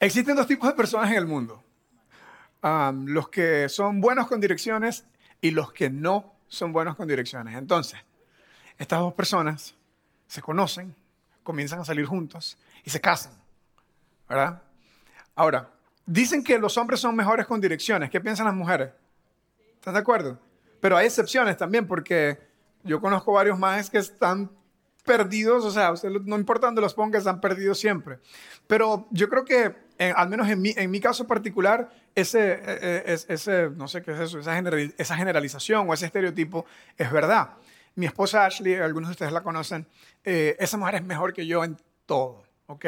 Existen 0.00 0.34
dos 0.34 0.46
tipos 0.46 0.66
de 0.66 0.74
personas 0.74 1.10
en 1.10 1.16
el 1.18 1.26
mundo. 1.26 1.62
Los 3.04 3.28
que 3.28 3.68
son 3.68 4.00
buenos 4.00 4.26
con 4.26 4.40
direcciones 4.40 5.04
y 5.42 5.50
los 5.50 5.72
que 5.72 5.90
no 5.90 6.34
son 6.48 6.72
buenos 6.72 6.96
con 6.96 7.06
direcciones. 7.06 7.54
Entonces, 7.56 8.00
estas 8.78 8.98
dos 8.98 9.12
personas 9.12 9.74
se 10.26 10.40
conocen, 10.40 10.96
comienzan 11.42 11.80
a 11.80 11.84
salir 11.84 12.06
juntos 12.06 12.56
y 12.82 12.88
se 12.88 12.98
casan, 13.00 13.32
¿verdad? 14.26 14.62
Ahora, 15.34 15.70
dicen 16.06 16.42
que 16.42 16.58
los 16.58 16.78
hombres 16.78 17.00
son 17.00 17.14
mejores 17.14 17.46
con 17.46 17.60
direcciones. 17.60 18.10
¿Qué 18.10 18.22
piensan 18.22 18.46
las 18.46 18.54
mujeres? 18.54 18.90
¿Están 19.74 19.94
de 19.94 20.00
acuerdo? 20.00 20.38
Pero 20.80 20.96
hay 20.96 21.06
excepciones 21.06 21.58
también 21.58 21.86
porque 21.86 22.38
yo 22.84 23.02
conozco 23.02 23.32
varios 23.32 23.58
más 23.58 23.90
que 23.90 23.98
están 23.98 24.50
perdidos, 25.04 25.64
o 25.64 25.70
sea, 25.70 25.92
no 26.24 26.36
importa 26.36 26.66
dónde 26.66 26.80
los 26.80 26.94
pongas, 26.94 27.20
están 27.20 27.40
perdidos 27.40 27.78
siempre. 27.78 28.18
Pero 28.66 29.08
yo 29.10 29.28
creo 29.28 29.44
que, 29.44 29.74
al 30.00 30.28
menos 30.28 30.48
en 30.48 30.62
mi, 30.62 30.72
en 30.76 30.90
mi 30.90 30.98
caso 30.98 31.26
particular, 31.26 31.90
ese, 32.14 32.52
e, 32.52 33.02
e, 33.06 33.18
ese, 33.28 33.70
no 33.70 33.86
sé 33.86 34.02
qué 34.02 34.12
es 34.12 34.20
eso, 34.20 34.38
esa, 34.38 35.16
generalización 35.16 35.88
o 35.88 35.94
ese 35.94 36.06
estereotipo 36.06 36.64
es 36.96 37.12
verdad. 37.12 37.50
Mi 37.96 38.06
esposa 38.06 38.46
Ashley, 38.46 38.76
algunos 38.76 39.08
de 39.08 39.12
ustedes 39.12 39.32
la 39.32 39.42
conocen, 39.42 39.86
eh, 40.24 40.56
esa 40.58 40.78
mujer 40.78 40.96
es 40.96 41.04
mejor 41.04 41.34
que 41.34 41.46
yo 41.46 41.62
en 41.64 41.76
todo, 42.06 42.44
¿ok? 42.66 42.86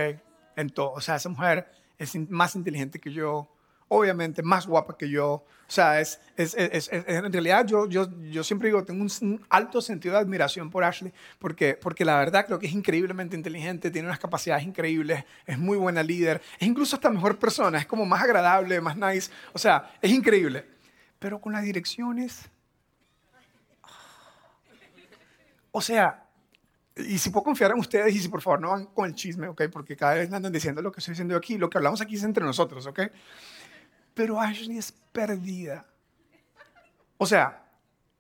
En 0.57 0.71
todo. 0.71 0.93
O 0.93 1.01
sea, 1.01 1.17
esa 1.17 1.29
mujer 1.29 1.71
es 1.99 2.15
más 2.31 2.57
inteligente 2.57 2.99
que 2.99 3.13
yo, 3.13 3.49
obviamente 3.93 4.43
más 4.43 4.67
guapa 4.67 4.97
que 4.97 5.09
yo. 5.09 5.33
O 5.35 5.75
sea, 5.75 6.01
es, 6.01 6.21
es, 6.37 6.57
en 6.91 7.33
realidad 7.33 7.67
yo, 7.67 7.89
yo, 7.89 8.09
yo 8.31 8.43
siempre 8.43 8.69
digo, 8.69 8.85
tengo 8.85 9.03
un, 9.03 9.45
alto 9.49 9.81
sentido 9.81 10.15
de 10.15 10.21
admiración 10.21 10.71
por 10.71 10.83
Ashley, 10.83 11.13
porque, 11.39 11.75
porque 11.75 12.05
la 12.05 12.19
verdad 12.19 12.47
creo 12.47 12.59
que 12.59 12.67
es 12.67 12.73
increíblemente 12.73 13.37
inteligente, 13.37 13.91
tiene 13.91 14.09
unas 14.09 14.19
capacidades 14.19 14.65
increíbles, 14.65 15.25
es 15.47 15.59
muy 15.59 15.77
buena 15.77 16.03
líder, 16.03 16.43
es 16.59 16.67
incluso 16.67 16.97
hasta 16.97 17.11
mejor 17.11 17.39
persona, 17.39 17.79
es 17.79 17.87
como 17.87 18.05
más 18.05 18.23
agradable, 18.23 18.81
más 18.81 18.97
nice. 18.97 19.31
O 19.53 19.59
sea, 19.59 19.93
es 20.01 20.11
increíble. 20.11 20.65
Pero 21.19 21.41
con 21.41 21.53
las 21.53 21.63
direcciones... 21.63 22.51
O 25.75 25.81
sea, 25.81 26.23
y 26.97 27.17
si 27.17 27.31
puedo 27.31 27.45
confiar 27.45 27.71
en 27.71 27.79
ustedes 27.79 28.15
y 28.15 28.19
si 28.19 28.29
por 28.29 28.43
favor 28.43 28.61
no 28.61 28.71
van 28.71 28.85
con 28.87 29.07
el 29.07 29.15
chisme, 29.15 29.49
¿ok? 29.49 29.63
Porque 29.73 29.97
cada 29.97 30.15
vez 30.15 30.31
andan 30.31 30.53
diciendo 30.53 30.83
lo 30.83 30.93
que 30.93 31.01
estoy 31.01 31.13
diciendo 31.13 31.35
aquí, 31.35 31.57
lo 31.57 31.71
que 31.71 31.79
hablamos 31.79 32.03
aquí 32.03 32.17
es 32.17 32.25
entre 32.25 32.45
nosotros, 32.45 32.87
¿ok? 32.87 33.01
Pero 34.15 34.41
Ashley 34.41 34.79
es 34.79 34.93
perdida. 35.13 35.87
O 37.19 37.27
sea, 37.27 37.63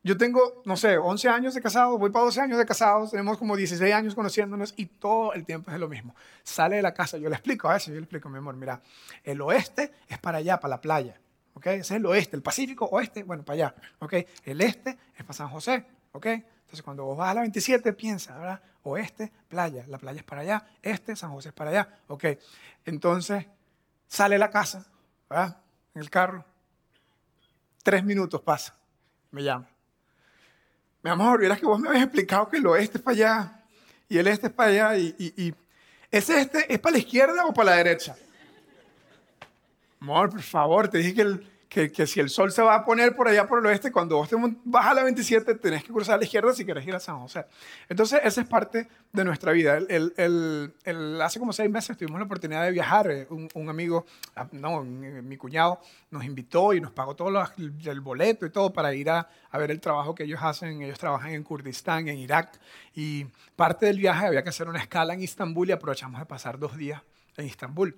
yo 0.04 0.16
tengo, 0.16 0.62
no 0.64 0.76
sé, 0.76 0.98
11 0.98 1.28
años 1.28 1.54
de 1.54 1.60
casado, 1.60 1.96
voy 1.96 2.10
para 2.10 2.24
12 2.24 2.40
años 2.40 2.58
de 2.58 2.66
casados, 2.66 3.12
tenemos 3.12 3.38
como 3.38 3.56
16 3.56 3.94
años 3.94 4.14
conociéndonos 4.16 4.74
y 4.76 4.86
todo 4.86 5.32
el 5.32 5.44
tiempo 5.44 5.70
es 5.70 5.78
lo 5.78 5.88
mismo. 5.88 6.14
Sale 6.42 6.76
de 6.76 6.82
la 6.82 6.92
casa, 6.92 7.18
yo 7.18 7.28
le 7.28 7.36
explico 7.36 7.68
a 7.68 7.76
eso, 7.76 7.90
yo 7.90 7.96
le 7.96 8.02
explico, 8.02 8.28
mi 8.28 8.38
amor, 8.38 8.56
mira, 8.56 8.82
el 9.22 9.40
oeste 9.40 9.92
es 10.08 10.18
para 10.18 10.38
allá, 10.38 10.58
para 10.58 10.70
la 10.70 10.80
playa, 10.80 11.20
¿ok? 11.54 11.66
Ese 11.68 11.80
es 11.80 11.90
el 11.92 12.06
oeste, 12.06 12.34
el 12.34 12.42
Pacífico, 12.42 12.86
oeste, 12.86 13.22
bueno, 13.22 13.44
para 13.44 13.54
allá, 13.54 13.74
¿ok? 14.00 14.14
El 14.44 14.60
este 14.60 14.98
es 15.16 15.24
para 15.24 15.34
San 15.34 15.48
José, 15.48 15.86
¿ok? 16.10 16.26
Entonces, 16.26 16.82
cuando 16.82 17.04
vos 17.04 17.16
vas 17.16 17.30
a 17.30 17.34
la 17.34 17.40
27, 17.42 17.92
piensa, 17.92 18.36
¿verdad? 18.36 18.60
Oeste, 18.82 19.30
playa, 19.46 19.84
la 19.86 19.98
playa 19.98 20.18
es 20.18 20.24
para 20.24 20.40
allá, 20.40 20.66
este, 20.82 21.14
San 21.14 21.30
José 21.30 21.50
es 21.50 21.54
para 21.54 21.70
allá, 21.70 22.00
¿ok? 22.08 22.24
Entonces, 22.86 23.46
sale 24.08 24.34
de 24.34 24.40
la 24.40 24.50
casa, 24.50 24.84
¿verdad? 25.30 25.58
En 25.94 26.02
el 26.02 26.10
carro. 26.10 26.44
Tres 27.82 28.04
minutos 28.04 28.40
pasa, 28.40 28.76
me 29.30 29.42
llama. 29.42 29.68
Mi 31.02 31.10
amor, 31.10 31.40
vieras 31.40 31.58
que 31.58 31.66
vos 31.66 31.80
me 31.80 31.88
habías 31.88 32.04
explicado 32.04 32.48
que 32.48 32.58
el 32.58 32.66
oeste 32.66 32.98
es 32.98 33.04
para 33.04 33.14
allá 33.14 33.64
y 34.08 34.18
el 34.18 34.26
este 34.28 34.46
es 34.46 34.52
para 34.52 34.70
allá 34.70 34.96
y, 34.96 35.14
y, 35.18 35.46
y 35.48 35.54
¿ese 36.10 36.40
este 36.40 36.72
es 36.72 36.78
para 36.78 36.92
la 36.92 36.98
izquierda 36.98 37.44
o 37.44 37.52
para 37.52 37.70
la 37.70 37.76
derecha? 37.76 38.16
Amor, 40.00 40.30
por 40.30 40.42
favor, 40.42 40.88
te 40.88 40.98
dije 40.98 41.14
que 41.14 41.22
el, 41.22 41.51
que, 41.72 42.06
si 42.06 42.20
el 42.20 42.28
sol 42.28 42.52
se 42.52 42.60
va 42.60 42.74
a 42.74 42.84
poner 42.84 43.16
por 43.16 43.26
allá 43.26 43.46
por 43.46 43.58
el 43.58 43.64
oeste, 43.64 43.90
cuando 43.90 44.16
vos 44.16 44.28
te 44.28 44.36
vas 44.64 44.86
a 44.86 44.92
la 44.92 45.04
27 45.04 45.54
tenés 45.54 45.82
que 45.82 45.90
cruzar 45.90 46.16
a 46.16 46.18
la 46.18 46.24
izquierda 46.24 46.52
si 46.52 46.66
querés 46.66 46.86
ir 46.86 46.94
a 46.94 47.00
San 47.00 47.18
José. 47.18 47.46
Entonces, 47.88 48.20
esa 48.22 48.42
es 48.42 48.46
parte 48.46 48.88
de 49.10 49.24
nuestra 49.24 49.52
vida. 49.52 49.78
El, 49.78 51.20
hace 51.22 51.38
como 51.38 51.54
seis 51.54 51.70
meses 51.70 51.96
tuvimos 51.96 52.18
la 52.18 52.26
oportunidad 52.26 52.62
de 52.64 52.72
viajar. 52.72 53.10
Eh, 53.10 53.26
un, 53.30 53.68
amigo, 53.70 54.04
ah, 54.36 54.46
no, 54.52 54.82
mi 54.82 55.36
cuñado, 55.38 55.80
nos 56.10 56.24
invitó 56.24 56.74
y 56.74 56.80
nos 56.82 56.92
pagó 56.92 57.16
todo 57.16 57.30
el 57.56 58.00
boleto 58.00 58.44
y 58.44 58.50
todo 58.50 58.70
para 58.70 58.92
ir 58.92 59.08
a, 59.08 59.26
a 59.50 59.58
ver 59.58 59.70
el 59.70 59.80
trabajo 59.80 60.14
que 60.14 60.24
ellos 60.24 60.40
hacen. 60.42 60.82
Ellos 60.82 60.98
trabajan 60.98 61.30
en 61.30 61.42
Kurdistán, 61.42 62.06
en 62.06 62.18
Irak. 62.18 62.60
Y 62.94 63.24
parte 63.56 63.86
del 63.86 63.96
viaje 63.96 64.26
había 64.26 64.42
que 64.42 64.50
hacer 64.50 64.68
una 64.68 64.80
escala 64.80 65.14
en 65.14 65.22
Istambul 65.22 65.70
y 65.70 65.72
aprovechamos 65.72 66.20
de 66.20 66.26
pasar 66.26 66.58
dos 66.58 66.76
días 66.76 67.00
en 67.38 67.46
Istambul 67.46 67.96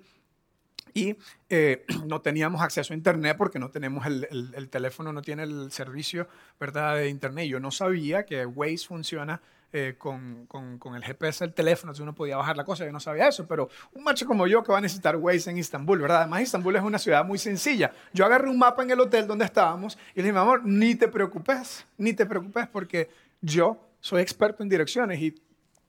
y 0.95 1.17
eh, 1.51 1.85
no 2.07 2.23
teníamos 2.23 2.63
acceso 2.63 2.95
a 2.95 2.97
internet 2.97 3.37
porque 3.37 3.59
no 3.59 3.71
tenemos 3.71 4.07
el, 4.07 4.27
el, 4.55 4.69
teléfono, 4.71 5.13
no 5.13 5.21
tiene 5.21 5.43
el 5.43 5.71
servicio 5.73 6.29
¿verdad? 6.59 6.97
de 6.97 7.09
internet. 7.09 7.49
Yo 7.49 7.61
no 7.61 7.71
sabía 7.71 8.25
que 8.25 8.47
Waze 8.47 8.87
funciona 8.87 9.43
eh, 9.73 9.97
con, 9.99 10.47
con, 10.47 10.79
con, 10.79 10.95
el 10.95 11.03
GPS 11.03 11.45
del 11.45 11.53
teléfono, 11.53 11.91
entonces 11.91 12.05
uno 12.05 12.15
podía 12.15 12.37
bajar 12.37 12.57
la 12.57 12.65
cosa, 12.65 12.85
yo 12.85 12.93
no 12.93 13.01
sabía 13.01 13.27
eso, 13.27 13.45
pero 13.49 13.69
un 13.93 14.05
macho 14.05 14.25
como 14.25 14.47
yo 14.47 14.63
que 14.63 14.71
va 14.71 14.79
a 14.79 14.81
necesitar 14.81 15.17
Waze 15.17 15.51
en 15.51 15.59
Istambul, 15.59 15.99
¿verdad? 15.99 16.19
Además, 16.19 16.43
Istambul 16.43 16.77
es 16.77 16.83
una 16.83 17.01
ciudad 17.01 17.25
muy 17.25 17.39
sencilla. 17.39 17.93
Yo 18.13 18.25
agarré 18.25 18.49
un 18.49 18.57
mapa 18.57 18.85
en 18.85 18.93
el 18.93 19.01
hotel 19.01 19.27
donde 19.27 19.45
estábamos 19.45 19.99
y 20.15 20.19
le 20.19 20.23
dije, 20.23 20.33
mi 20.33 20.39
amor, 20.39 20.65
ni 20.65 20.95
te 20.95 21.09
preocupes, 21.09 21.85
ni 21.99 22.13
te 22.13 22.25
preocupes 22.25 22.69
porque 22.69 23.11
yo 23.41 23.77
soy 23.99 24.23
experto 24.23 24.63
en 24.63 24.69
direcciones 24.69 25.21
y 25.21 25.35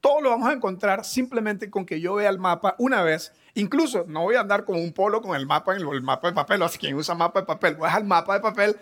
todo 0.01 0.19
lo 0.19 0.31
vamos 0.31 0.49
a 0.49 0.53
encontrar 0.53 1.05
simplemente 1.05 1.69
con 1.69 1.85
que 1.85 2.01
yo 2.01 2.15
vea 2.15 2.29
el 2.29 2.39
mapa 2.39 2.75
una 2.79 3.03
vez 3.03 3.33
Incluso 3.55 4.05
no 4.07 4.23
voy 4.23 4.35
a 4.35 4.41
andar 4.41 4.65
con 4.65 4.75
un 4.75 4.91
polo 4.91 5.21
con 5.21 5.35
el 5.35 5.45
mapa 5.45 5.75
en 5.75 5.87
el, 5.87 6.01
mapa 6.01 6.27
de 6.27 6.33
papel, 6.33 6.61
o 6.61 6.67
sea, 6.67 6.79
quien 6.79 6.95
usa 6.95 7.15
mapa 7.15 7.39
de 7.39 7.45
papel, 7.45 7.75
voy 7.75 7.85
a 7.85 7.87
dejar 7.87 8.01
el 8.01 8.07
mapa 8.07 8.33
de 8.33 8.39
papel 8.41 8.75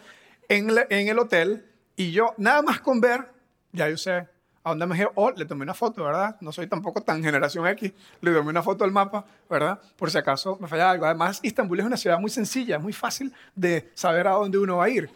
en, 0.49 0.69
el 1.07 1.19
hotel 1.19 1.65
y 1.95 2.11
yo 2.11 2.33
nada 2.37 2.61
más 2.63 2.81
con 2.81 2.99
ver, 2.99 3.31
ya 3.71 3.87
yo 3.87 3.97
sé 3.97 4.27
a 4.65 4.69
dónde 4.69 4.87
me 4.87 4.95
quiero, 4.95 5.11
o 5.15 5.29
le 5.31 5.45
tomé 5.45 5.63
una 5.63 5.73
foto, 5.73 6.03
¿verdad? 6.03 6.37
No 6.39 6.51
soy 6.51 6.67
tampoco 6.67 7.01
tan 7.01 7.21
generación 7.21 7.67
X, 7.67 7.91
le 8.21 8.33
tomé 8.33 8.49
una 8.49 8.63
foto 8.63 8.83
del 8.83 8.93
mapa, 8.93 9.25
¿verdad? 9.49 9.79
Por 9.95 10.09
si 10.09 10.17
acaso 10.17 10.57
me 10.59 10.67
falla 10.67 10.89
algo. 10.89 11.05
Además, 11.05 11.39
Istambul 11.43 11.79
es 11.79 11.85
una 11.85 11.97
ciudad 11.97 12.17
muy 12.17 12.29
sencilla, 12.29 12.79
muy 12.79 12.93
fácil 12.93 13.33
de 13.55 13.91
saber 13.93 14.27
a 14.27 14.31
dónde 14.31 14.57
uno 14.57 14.77
va 14.77 14.85
a 14.85 14.89
ir. 14.89 15.09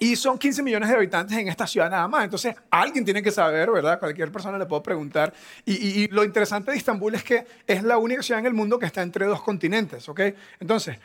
Y 0.00 0.16
son 0.16 0.38
15 0.38 0.62
millones 0.62 0.88
de 0.88 0.94
habitantes 0.94 1.36
en 1.36 1.48
esta 1.48 1.66
ciudad 1.66 1.90
nada 1.90 2.06
más. 2.06 2.24
Entonces, 2.24 2.54
alguien 2.70 3.04
tiene 3.04 3.22
que 3.22 3.30
saber, 3.30 3.70
¿verdad? 3.70 3.98
Cualquier 3.98 4.30
persona 4.30 4.58
le 4.58 4.66
puedo 4.66 4.82
preguntar. 4.82 5.32
Y, 5.64 6.08
lo 6.08 6.24
interesante 6.24 6.70
de 6.70 6.76
Estambul 6.76 7.14
es 7.14 7.24
que 7.24 7.46
es 7.66 7.82
la 7.82 7.98
única 7.98 8.22
ciudad 8.22 8.40
en 8.40 8.46
el 8.46 8.54
mundo 8.54 8.78
que 8.78 8.86
está 8.86 9.02
entre 9.02 9.26
dos 9.26 9.42
continentes, 9.42 10.08
¿ok? 10.08 10.20
Entonces, 10.60 10.98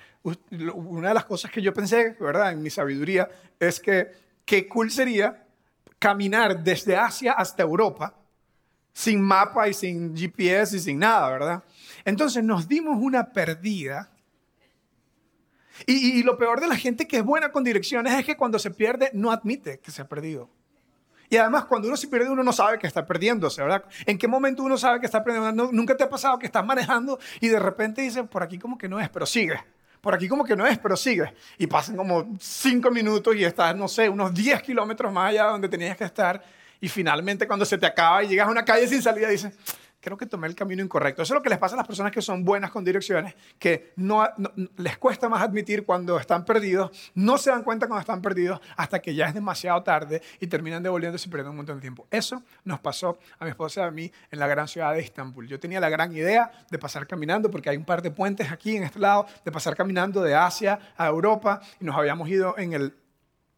una 0.53 1.09
de 1.09 1.13
las 1.13 1.25
cosas 1.25 1.51
que 1.51 1.61
yo 1.61 1.73
pensé, 1.73 2.15
¿verdad? 2.19 2.51
En 2.51 2.61
mi 2.61 2.69
sabiduría, 2.69 3.29
es 3.59 3.79
que 3.79 4.11
qué 4.45 4.67
cool 4.67 4.91
sería 4.91 5.43
caminar 5.97 6.63
desde 6.63 6.95
Asia 6.95 7.33
hasta 7.33 7.63
Europa 7.63 8.13
sin 8.93 9.21
mapa 9.21 9.67
y 9.67 9.73
sin 9.73 10.15
GPS 10.15 10.77
y 10.77 10.79
sin 10.79 10.99
nada, 10.99 11.29
¿verdad? 11.29 11.63
Entonces 12.05 12.43
nos 12.43 12.67
dimos 12.67 12.97
una 13.01 13.31
perdida 13.31 14.12
y, 15.85 16.23
lo 16.23 16.37
peor 16.37 16.61
de 16.61 16.67
la 16.67 16.75
gente 16.75 17.07
que 17.07 17.17
es 17.17 17.23
buena 17.23 17.51
con 17.51 17.63
direcciones 17.63 18.13
es 18.13 18.25
que 18.25 18.37
cuando 18.37 18.59
se 18.59 18.71
pierde 18.71 19.09
no 19.13 19.31
admite 19.31 19.79
que 19.79 19.91
se 19.91 20.01
ha 20.01 20.07
perdido. 20.07 20.49
Y 21.29 21.37
además, 21.37 21.65
cuando 21.65 21.87
uno 21.87 21.97
se 21.97 22.07
pierde, 22.07 22.29
uno 22.29 22.43
no 22.43 22.53
sabe 22.53 22.77
que 22.77 22.85
está 22.85 23.05
perdiéndose, 23.05 23.61
¿verdad? 23.61 23.83
¿En 24.05 24.17
qué 24.17 24.27
momento 24.27 24.61
uno 24.61 24.77
sabe 24.77 24.99
que 24.99 25.07
está 25.07 25.23
perdiendo? 25.23 25.71
Nunca 25.71 25.97
te 25.97 26.03
ha 26.03 26.09
pasado 26.09 26.37
que 26.37 26.45
estás 26.45 26.63
manejando 26.63 27.19
y 27.39 27.47
de 27.47 27.59
repente 27.59 28.03
dices, 28.03 28.23
por 28.29 28.43
aquí 28.43 28.59
como 28.59 28.77
que 28.77 28.87
no 28.87 28.99
es, 28.99 29.09
pero 29.09 29.25
sigue. 29.25 29.59
Por 29.99 30.13
aquí 30.13 30.27
como 30.27 30.43
que 30.43 30.55
no 30.55 30.67
es, 30.67 30.77
pero 30.77 30.95
sigue. 30.95 31.33
Y 31.57 31.65
pasan 31.65 31.95
como 31.95 32.37
cinco 32.39 32.91
minutos 32.91 33.35
y 33.35 33.43
estás, 33.45 33.75
no 33.75 33.87
sé, 33.87 34.09
unos 34.09 34.33
10 34.33 34.61
kilómetros 34.61 35.11
más 35.11 35.29
allá 35.29 35.45
donde 35.45 35.69
tenías 35.69 35.97
que 35.97 36.03
estar. 36.03 36.43
Y 36.81 36.89
finalmente 36.89 37.47
cuando 37.47 37.65
se 37.65 37.77
te 37.77 37.85
acaba 37.85 38.23
y 38.23 38.27
llegas 38.27 38.47
a 38.47 38.51
una 38.51 38.65
calle 38.65 38.87
sin 38.87 39.01
salida, 39.01 39.29
dices, 39.29 39.53
creo 40.03 40.17
que 40.17 40.25
tomé 40.25 40.47
el 40.47 40.55
camino 40.55 40.83
incorrecto. 40.83 41.21
Eso 41.21 41.33
es 41.33 41.37
lo 41.39 41.41
que 41.41 41.49
les 41.49 41.57
pasa 41.57 41.75
a 41.75 41.77
las 41.77 41.87
personas 41.87 42.11
que 42.11 42.21
son 42.21 42.43
buenas 42.43 42.69
con 42.71 42.83
direcciones, 42.83 43.35
que 43.57 43.93
no, 43.95 44.27
les 44.77 44.97
cuesta 44.97 45.29
más 45.29 45.41
admitir 45.41 45.85
cuando 45.85 46.19
están 46.19 46.43
perdidos, 46.43 47.11
no 47.15 47.37
se 47.37 47.49
dan 47.49 47.63
cuenta 47.63 47.87
cuando 47.87 48.01
están 48.01 48.21
perdidos 48.21 48.59
hasta 48.75 48.99
que 48.99 49.15
ya 49.15 49.27
es 49.27 49.33
demasiado 49.33 49.81
tarde 49.81 50.21
y 50.41 50.47
terminan 50.47 50.83
devolviéndose 50.83 51.27
y 51.27 51.31
perdiendo 51.31 51.51
un 51.51 51.57
montón 51.57 51.77
de 51.77 51.81
tiempo. 51.81 52.05
Eso 52.11 52.43
nos 52.65 52.81
pasó 52.81 53.17
a 53.39 53.45
mi 53.45 53.51
esposa 53.51 53.81
y 53.81 53.83
a 53.85 53.91
mí 53.91 54.11
en 54.29 54.39
la 54.39 54.47
gran 54.47 54.67
ciudad 54.67 54.93
de 54.93 54.99
Estambul. 54.99 55.47
Yo 55.47 55.59
tenía 55.59 55.79
la 55.79 55.89
gran 55.89 56.11
idea 56.11 56.51
de 56.69 56.77
pasar 56.77 57.07
caminando, 57.07 57.49
porque 57.49 57.69
hay 57.69 57.77
un 57.77 57.85
par 57.85 58.01
de 58.01 58.11
puentes 58.11 58.51
aquí 58.51 58.75
en 58.75 58.83
este 58.83 58.99
lado, 58.99 59.25
de 59.45 59.51
pasar 59.51 59.75
caminando 59.75 60.21
de 60.21 60.35
Asia 60.35 60.79
a 60.97 61.07
Europa 61.07 61.61
y 61.79 61.85
nos 61.85 61.95
habíamos 61.95 62.27
ido 62.27 62.57
en 62.57 62.73
el 62.73 62.93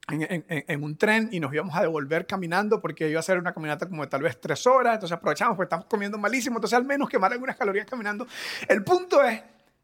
en, 0.07 0.84
un 0.84 0.98
tren 0.98 1.30
y 1.31 1.40
nos 1.40 1.54
íbamos 1.54 1.75
a 1.75 1.81
devolver 1.81 2.28
caminando 2.28 2.80
porque 2.80 3.10
iba 3.10 3.19
a 3.19 3.24
ser 3.24 3.40
una 3.40 3.54
caminata 3.54 3.88
como 3.88 4.04
de 4.04 4.07
tal 4.07 4.22
vez 4.22 4.40
tres 4.40 4.68
horas, 4.68 4.96
entonces 4.96 5.18
aprovechamos 5.18 5.56
porque 5.56 5.68
estamos 5.68 5.86
comiendo 5.86 6.18
malísimo, 6.18 6.57
entonces 6.57 6.78
al 6.78 6.86
menos 6.86 7.10
quemar 7.10 7.31
algunas 7.31 7.56
calorías 7.56 7.86
caminando. 7.86 8.28
El 8.68 8.84
punto 8.84 9.24
es 9.24 9.42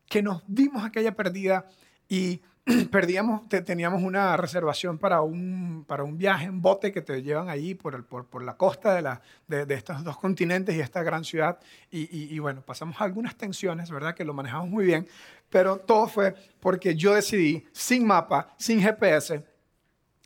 que 0.08 0.22
nos 0.22 0.44
dimos 0.48 0.86
aquella 0.86 1.16
perdida 1.16 1.66
y 2.08 2.42
perdíamos, 2.92 3.50
teníamos 3.50 4.04
una 4.04 4.38
reservación 4.38 5.00
para 5.00 5.22
un, 5.22 5.84
para 5.88 6.04
un 6.04 6.18
viaje 6.18 6.46
en 6.46 6.62
bote 6.62 6.92
que 6.92 7.02
te 7.02 7.24
llevan 7.24 7.50
allí 7.50 7.74
por, 7.74 7.96
el, 7.96 8.04
por, 8.04 8.28
por 8.28 8.44
la 8.44 8.56
costa 8.56 8.94
de, 8.94 9.02
la, 9.02 9.22
de, 9.48 9.66
de, 9.66 9.74
estos 9.74 10.04
dos 10.04 10.18
continentes 10.18 10.76
y 10.76 10.80
esta 10.80 11.02
gran 11.02 11.24
ciudad. 11.24 11.58
Y, 11.90 12.02
y, 12.02 12.36
y, 12.36 12.40
bueno, 12.40 12.62
pasamos 12.62 13.02
algunas 13.02 13.36
tensiones, 13.36 13.90
¿verdad? 13.90 14.14
Que 14.14 14.24
lo 14.24 14.36
manejamos 14.36 14.70
muy 14.70 14.86
bien, 14.86 15.08
pero 15.50 15.78
todo 15.78 16.08
fue 16.08 16.36
porque 16.60 16.96
yo 16.96 17.16
decidí, 17.16 17.66
sin 17.72 18.06
mapa, 18.06 18.54
sin 18.58 18.80
GPS 18.80 19.51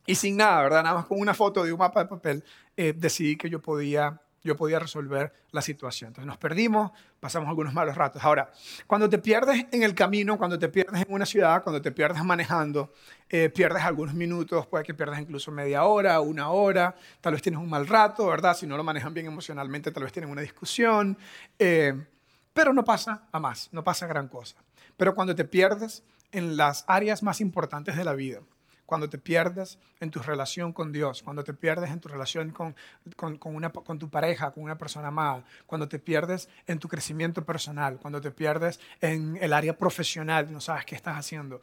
y 0.06 0.16
sin 0.16 0.38
nada, 0.38 0.62
¿verdad? 0.62 0.84
Nada 0.84 0.96
más 0.96 1.06
con 1.06 1.20
una 1.20 1.34
foto 1.34 1.64
de 1.64 1.72
un 1.72 1.80
mapa 1.80 2.04
de 2.04 2.10
papel, 2.10 2.44
eh, 2.78 2.94
decidí 2.96 3.36
que 3.38 3.50
yo 3.50 3.62
podía 3.62 4.22
yo 4.46 4.56
podía 4.56 4.78
resolver 4.78 5.34
la 5.52 5.62
situación. 5.62 6.10
Entonces 6.10 6.28
nos 6.28 6.38
perdimos, 6.38 6.92
pasamos 7.20 7.50
algunos 7.50 7.74
malos 7.74 7.96
ratos. 7.96 8.24
Ahora, 8.24 8.52
cuando 8.86 9.10
te 9.10 9.18
pierdes 9.18 9.66
en 9.72 9.82
el 9.82 9.96
camino, 9.96 10.38
cuando 10.38 10.60
te 10.60 10.70
pierdes 10.70 11.02
en 11.02 11.12
una 11.12 11.26
ciudad, 11.26 11.64
cuando 11.64 11.82
te 11.82 11.92
pierdes 11.92 12.24
manejando, 12.24 12.94
eh, 13.28 13.50
pierdes 13.50 13.84
algunos 13.84 14.14
minutos, 14.14 14.68
puede 14.68 14.84
que 14.84 14.94
pierdas 14.94 15.20
incluso 15.20 15.52
media 15.52 15.86
hora, 15.86 16.20
una 16.20 16.52
hora, 16.52 16.96
tal 17.22 17.34
vez 17.34 17.42
tienes 17.42 17.60
un 17.60 17.70
mal 17.70 17.88
rato, 17.88 18.28
¿verdad? 18.28 18.56
Si 18.56 18.68
no 18.68 18.78
lo 18.78 18.84
manejan 18.84 19.16
bien 19.16 19.26
emocionalmente, 19.26 19.92
tal 19.92 20.04
vez 20.04 20.14
tienen 20.14 20.30
una 20.30 20.42
discusión, 20.42 21.18
eh, 21.58 22.06
pero 22.54 22.72
no 22.72 22.86
pasa 22.86 23.24
a 23.32 23.40
más, 23.40 23.70
no 23.72 23.84
pasa 23.84 24.06
gran 24.06 24.28
cosa. 24.28 24.58
Pero 24.96 25.16
cuando 25.16 25.34
te 25.34 25.46
pierdes 25.46 26.04
en 26.32 26.56
las 26.56 26.86
áreas 26.88 27.24
más 27.24 27.42
importantes 27.42 27.96
de 27.96 28.06
la 28.06 28.14
vida, 28.14 28.42
cuando 28.86 29.10
te 29.10 29.18
pierdes 29.18 29.80
en 30.00 30.12
tu 30.12 30.20
relación 30.20 30.74
con 30.74 30.92
Dios, 30.92 31.24
cuando 31.24 31.44
te 31.44 31.54
pierdes 31.54 31.90
en 31.90 32.00
tu 32.00 32.08
relación 32.08 32.52
con, 32.52 32.76
con, 33.16 33.38
con, 33.38 33.56
una, 33.56 33.72
con 33.72 34.00
tu 34.00 34.10
pareja, 34.10 34.52
con 34.52 34.64
una 34.64 34.78
persona 34.78 35.08
amada, 35.08 35.44
cuando 35.66 35.88
te 35.88 36.00
pierdes 36.00 36.50
en 36.68 36.80
tu 36.80 36.88
crecimiento 36.88 37.46
personal, 37.46 37.98
cuando 37.98 38.22
te 38.22 38.32
pierdes 38.32 38.80
en 39.02 39.38
el 39.42 39.54
área 39.54 39.78
profesional, 39.78 40.52
no 40.52 40.62
sabes 40.62 40.86
qué 40.86 40.96
estás 40.96 41.18
haciendo, 41.18 41.62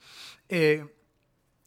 eh, 0.48 0.86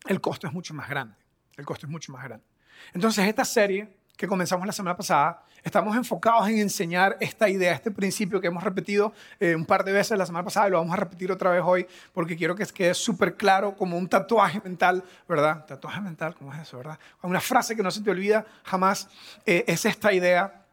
el 0.07 0.21
costo 0.21 0.47
es 0.47 0.53
mucho 0.53 0.73
más 0.73 0.89
grande. 0.89 1.15
El 1.57 1.65
costo 1.65 1.85
es 1.85 1.91
mucho 1.91 2.11
más 2.11 2.23
grande. 2.23 2.45
Entonces, 2.93 3.25
esta 3.27 3.45
serie 3.45 3.95
que 4.17 4.27
comenzamos 4.27 4.65
la 4.65 4.71
semana 4.71 4.95
pasada, 4.95 5.43
estamos 5.63 5.95
enfocados 5.95 6.47
en 6.47 6.59
enseñar 6.59 7.17
esta 7.19 7.49
idea, 7.49 7.73
este 7.73 7.91
principio 7.91 8.39
que 8.39 8.47
hemos 8.47 8.63
repetido 8.63 9.13
eh, 9.39 9.55
un 9.55 9.65
par 9.65 9.83
de 9.83 9.91
veces 9.91 10.17
la 10.17 10.25
semana 10.25 10.45
pasada 10.45 10.67
y 10.67 10.71
lo 10.71 10.77
vamos 10.77 10.93
a 10.93 10.97
repetir 10.97 11.31
otra 11.31 11.51
vez 11.51 11.61
hoy 11.65 11.87
porque 12.13 12.35
quiero 12.35 12.55
que 12.55 12.65
quede 12.65 12.93
súper 12.93 13.35
claro 13.35 13.75
como 13.75 13.97
un 13.97 14.07
tatuaje 14.07 14.61
mental, 14.63 15.03
¿verdad? 15.27 15.65
Tatuaje 15.65 16.01
mental, 16.01 16.35
¿cómo 16.35 16.53
es 16.53 16.61
eso, 16.61 16.77
verdad? 16.77 16.99
Una 17.21 17.41
frase 17.41 17.75
que 17.75 17.83
no 17.83 17.91
se 17.91 18.01
te 18.01 18.09
olvida 18.09 18.45
jamás 18.63 19.09
eh, 19.45 19.65
es 19.67 19.85
esta 19.85 20.13
idea 20.13 20.65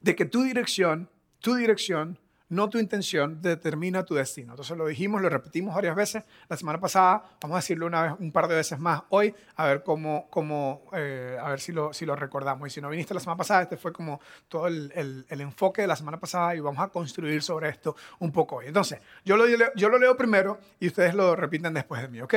de 0.00 0.14
que 0.14 0.24
tu 0.24 0.42
dirección, 0.42 1.08
tu 1.40 1.54
dirección 1.54 2.18
no 2.48 2.68
tu 2.68 2.78
intención 2.78 3.40
determina 3.42 4.04
tu 4.04 4.14
destino. 4.14 4.52
Entonces 4.52 4.76
lo 4.76 4.86
dijimos, 4.86 5.20
lo 5.20 5.28
repetimos 5.28 5.74
varias 5.74 5.96
veces 5.96 6.24
la 6.48 6.56
semana 6.56 6.78
pasada, 6.78 7.24
vamos 7.40 7.56
a 7.56 7.58
decirlo 7.58 7.86
una 7.86 8.02
vez, 8.02 8.12
un 8.18 8.30
par 8.30 8.46
de 8.48 8.54
veces 8.54 8.78
más 8.78 9.02
hoy, 9.08 9.34
a 9.56 9.66
ver 9.66 9.82
cómo, 9.82 10.28
cómo 10.30 10.84
eh, 10.92 11.36
a 11.40 11.50
ver 11.50 11.60
si 11.60 11.72
lo, 11.72 11.92
si 11.92 12.06
lo 12.06 12.14
recordamos. 12.14 12.68
Y 12.68 12.70
si 12.70 12.80
no 12.80 12.88
viniste 12.88 13.14
la 13.14 13.20
semana 13.20 13.36
pasada, 13.36 13.62
este 13.62 13.76
fue 13.76 13.92
como 13.92 14.20
todo 14.48 14.68
el, 14.68 14.92
el, 15.28 15.40
enfoque 15.40 15.82
de 15.82 15.88
la 15.88 15.96
semana 15.96 16.18
pasada 16.18 16.54
y 16.54 16.60
vamos 16.60 16.82
a 16.82 16.88
construir 16.88 17.42
sobre 17.42 17.68
esto 17.68 17.96
un 18.20 18.30
poco 18.32 18.56
hoy. 18.56 18.66
Entonces, 18.66 19.00
yo 19.24 19.36
lo, 19.36 19.46
yo 19.74 19.88
lo 19.88 19.98
leo 19.98 20.16
primero 20.16 20.58
y 20.78 20.86
ustedes 20.88 21.14
lo 21.14 21.34
repiten 21.34 21.74
después 21.74 22.02
de 22.02 22.08
mí, 22.08 22.20
¿ok? 22.20 22.34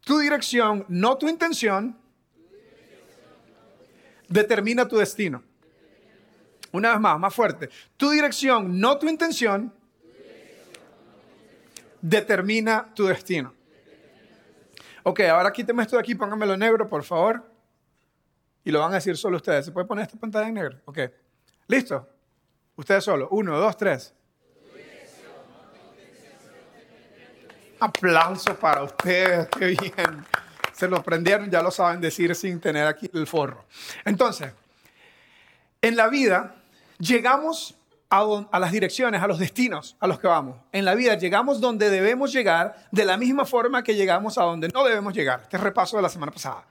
Tu 0.00 0.18
dirección, 0.18 0.84
no 0.88 1.16
tu 1.16 1.28
intención, 1.28 1.96
determina 4.28 4.88
tu 4.88 4.96
destino. 4.96 5.42
Una 6.72 6.92
vez 6.92 7.00
más, 7.00 7.18
más 7.18 7.34
fuerte. 7.34 7.68
Tu 7.96 8.10
dirección, 8.10 8.80
no 8.80 8.98
tu 8.98 9.08
intención, 9.08 9.72
determina 12.00 12.92
tu 12.94 13.06
destino. 13.06 13.54
Ok, 15.04 15.20
ahora 15.20 15.52
quíteme 15.52 15.82
esto 15.82 15.96
de 15.96 16.00
aquí, 16.00 16.14
póngamelo 16.14 16.54
en 16.54 16.60
negro, 16.60 16.88
por 16.88 17.04
favor. 17.04 17.44
Y 18.64 18.70
lo 18.70 18.80
van 18.80 18.92
a 18.92 18.96
decir 18.96 19.16
solo 19.16 19.36
ustedes. 19.36 19.64
¿Se 19.66 19.72
puede 19.72 19.86
poner 19.86 20.04
esta 20.04 20.18
pantalla 20.18 20.48
en 20.48 20.54
negro? 20.54 20.80
Ok. 20.84 20.98
¿Listo? 21.66 22.08
Ustedes 22.76 23.02
solo. 23.02 23.28
Uno, 23.30 23.58
dos, 23.58 23.76
tres. 23.76 24.14
Aplauso 27.80 28.54
para 28.54 28.84
ustedes. 28.84 29.48
Qué 29.48 29.66
bien. 29.66 30.24
Se 30.72 30.86
lo 30.86 31.02
prendieron, 31.02 31.50
ya 31.50 31.62
lo 31.62 31.72
saben 31.72 32.00
decir 32.00 32.34
sin 32.36 32.60
tener 32.60 32.86
aquí 32.86 33.10
el 33.12 33.26
forro. 33.26 33.64
Entonces, 34.04 34.52
en 35.80 35.96
la 35.96 36.08
vida 36.08 36.61
llegamos 36.98 37.76
a, 38.10 38.58
las 38.58 38.72
direcciones, 38.72 39.22
a 39.22 39.26
los 39.26 39.38
destinos 39.38 39.96
a 39.98 40.06
los 40.06 40.18
que 40.18 40.26
vamos. 40.26 40.56
En 40.72 40.84
la 40.84 40.94
vida 40.94 41.16
llegamos 41.16 41.60
donde 41.60 41.88
debemos 41.88 42.32
llegar 42.32 42.76
de 42.90 43.06
la 43.06 43.16
misma 43.16 43.46
forma 43.46 43.82
que 43.82 43.94
llegamos 43.94 44.36
a 44.36 44.42
donde 44.42 44.68
no 44.68 44.84
debemos 44.84 45.14
llegar. 45.14 45.40
Este 45.42 45.56
es 45.56 45.62
repaso 45.62 45.96
de 45.96 46.02
la 46.02 46.10
semana 46.10 46.30
pasada. 46.30 46.66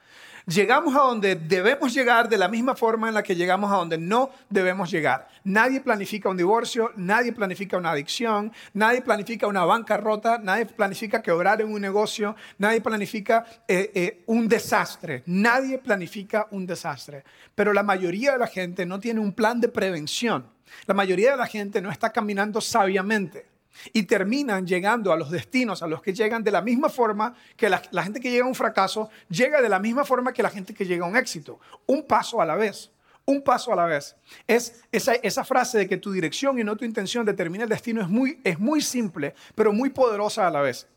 Llegamos 0.47 0.95
a 0.95 0.99
donde 0.99 1.35
debemos 1.35 1.93
llegar 1.93 2.27
de 2.27 2.37
la 2.37 2.47
misma 2.47 2.75
forma 2.75 3.07
en 3.07 3.13
la 3.13 3.21
que 3.21 3.35
llegamos 3.35 3.71
a 3.71 3.75
donde 3.75 3.97
no 3.97 4.31
debemos 4.49 4.89
llegar. 4.89 5.27
Nadie 5.43 5.81
planifica 5.81 6.29
un 6.29 6.37
divorcio, 6.37 6.91
nadie 6.95 7.31
planifica 7.31 7.77
una 7.77 7.91
adicción, 7.91 8.51
nadie 8.73 9.01
planifica 9.01 9.45
una 9.47 9.65
bancarrota, 9.65 10.39
nadie 10.39 10.65
planifica 10.65 11.21
quebrar 11.21 11.61
en 11.61 11.71
un 11.71 11.81
negocio, 11.81 12.35
nadie 12.57 12.81
planifica 12.81 13.45
eh, 13.67 13.91
eh, 13.93 14.23
un 14.27 14.47
desastre, 14.47 15.23
nadie 15.27 15.77
planifica 15.77 16.47
un 16.51 16.65
desastre. 16.65 17.23
Pero 17.53 17.71
la 17.71 17.83
mayoría 17.83 18.33
de 18.33 18.39
la 18.39 18.47
gente 18.47 18.85
no 18.85 18.99
tiene 18.99 19.19
un 19.19 19.33
plan 19.33 19.61
de 19.61 19.67
prevención. 19.67 20.47
La 20.87 20.93
mayoría 20.93 21.31
de 21.31 21.37
la 21.37 21.47
gente 21.47 21.81
no 21.81 21.91
está 21.91 22.11
caminando 22.11 22.61
sabiamente 22.61 23.50
y 23.93 24.03
terminan 24.03 24.65
llegando 24.65 25.11
a 25.11 25.17
los 25.17 25.31
destinos 25.31 25.81
a 25.83 25.87
los 25.87 26.01
que 26.01 26.13
llegan 26.13 26.43
de 26.43 26.51
la 26.51 26.61
misma 26.61 26.89
forma 26.89 27.33
que 27.55 27.69
la, 27.69 27.79
gente 28.03 28.19
que 28.19 28.31
llega 28.31 28.45
a 28.45 28.47
un 28.47 28.55
fracaso 28.55 29.09
llega 29.29 29.61
de 29.61 29.69
la 29.69 29.79
misma 29.79 30.05
forma 30.05 30.33
que 30.33 30.43
la 30.43 30.49
gente 30.49 30.73
que 30.73 30.85
llega 30.85 31.05
a 31.05 31.09
un 31.09 31.15
éxito, 31.15 31.59
un 31.87 32.05
paso 32.05 32.41
a 32.41 32.45
la 32.45 32.55
vez. 32.55 32.91
Un 33.23 33.43
paso 33.43 33.71
a 33.71 33.75
la 33.75 33.85
vez. 33.85 34.15
Es 34.47 34.81
esa, 34.91 35.13
esa 35.13 35.43
frase 35.43 35.77
de 35.77 35.87
que 35.87 35.97
tu 35.97 36.11
dirección 36.11 36.57
y 36.57 36.63
no 36.63 36.75
tu 36.75 36.85
intención 36.85 37.23
determina 37.23 37.65
el 37.65 37.69
destino 37.69 38.01
es 38.01 38.09
muy, 38.09 38.39
es 38.43 38.59
muy 38.59 38.81
simple, 38.81 39.35
pero 39.53 39.71
muy 39.71 39.91
poderosa 39.91 40.47
a 40.47 40.49
la 40.49 40.61
vez. 40.61 40.87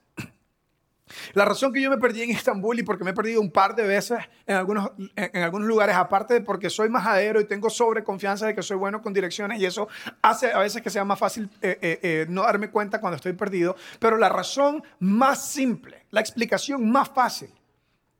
La 1.34 1.44
razón 1.44 1.72
que 1.72 1.82
yo 1.82 1.90
me 1.90 1.98
perdí 1.98 2.22
en 2.22 2.30
Estambul 2.30 2.78
y 2.78 2.82
porque 2.82 3.04
me 3.04 3.10
he 3.10 3.14
perdido 3.14 3.40
un 3.40 3.50
par 3.50 3.74
de 3.74 3.86
veces 3.86 4.18
en 4.46 4.56
algunos, 4.56 4.90
en, 5.16 5.42
algunos 5.42 5.68
lugares, 5.68 5.94
aparte 5.96 6.34
de 6.34 6.40
porque 6.40 6.70
soy 6.70 6.88
majadero 6.88 7.40
y 7.40 7.44
tengo 7.44 7.68
sobreconfianza 7.68 8.46
de 8.46 8.54
que 8.54 8.62
soy 8.62 8.78
bueno 8.78 9.02
con 9.02 9.12
direcciones 9.12 9.60
y 9.60 9.66
eso 9.66 9.86
hace 10.22 10.52
a 10.52 10.60
veces 10.60 10.80
que 10.80 10.88
sea 10.88 11.04
más 11.04 11.18
fácil 11.18 11.50
eh, 11.60 11.78
eh, 11.82 11.98
eh, 12.02 12.26
no 12.28 12.42
darme 12.42 12.70
cuenta 12.70 13.00
cuando 13.00 13.16
estoy 13.16 13.34
perdido, 13.34 13.76
pero 13.98 14.16
la 14.16 14.30
razón 14.30 14.82
más 14.98 15.46
simple, 15.46 16.06
la 16.10 16.20
explicación 16.20 16.90
más 16.90 17.10
fácil 17.10 17.50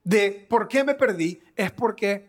de 0.03 0.47
por 0.49 0.69
qué 0.69 0.85
me 0.85 0.95
perdí 0.95 1.41
es 1.57 1.73
porque 1.73 2.29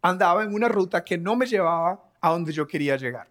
andaba 0.00 0.44
en 0.44 0.54
una 0.54 0.68
ruta 0.68 1.02
que 1.02 1.18
no 1.18 1.34
me 1.34 1.46
llevaba 1.46 2.04
a 2.20 2.30
donde 2.30 2.52
yo 2.52 2.66
quería 2.68 2.96
llegar. 2.96 3.28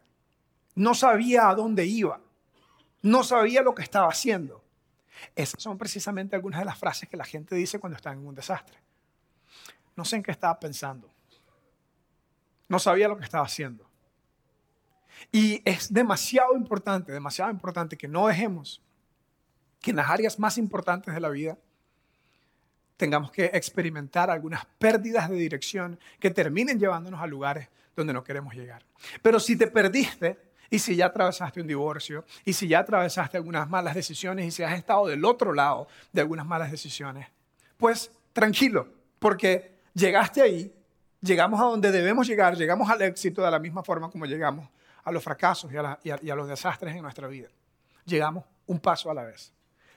No 0.76 0.94
sabía 0.94 1.50
a 1.50 1.56
dónde 1.56 1.86
iba, 1.86 2.20
no 3.02 3.24
sabía 3.24 3.62
lo 3.62 3.74
que 3.74 3.84
estaba 3.84 4.10
haciendo. 4.10 4.67
Esas 5.36 5.62
son 5.62 5.78
precisamente 5.78 6.36
algunas 6.36 6.60
de 6.60 6.66
las 6.66 6.78
frases 6.78 7.10
que 7.10 7.18
la 7.18 7.26
gente 7.26 7.56
dice 7.56 7.80
cuando 7.80 7.96
está 7.96 8.12
en 8.12 8.26
un 8.26 8.36
desastre. 8.36 8.78
No 9.96 10.06
sé 10.06 10.18
en 10.18 10.24
qué 10.24 10.32
estaba 10.32 10.60
pensando. 10.60 11.10
No 12.68 12.80
sabía 12.80 13.08
lo 13.08 13.18
que 13.18 13.24
estaba 13.24 13.46
haciendo. 13.46 13.90
Y 15.32 15.62
es 15.66 15.92
demasiado 15.92 16.56
importante, 16.56 17.12
demasiado 17.12 17.52
importante 17.52 17.98
que 17.98 18.08
no 18.08 18.28
dejemos 18.28 18.82
que 19.82 19.92
en 19.92 19.98
las 19.98 20.10
áreas 20.10 20.40
más 20.40 20.58
importantes 20.58 21.14
de 21.14 21.20
la 21.20 21.30
vida 21.30 21.58
tengamos 22.98 23.32
que 23.32 23.46
experimentar 23.46 24.30
algunas 24.30 24.66
pérdidas 24.78 25.30
de 25.30 25.36
dirección 25.36 26.00
que 26.20 26.32
terminen 26.32 26.80
llevándonos 26.80 27.22
a 27.22 27.28
lugares 27.28 27.70
donde 27.96 28.14
no 28.14 28.24
queremos 28.24 28.54
llegar. 28.54 28.84
Pero 29.22 29.40
si 29.40 29.56
te 29.56 29.68
perdiste, 29.68 30.47
y 30.70 30.80
si 30.80 30.96
ya 30.96 31.08
atravesaste 31.08 31.62
un 31.62 31.68
divorcio, 31.68 32.26
y 32.46 32.54
si 32.54 32.68
ya 32.68 32.80
atravesaste 32.80 33.38
algunas 33.38 33.70
malas 33.70 33.96
decisiones, 33.96 34.46
y 34.46 34.52
si 34.52 34.64
has 34.64 34.78
estado 34.78 35.08
del 35.08 35.24
otro 35.26 35.54
lado 35.54 35.88
de 36.12 36.22
algunas 36.22 36.46
malas 36.46 36.72
decisiones, 36.72 37.28
pues 37.78 38.12
tranquilo, 38.34 38.88
porque 39.20 39.80
llegaste 39.94 40.42
ahí, 40.42 40.74
llegamos 41.22 41.60
a 41.60 41.66
donde 41.66 41.92
debemos 41.92 42.28
llegar, 42.28 42.56
llegamos 42.56 42.90
al 42.90 43.02
éxito 43.02 43.42
de 43.42 43.52
la 43.52 43.60
misma 43.60 43.84
forma 43.84 44.10
como 44.10 44.26
llegamos 44.26 44.70
a 45.04 45.12
los 45.12 45.24
fracasos 45.24 45.72
y 45.72 45.78
a, 45.78 46.36
los 46.36 46.48
desastres 46.48 46.96
en 46.96 47.02
nuestra 47.02 47.28
vida. 47.28 47.48
Llegamos 48.06 48.44
un 48.66 48.80
paso 48.80 49.10
a 49.10 49.14
la 49.14 49.24
vez. 49.24 49.54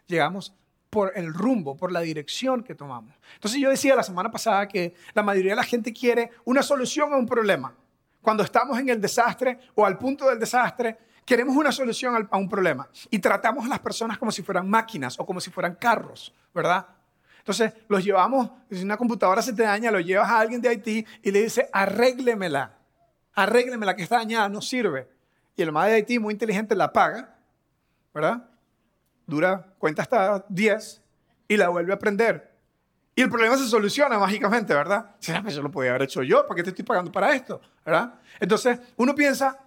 Llegamos 0.06 0.54
por 0.88 1.12
el 1.16 1.32
rumbo, 1.32 1.76
por 1.76 1.90
la 1.90 2.00
dirección 2.00 2.62
que 2.62 2.74
tomamos. 2.74 3.14
Entonces 3.34 3.60
yo 3.60 3.70
decía 3.70 3.96
la 3.96 4.02
semana 4.02 4.30
pasada 4.30 4.68
que 4.68 4.94
la 5.14 5.22
mayoría 5.22 5.52
de 5.52 5.56
la 5.56 5.64
gente 5.64 5.92
quiere 5.92 6.30
una 6.44 6.62
solución 6.62 7.12
a 7.12 7.16
un 7.16 7.26
problema. 7.26 7.74
Cuando 8.22 8.42
estamos 8.42 8.78
en 8.78 8.88
el 8.88 9.00
desastre 9.00 9.58
o 9.74 9.86
al 9.86 9.98
punto 9.98 10.28
del 10.28 10.38
desastre, 10.38 10.98
queremos 11.24 11.56
una 11.56 11.72
solución 11.72 12.28
a 12.30 12.36
un 12.36 12.48
problema 12.48 12.88
y 13.10 13.18
tratamos 13.18 13.64
a 13.64 13.68
las 13.68 13.78
personas 13.78 14.18
como 14.18 14.30
si 14.30 14.42
fueran 14.42 14.68
máquinas 14.68 15.18
o 15.18 15.24
como 15.24 15.40
si 15.40 15.50
fueran 15.50 15.76
carros, 15.76 16.34
¿verdad? 16.54 16.86
Entonces 17.38 17.72
los 17.88 18.04
llevamos, 18.04 18.50
si 18.70 18.82
una 18.82 18.96
computadora 18.96 19.40
se 19.40 19.52
te 19.52 19.62
daña, 19.62 19.90
lo 19.90 20.00
llevas 20.00 20.28
a 20.28 20.40
alguien 20.40 20.60
de 20.60 20.68
Haití 20.68 21.06
y 21.22 21.30
le 21.30 21.42
dice, 21.42 21.68
arréglemela, 21.72 22.76
arréglemela 23.34 23.96
que 23.96 24.02
está 24.02 24.16
dañada, 24.16 24.48
no 24.48 24.60
sirve. 24.60 25.08
Y 25.56 25.62
el 25.62 25.72
madre 25.72 25.92
de 25.92 25.96
Haití, 25.96 26.18
muy 26.18 26.34
inteligente, 26.34 26.74
la 26.74 26.92
paga, 26.92 27.38
¿verdad? 28.12 28.48
Dura, 29.26 29.74
cuenta 29.78 30.02
hasta 30.02 30.44
10 30.48 31.02
y 31.48 31.56
la 31.56 31.68
vuelve 31.68 31.92
a 31.92 31.98
prender. 31.98 32.49
Y 33.20 33.22
el 33.22 33.28
problema 33.28 33.54
se 33.58 33.66
soluciona 33.66 34.18
mágicamente, 34.18 34.72
¿verdad? 34.72 35.14
Pues 35.22 35.52
eso 35.52 35.60
lo 35.60 35.70
podía 35.70 35.90
haber 35.90 36.04
hecho 36.04 36.22
yo, 36.22 36.46
¿para 36.46 36.56
qué 36.56 36.62
te 36.62 36.70
estoy 36.70 36.86
pagando 36.86 37.12
para 37.12 37.34
esto? 37.34 37.60
¿Verdad? 37.84 38.14
Entonces, 38.40 38.80
uno 38.96 39.14
piensa, 39.14 39.58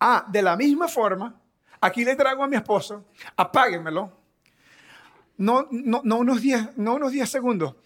ah, 0.00 0.26
de 0.26 0.42
la 0.42 0.56
misma 0.56 0.88
forma, 0.88 1.40
aquí 1.80 2.04
le 2.04 2.16
traigo 2.16 2.42
a 2.42 2.48
mi 2.48 2.56
esposo, 2.56 3.04
apáguenmelo. 3.36 4.12
No, 5.36 5.68
no, 5.70 6.00
no, 6.02 6.16
unos 6.16 6.40
10, 6.40 6.78
no 6.78 6.94
unos 6.94 7.12
10 7.12 7.30
segundos, 7.30 7.76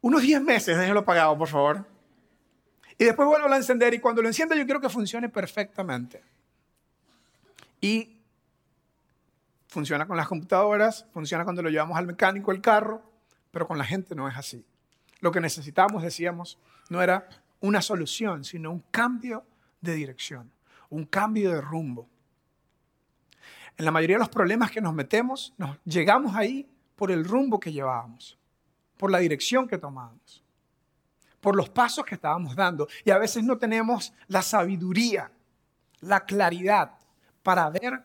unos 0.00 0.22
10 0.22 0.40
meses, 0.42 0.78
déjenlo 0.78 1.00
apagado, 1.00 1.36
por 1.36 1.48
favor. 1.48 1.84
Y 2.96 3.04
después 3.04 3.26
vuelvo 3.26 3.52
a 3.52 3.56
encender 3.56 3.94
y 3.94 3.98
cuando 3.98 4.22
lo 4.22 4.28
encienda 4.28 4.54
yo 4.54 4.64
quiero 4.64 4.80
que 4.80 4.88
funcione 4.88 5.28
perfectamente. 5.28 6.22
Y 7.80 8.20
funciona 9.66 10.06
con 10.06 10.16
las 10.16 10.28
computadoras, 10.28 11.04
funciona 11.12 11.42
cuando 11.42 11.62
lo 11.62 11.68
llevamos 11.68 11.98
al 11.98 12.06
mecánico 12.06 12.52
el 12.52 12.60
carro, 12.60 13.15
pero 13.50 13.66
con 13.66 13.78
la 13.78 13.84
gente 13.84 14.14
no 14.14 14.28
es 14.28 14.36
así. 14.36 14.64
Lo 15.20 15.32
que 15.32 15.40
necesitamos, 15.40 16.02
decíamos, 16.02 16.58
no 16.88 17.02
era 17.02 17.28
una 17.60 17.82
solución, 17.82 18.44
sino 18.44 18.70
un 18.70 18.80
cambio 18.90 19.44
de 19.80 19.94
dirección, 19.94 20.52
un 20.90 21.04
cambio 21.04 21.50
de 21.50 21.60
rumbo. 21.60 22.08
En 23.76 23.84
la 23.84 23.90
mayoría 23.90 24.16
de 24.16 24.20
los 24.20 24.28
problemas 24.28 24.70
que 24.70 24.80
nos 24.80 24.94
metemos, 24.94 25.54
llegamos 25.84 26.34
ahí 26.34 26.68
por 26.94 27.10
el 27.10 27.24
rumbo 27.24 27.60
que 27.60 27.72
llevábamos, 27.72 28.38
por 28.96 29.10
la 29.10 29.18
dirección 29.18 29.68
que 29.68 29.78
tomábamos, 29.78 30.42
por 31.40 31.54
los 31.56 31.68
pasos 31.68 32.04
que 32.04 32.14
estábamos 32.14 32.56
dando. 32.56 32.88
Y 33.04 33.10
a 33.10 33.18
veces 33.18 33.44
no 33.44 33.58
tenemos 33.58 34.12
la 34.28 34.42
sabiduría, 34.42 35.30
la 36.00 36.24
claridad 36.24 36.92
para 37.42 37.68
ver 37.70 38.04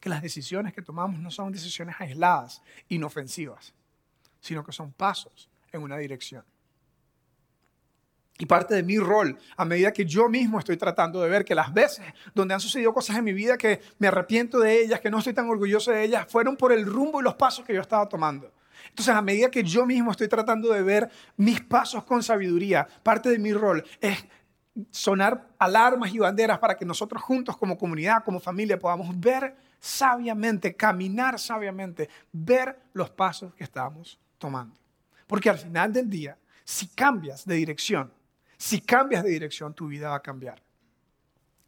que 0.00 0.08
las 0.08 0.22
decisiones 0.22 0.74
que 0.74 0.82
tomamos 0.82 1.18
no 1.20 1.30
son 1.30 1.52
decisiones 1.52 1.96
aisladas, 1.98 2.62
inofensivas, 2.88 3.74
sino 4.40 4.64
que 4.64 4.72
son 4.72 4.92
pasos 4.92 5.48
en 5.72 5.82
una 5.82 5.96
dirección. 5.98 6.44
Y 8.38 8.44
parte 8.44 8.74
de 8.74 8.82
mi 8.82 8.98
rol, 8.98 9.38
a 9.56 9.64
medida 9.64 9.92
que 9.92 10.04
yo 10.04 10.28
mismo 10.28 10.58
estoy 10.58 10.76
tratando 10.76 11.22
de 11.22 11.28
ver 11.28 11.44
que 11.44 11.54
las 11.54 11.72
veces 11.72 12.04
donde 12.34 12.52
han 12.52 12.60
sucedido 12.60 12.92
cosas 12.92 13.16
en 13.16 13.24
mi 13.24 13.32
vida 13.32 13.56
que 13.56 13.80
me 13.98 14.08
arrepiento 14.08 14.58
de 14.58 14.82
ellas, 14.82 15.00
que 15.00 15.10
no 15.10 15.18
estoy 15.18 15.32
tan 15.32 15.48
orgulloso 15.48 15.90
de 15.90 16.04
ellas, 16.04 16.26
fueron 16.28 16.56
por 16.56 16.70
el 16.72 16.84
rumbo 16.84 17.20
y 17.20 17.24
los 17.24 17.34
pasos 17.34 17.64
que 17.64 17.74
yo 17.74 17.80
estaba 17.80 18.06
tomando. 18.08 18.52
Entonces, 18.90 19.14
a 19.14 19.22
medida 19.22 19.50
que 19.50 19.64
yo 19.64 19.86
mismo 19.86 20.10
estoy 20.10 20.28
tratando 20.28 20.70
de 20.70 20.82
ver 20.82 21.10
mis 21.36 21.62
pasos 21.62 22.04
con 22.04 22.22
sabiduría, 22.22 22.86
parte 23.02 23.30
de 23.30 23.38
mi 23.38 23.54
rol 23.54 23.82
es 24.00 24.26
sonar 24.90 25.48
alarmas 25.58 26.12
y 26.12 26.18
banderas 26.18 26.58
para 26.58 26.76
que 26.76 26.84
nosotros 26.84 27.22
juntos 27.22 27.56
como 27.56 27.78
comunidad, 27.78 28.22
como 28.22 28.38
familia, 28.38 28.78
podamos 28.78 29.18
ver 29.18 29.56
sabiamente, 29.80 30.76
caminar 30.76 31.38
sabiamente, 31.38 32.10
ver 32.32 32.78
los 32.92 33.08
pasos 33.08 33.54
que 33.54 33.64
estamos 33.64 34.20
tomando. 34.38 34.76
Porque 35.26 35.50
al 35.50 35.58
final 35.58 35.92
del 35.92 36.08
día, 36.08 36.38
si 36.64 36.88
cambias 36.88 37.44
de 37.44 37.54
dirección, 37.54 38.12
si 38.56 38.80
cambias 38.80 39.22
de 39.22 39.30
dirección, 39.30 39.74
tu 39.74 39.86
vida 39.88 40.10
va 40.10 40.16
a 40.16 40.22
cambiar. 40.22 40.62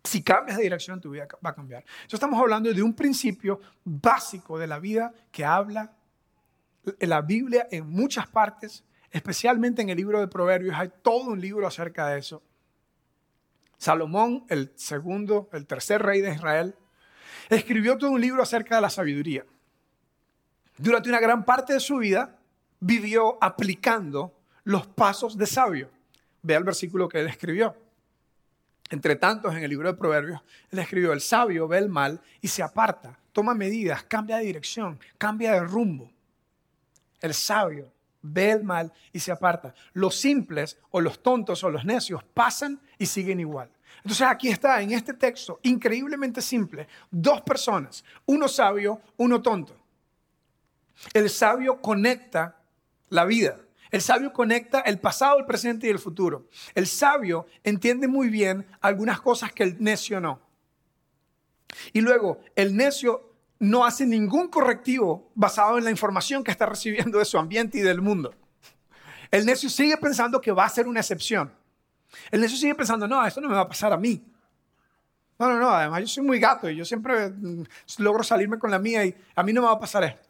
Si 0.05 0.23
cambias 0.23 0.57
de 0.57 0.63
dirección, 0.63 1.01
tu 1.01 1.11
vida 1.11 1.27
va 1.45 1.51
a 1.51 1.55
cambiar. 1.55 1.83
Entonces 1.83 2.15
estamos 2.15 2.41
hablando 2.41 2.73
de 2.73 2.83
un 2.83 2.95
principio 2.95 3.61
básico 3.85 4.59
de 4.59 4.67
la 4.67 4.79
vida 4.79 5.13
que 5.31 5.45
habla 5.45 5.93
la 7.01 7.21
Biblia 7.21 7.69
en 7.71 7.87
muchas 7.87 8.27
partes, 8.29 8.85
especialmente 9.11 9.83
en 9.83 9.91
el 9.91 9.97
libro 9.97 10.21
de 10.21 10.29
Proverbios. 10.29 10.75
Hay 10.77 10.91
todo 11.03 11.31
un 11.31 11.41
libro 11.41 11.67
acerca 11.67 12.07
de 12.09 12.21
eso. 12.21 12.43
Salomón, 13.77 14.45
el 14.49 14.73
segundo, 14.77 15.49
el 15.53 15.67
tercer 15.67 16.03
rey 16.03 16.21
de 16.21 16.33
Israel, 16.33 16.75
escribió 17.49 17.99
todo 17.99 18.11
un 18.11 18.21
libro 18.21 18.43
acerca 18.43 18.77
de 18.77 18.81
la 18.81 18.91
sabiduría. 18.91 19.45
Durante 20.79 21.09
una 21.09 21.21
gran 21.21 21.45
parte 21.45 21.75
de 21.75 21.81
su 21.81 21.99
vida 21.99 22.38
vivió 22.81 23.39
aplicando 23.41 24.35
los 24.65 24.87
pasos 24.87 25.37
de 25.37 25.47
sabio. 25.47 25.91
Ve 26.43 26.55
el 26.55 26.65
versículo 26.65 27.09
que 27.09 27.21
él 27.21 27.27
escribió. 27.27 27.75
Entre 28.91 29.17
tantos, 29.17 29.55
en 29.55 29.63
el 29.63 29.71
libro 29.71 29.89
de 29.89 29.99
Proverbios, 29.99 30.41
él 30.71 30.79
escribió, 30.79 31.13
el 31.13 31.21
sabio 31.21 31.69
ve 31.69 31.79
el 31.79 31.89
mal 31.89 32.21
y 32.41 32.49
se 32.49 32.63
aparta, 32.63 33.19
toma 33.33 33.55
medidas, 33.55 34.03
cambia 34.05 34.39
de 34.39 34.45
dirección, 34.45 34.99
cambia 35.19 35.53
de 35.53 35.61
rumbo. 35.61 36.11
El 37.21 37.35
sabio 37.35 37.93
ve 38.23 38.53
el 38.53 38.65
mal 38.65 38.93
y 39.13 39.21
se 39.21 39.33
aparta. 39.33 39.75
Los 39.93 40.17
simples 40.17 40.79
o 40.91 41.01
los 41.01 41.23
tontos 41.23 41.63
o 41.65 41.71
los 41.71 41.85
necios 41.85 42.25
pasan 42.25 42.81
y 42.99 43.07
siguen 43.07 43.41
igual. 43.41 43.71
Entonces 43.99 44.27
aquí 44.27 44.49
está, 44.49 44.81
en 44.81 44.93
este 44.93 45.13
texto, 45.13 45.61
increíblemente 45.63 46.41
simple, 46.41 46.89
dos 47.11 47.43
personas, 47.43 48.05
uno 48.27 48.49
sabio, 48.49 49.01
uno 49.17 49.43
tonto. 49.43 49.77
El 51.13 51.29
sabio 51.29 51.81
conecta 51.81 52.58
la 53.11 53.25
vida. 53.25 53.61
El 53.91 54.03
sabio 54.03 54.33
conecta 54.33 54.81
el 54.81 54.99
pasado, 54.99 55.39
el 55.39 55.47
presente 55.47 55.87
y 55.87 55.91
el 55.91 55.99
futuro. 55.99 56.49
El 56.75 56.87
sabio 56.87 57.47
entiende 57.65 58.07
muy 58.07 58.29
bien 58.29 58.67
algunas 58.81 59.21
cosas 59.21 59.53
que 59.53 59.63
el 59.63 59.83
necio 59.83 60.21
no. 60.21 60.41
Y 61.93 62.01
luego, 62.01 62.41
el 62.55 62.77
necio 62.77 63.33
no 63.59 63.85
hace 63.85 64.07
ningún 64.07 64.49
correctivo 64.49 65.31
basado 65.35 65.79
en 65.79 65.85
la 65.85 65.91
información 65.91 66.45
que 66.45 66.51
está 66.51 66.67
recibiendo 66.67 67.19
de 67.19 67.25
su 67.25 67.39
ambiente 67.39 67.79
y 67.79 67.83
del 67.83 68.01
mundo. 68.01 68.35
El 69.31 69.45
necio 69.47 69.69
sigue 69.69 69.97
pensando 69.97 70.41
que 70.41 70.53
va 70.53 70.65
a 70.65 70.69
ser 70.69 70.87
una 70.87 71.01
excepción. 71.01 71.53
El 72.31 72.41
necio 72.41 72.57
sigue 72.57 72.75
pensando, 72.75 73.07
no, 73.07 73.27
esto 73.27 73.41
no 73.41 73.49
me 73.49 73.55
va 73.55 73.63
a 73.63 73.69
pasar 73.69 73.93
a 73.93 73.97
mí. 73.97 74.25
No, 75.39 75.49
no, 75.49 75.59
no, 75.59 75.71
además 75.71 76.01
yo 76.01 76.07
soy 76.09 76.25
muy 76.25 76.41
gato 76.41 76.69
y 76.69 76.77
yo 76.77 76.85
siempre 76.85 77.31
mm, 77.31 77.65
logro 77.99 78.25
salirme 78.25 78.59
con 78.59 78.71
la 78.71 78.79
mía 78.79 79.05
y 79.05 79.15
a 79.35 79.43
mí 79.43 79.53
no 79.53 79.61
me 79.61 79.67
va 79.69 79.75
a 79.75 79.81
pasar 79.81 80.05
esto. 80.05 80.29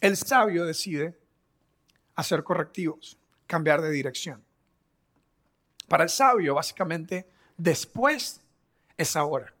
El 0.00 0.16
sabio 0.16 0.66
decide 0.66 1.18
hacer 2.14 2.44
correctivos, 2.44 3.18
cambiar 3.46 3.80
de 3.80 3.90
dirección. 3.90 4.42
Para 5.88 6.04
el 6.04 6.10
sabio, 6.10 6.54
básicamente, 6.54 7.28
después 7.56 8.40
es 8.96 9.16
ahora. 9.16 9.52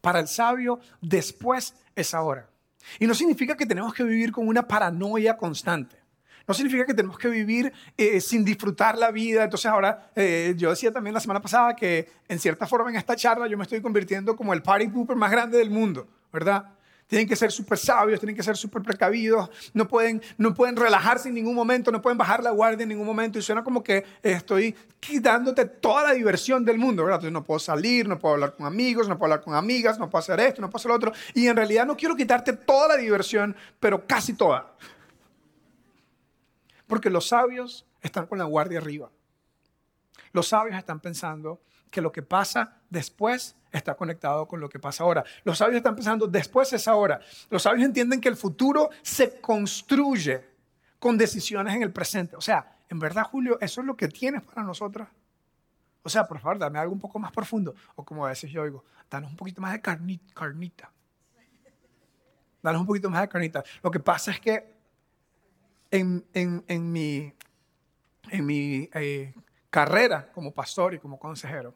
Para 0.00 0.20
el 0.20 0.28
sabio, 0.28 0.80
después 1.00 1.74
es 1.94 2.14
ahora. 2.14 2.48
Y 2.98 3.06
no 3.06 3.14
significa 3.14 3.56
que 3.56 3.66
tenemos 3.66 3.94
que 3.94 4.02
vivir 4.02 4.32
con 4.32 4.48
una 4.48 4.66
paranoia 4.66 5.36
constante. 5.36 6.02
No 6.46 6.54
significa 6.54 6.84
que 6.84 6.94
tenemos 6.94 7.18
que 7.18 7.28
vivir 7.28 7.72
eh, 7.96 8.20
sin 8.20 8.44
disfrutar 8.44 8.98
la 8.98 9.10
vida. 9.10 9.44
Entonces 9.44 9.66
ahora, 9.66 10.10
eh, 10.16 10.54
yo 10.56 10.70
decía 10.70 10.92
también 10.92 11.14
la 11.14 11.20
semana 11.20 11.40
pasada 11.40 11.76
que 11.76 12.10
en 12.26 12.38
cierta 12.38 12.66
forma 12.66 12.90
en 12.90 12.96
esta 12.96 13.14
charla 13.14 13.46
yo 13.46 13.56
me 13.56 13.62
estoy 13.62 13.80
convirtiendo 13.80 14.34
como 14.34 14.52
el 14.52 14.62
party 14.62 14.88
pooper 14.88 15.16
más 15.16 15.30
grande 15.30 15.58
del 15.58 15.70
mundo, 15.70 16.08
¿verdad? 16.32 16.74
Tienen 17.12 17.28
que 17.28 17.36
ser 17.36 17.52
súper 17.52 17.76
sabios, 17.76 18.20
tienen 18.20 18.34
que 18.34 18.42
ser 18.42 18.56
súper 18.56 18.80
precavidos, 18.80 19.50
no 19.74 19.86
pueden, 19.86 20.22
no 20.38 20.54
pueden 20.54 20.76
relajarse 20.76 21.28
en 21.28 21.34
ningún 21.34 21.54
momento, 21.54 21.92
no 21.92 22.00
pueden 22.00 22.16
bajar 22.16 22.42
la 22.42 22.52
guardia 22.52 22.84
en 22.84 22.88
ningún 22.88 23.04
momento. 23.04 23.38
Y 23.38 23.42
suena 23.42 23.62
como 23.62 23.84
que 23.84 24.02
estoy 24.22 24.74
quitándote 24.98 25.66
toda 25.66 26.04
la 26.04 26.14
diversión 26.14 26.64
del 26.64 26.78
mundo, 26.78 27.02
¿verdad? 27.04 27.18
Entonces 27.18 27.34
no 27.34 27.44
puedo 27.44 27.58
salir, 27.58 28.08
no 28.08 28.18
puedo 28.18 28.36
hablar 28.36 28.56
con 28.56 28.64
amigos, 28.64 29.10
no 29.10 29.18
puedo 29.18 29.30
hablar 29.30 29.44
con 29.44 29.54
amigas, 29.54 29.98
no 29.98 30.08
puedo 30.08 30.20
hacer 30.20 30.40
esto, 30.40 30.62
no 30.62 30.70
puedo 30.70 30.80
hacer 30.80 30.88
lo 30.88 30.94
otro. 30.94 31.12
Y 31.34 31.48
en 31.48 31.54
realidad 31.54 31.84
no 31.84 31.98
quiero 31.98 32.16
quitarte 32.16 32.54
toda 32.54 32.88
la 32.88 32.96
diversión, 32.96 33.54
pero 33.78 34.06
casi 34.06 34.32
toda. 34.32 34.72
Porque 36.86 37.10
los 37.10 37.28
sabios 37.28 37.84
están 38.00 38.26
con 38.26 38.38
la 38.38 38.44
guardia 38.44 38.78
arriba. 38.78 39.10
Los 40.32 40.48
sabios 40.48 40.78
están 40.78 40.98
pensando 40.98 41.60
que 41.92 42.00
lo 42.00 42.10
que 42.10 42.22
pasa 42.22 42.80
después 42.90 43.54
está 43.70 43.94
conectado 43.94 44.48
con 44.48 44.60
lo 44.60 44.68
que 44.68 44.80
pasa 44.80 45.04
ahora. 45.04 45.24
Los 45.44 45.58
sabios 45.58 45.76
están 45.76 45.94
pensando, 45.94 46.26
después 46.26 46.72
es 46.72 46.88
ahora. 46.88 47.20
Los 47.50 47.62
sabios 47.62 47.84
entienden 47.84 48.20
que 48.20 48.30
el 48.30 48.36
futuro 48.36 48.90
se 49.02 49.40
construye 49.40 50.42
con 50.98 51.18
decisiones 51.18 51.74
en 51.74 51.82
el 51.82 51.92
presente. 51.92 52.34
O 52.34 52.40
sea, 52.40 52.78
en 52.88 52.98
verdad, 52.98 53.24
Julio, 53.24 53.58
eso 53.60 53.82
es 53.82 53.86
lo 53.86 53.94
que 53.94 54.08
tienes 54.08 54.42
para 54.42 54.62
nosotros. 54.62 55.06
O 56.02 56.08
sea, 56.08 56.26
por 56.26 56.40
favor, 56.40 56.58
dame 56.58 56.78
algo 56.78 56.94
un 56.94 57.00
poco 57.00 57.18
más 57.18 57.30
profundo. 57.30 57.74
O 57.94 58.04
como 58.04 58.24
a 58.24 58.30
veces 58.30 58.50
yo 58.50 58.64
digo, 58.64 58.84
danos 59.10 59.30
un 59.30 59.36
poquito 59.36 59.60
más 59.60 59.72
de 59.72 59.82
carnita. 59.82 60.90
Danos 62.62 62.80
un 62.80 62.86
poquito 62.86 63.10
más 63.10 63.20
de 63.20 63.28
carnita. 63.28 63.62
Lo 63.82 63.90
que 63.90 64.00
pasa 64.00 64.30
es 64.30 64.40
que 64.40 64.76
en, 65.90 66.24
mi, 66.90 67.34
en 68.30 68.46
mi 68.46 68.88
eh, 68.94 69.34
carrera 69.68 70.30
como 70.32 70.52
pastor 70.52 70.94
y 70.94 70.98
como 70.98 71.18
consejero, 71.18 71.74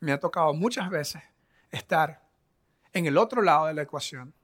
me 0.00 0.12
ha 0.12 0.18
tocado 0.18 0.52
muchas 0.54 0.90
veces 0.90 1.22
estar 1.70 2.22
en 2.92 3.06
el 3.06 3.16
otro 3.16 3.42
lado 3.42 3.66
de 3.66 3.74
la 3.74 3.82
ecuación, 3.82 4.34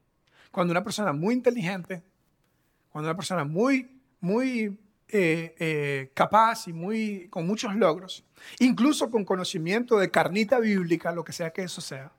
cuando 0.53 0.71
una 0.71 0.85
persona 0.85 1.13
muy 1.13 1.35
inteligente, 1.35 2.03
cuando 2.91 3.11
una 3.11 3.17
persona 3.17 3.45
muy, 3.45 4.01
muy 4.21 4.79
eh, 5.09 5.55
eh, 5.59 6.11
capaz 6.15 6.69
y 6.69 6.73
muy, 6.73 7.29
con 7.29 7.47
muchos 7.47 7.75
logros, 7.75 8.25
incluso 8.59 9.11
con 9.11 9.25
conocimiento 9.25 9.99
de 9.99 10.11
carnita 10.11 10.59
bíblica, 10.59 11.13
lo 11.13 11.25
que 11.25 11.33
sea 11.33 11.53
que 11.53 11.63
eso 11.63 11.81
sea, 11.81 12.13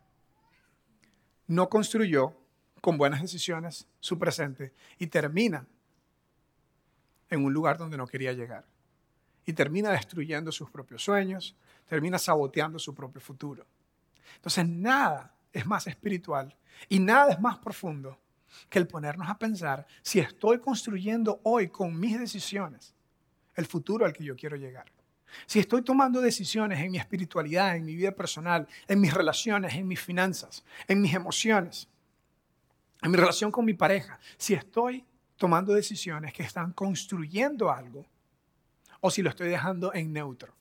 no 1.48 1.70
construyó 1.70 2.34
con 2.82 2.98
buenas 2.98 3.22
decisiones 3.22 3.88
su 4.00 4.20
presente 4.20 4.74
y 5.00 5.08
termina 5.08 5.65
en 7.29 7.44
un 7.44 7.53
lugar 7.53 7.77
donde 7.77 7.98
no 7.98 8.08
quería 8.08 8.34
llegar. 8.34 8.65
Y 9.46 9.53
termina 9.53 9.91
destruyendo 9.91 10.51
sus 10.51 10.70
propios 10.70 11.03
sueños, 11.03 11.56
termina 11.88 12.17
saboteando 12.17 12.77
su 12.79 12.94
propio 12.94 13.22
futuro. 13.22 13.65
Entonces 14.36 14.67
nada 14.67 15.34
es 15.51 15.65
más 15.65 15.88
espiritual 15.88 16.56
y 16.89 17.00
nada 17.00 17.32
es 17.32 17.39
más 17.39 17.58
profundo 17.58 18.20
que 18.70 18.79
el 18.79 18.88
ponernos 18.88 19.29
a 19.29 19.38
pensar 19.38 19.86
si 20.01 20.20
estoy 20.20 20.60
construyendo 20.60 21.39
hoy 21.44 21.70
con 21.70 22.00
mis 22.00 22.20
decisiones 22.20 22.94
el 23.56 23.65
futuro 23.65 24.06
al 24.06 24.13
que 24.13 24.24
yo 24.24 24.36
quiero 24.36 24.56
llegar. 24.56 24.86
Si 25.46 25.60
estoy 25.60 25.82
tomando 25.82 26.22
decisiones 26.22 26.79
en 26.79 26.91
mi 26.91 26.98
espiritualidad, 26.98 27.75
en 27.75 27.86
mi 27.86 27.96
vida 27.96 28.12
personal, 28.12 28.67
en 28.88 29.01
mis 29.01 29.13
relaciones, 29.13 29.74
en 29.74 29.88
mis 29.88 30.00
finanzas, 30.00 30.63
en 30.88 31.01
mis 31.01 31.13
emociones, 31.13 31.89
en 33.01 33.12
mi 33.12 33.17
relación 33.17 33.51
con 33.51 33.65
mi 33.65 33.74
pareja, 33.74 34.20
si 34.38 34.53
estoy 34.53 35.06
tomando 35.36 35.74
decisiones 35.74 36.34
que 36.34 36.44
están 36.44 36.72
construyendo 36.72 37.72
algo 37.72 38.06
o 39.01 39.12
si 39.12 39.22
lo 39.22 39.29
estoy 39.29 39.50
dejando 39.50 39.94
en 39.94 40.13
neutro. 40.13 40.53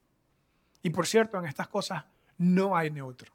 Y 0.87 0.90
por 0.90 1.05
cierto, 1.05 1.37
en 1.37 1.47
estas 1.47 1.66
cosas 1.66 2.05
no 2.38 2.76
hay 2.76 2.93
neutro. 2.93 3.33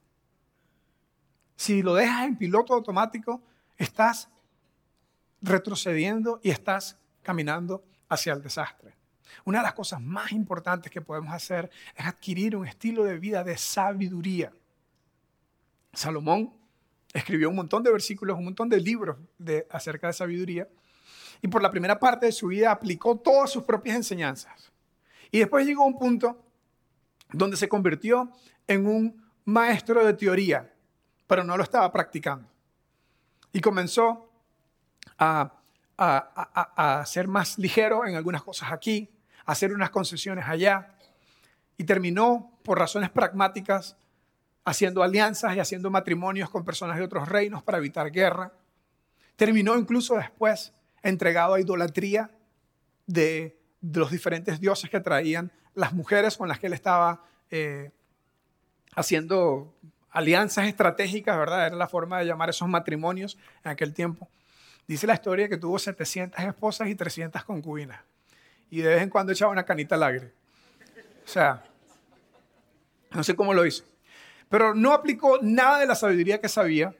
Si 1.57 1.81
lo 1.81 1.95
dejas 1.95 2.25
en 2.25 2.37
piloto 2.37 2.73
automático, 2.73 3.41
estás 3.75 4.29
retrocediendo 5.41 6.39
y 6.41 6.49
estás 6.49 6.97
caminando 7.21 7.83
hacia 8.07 8.31
el 8.31 8.41
desastre. 8.41 8.95
Una 9.43 9.57
de 9.57 9.65
las 9.65 9.73
cosas 9.73 9.99
más 9.99 10.31
importantes 10.31 10.89
que 10.89 11.01
podemos 11.01 11.33
hacer 11.33 11.69
es 11.93 12.05
adquirir 12.05 12.55
un 12.55 12.65
estilo 12.65 13.03
de 13.03 13.19
vida 13.19 13.43
de 13.43 13.57
sabiduría. 13.57 14.53
Salomón 15.91 16.53
escribió 17.13 17.49
un 17.49 17.57
montón 17.57 17.83
de 17.83 17.91
versículos, 17.91 18.37
un 18.37 18.45
montón 18.45 18.69
de 18.69 18.79
libros 18.79 19.17
de, 19.37 19.67
acerca 19.71 20.07
de 20.07 20.13
sabiduría, 20.13 20.69
y 21.41 21.49
por 21.49 21.61
la 21.61 21.69
primera 21.69 21.99
parte 21.99 22.27
de 22.27 22.31
su 22.31 22.47
vida 22.47 22.71
aplicó 22.71 23.17
todas 23.17 23.49
sus 23.49 23.63
propias 23.63 23.97
enseñanzas. 23.97 24.71
Y 25.31 25.39
después 25.39 25.65
llegó 25.65 25.83
a 25.83 25.87
un 25.87 25.99
punto 25.99 26.45
donde 27.31 27.57
se 27.57 27.69
convirtió 27.69 28.31
en 28.67 28.87
un 28.87 29.31
maestro 29.45 30.05
de 30.05 30.13
teoría, 30.13 30.73
pero 31.27 31.43
no 31.43 31.57
lo 31.57 31.63
estaba 31.63 31.91
practicando. 31.91 32.47
Y 33.53 33.59
comenzó 33.59 34.29
a, 35.17 35.53
a, 35.97 36.99
a 36.99 37.05
ser 37.05 37.27
más 37.27 37.57
ligero 37.57 38.05
en 38.05 38.15
algunas 38.15 38.43
cosas 38.43 38.71
aquí, 38.71 39.09
a 39.45 39.51
hacer 39.51 39.73
unas 39.73 39.89
concesiones 39.89 40.45
allá, 40.47 40.95
y 41.77 41.83
terminó 41.83 42.51
por 42.63 42.77
razones 42.77 43.09
pragmáticas 43.09 43.95
haciendo 44.63 45.01
alianzas 45.03 45.55
y 45.55 45.59
haciendo 45.59 45.89
matrimonios 45.89 46.49
con 46.49 46.63
personas 46.63 46.97
de 46.97 47.03
otros 47.03 47.27
reinos 47.27 47.63
para 47.63 47.79
evitar 47.79 48.11
guerra. 48.11 48.53
Terminó 49.35 49.75
incluso 49.77 50.15
después 50.15 50.73
entregado 51.01 51.55
a 51.55 51.59
idolatría 51.59 52.29
de, 53.07 53.59
los 53.81 54.11
diferentes 54.11 54.59
dioses 54.59 54.89
que 54.89 54.99
traían 54.99 55.51
las 55.73 55.93
mujeres 55.93 56.37
con 56.37 56.47
las 56.47 56.59
que 56.59 56.67
él 56.67 56.73
estaba 56.73 57.23
eh, 57.49 57.91
haciendo 58.95 59.73
alianzas 60.09 60.67
estratégicas, 60.67 61.37
¿verdad? 61.37 61.67
Era 61.67 61.75
la 61.75 61.87
forma 61.87 62.19
de 62.19 62.25
llamar 62.25 62.49
esos 62.49 62.67
matrimonios 62.67 63.37
en 63.63 63.71
aquel 63.71 63.93
tiempo. 63.93 64.29
Dice 64.87 65.07
la 65.07 65.13
historia 65.13 65.47
que 65.47 65.57
tuvo 65.57 65.79
700 65.79 66.39
esposas 66.39 66.89
y 66.89 66.95
300 66.95 67.43
concubinas. 67.43 68.01
Y 68.69 68.81
de 68.81 68.89
vez 68.89 69.01
en 69.01 69.09
cuando 69.09 69.31
echaba 69.31 69.51
una 69.51 69.63
canita 69.63 69.95
al 69.95 70.03
aire. 70.03 70.33
O 71.23 71.27
sea, 71.27 71.63
no 73.11 73.23
sé 73.23 73.35
cómo 73.35 73.53
lo 73.53 73.65
hizo 73.65 73.85
pero 74.51 74.75
no 74.75 74.93
aplicó 74.93 75.39
nada 75.41 75.79
de 75.79 75.85
la 75.85 75.95
sabiduría 75.95 76.41
que 76.41 76.49
sabía 76.49 76.93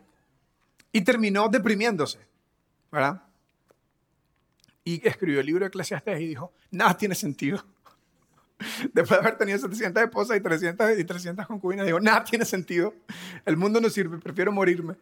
y 0.93 1.01
terminó 1.01 1.49
deprimiéndose, 1.49 2.17
¿verdad? 2.89 3.23
Y 4.83 5.07
escribió 5.07 5.39
el 5.39 5.45
libro 5.45 5.61
de 5.61 5.67
Eclesiastes 5.67 6.19
y 6.19 6.27
dijo, 6.27 6.53
nada 6.71 6.97
tiene 6.97 7.15
sentido. 7.15 7.63
Después 8.93 9.09
de 9.09 9.27
haber 9.27 9.37
tenido 9.37 9.57
700 9.57 10.03
esposas 10.03 10.37
y 10.37 10.41
300, 10.41 10.99
y 10.99 11.03
300 11.03 11.47
concubinas, 11.47 11.85
dijo, 11.85 11.99
nada 11.99 12.23
tiene 12.23 12.45
sentido. 12.45 12.93
El 13.45 13.57
mundo 13.57 13.79
no 13.79 13.89
sirve, 13.89 14.17
prefiero 14.17 14.51
morirme. 14.51 14.95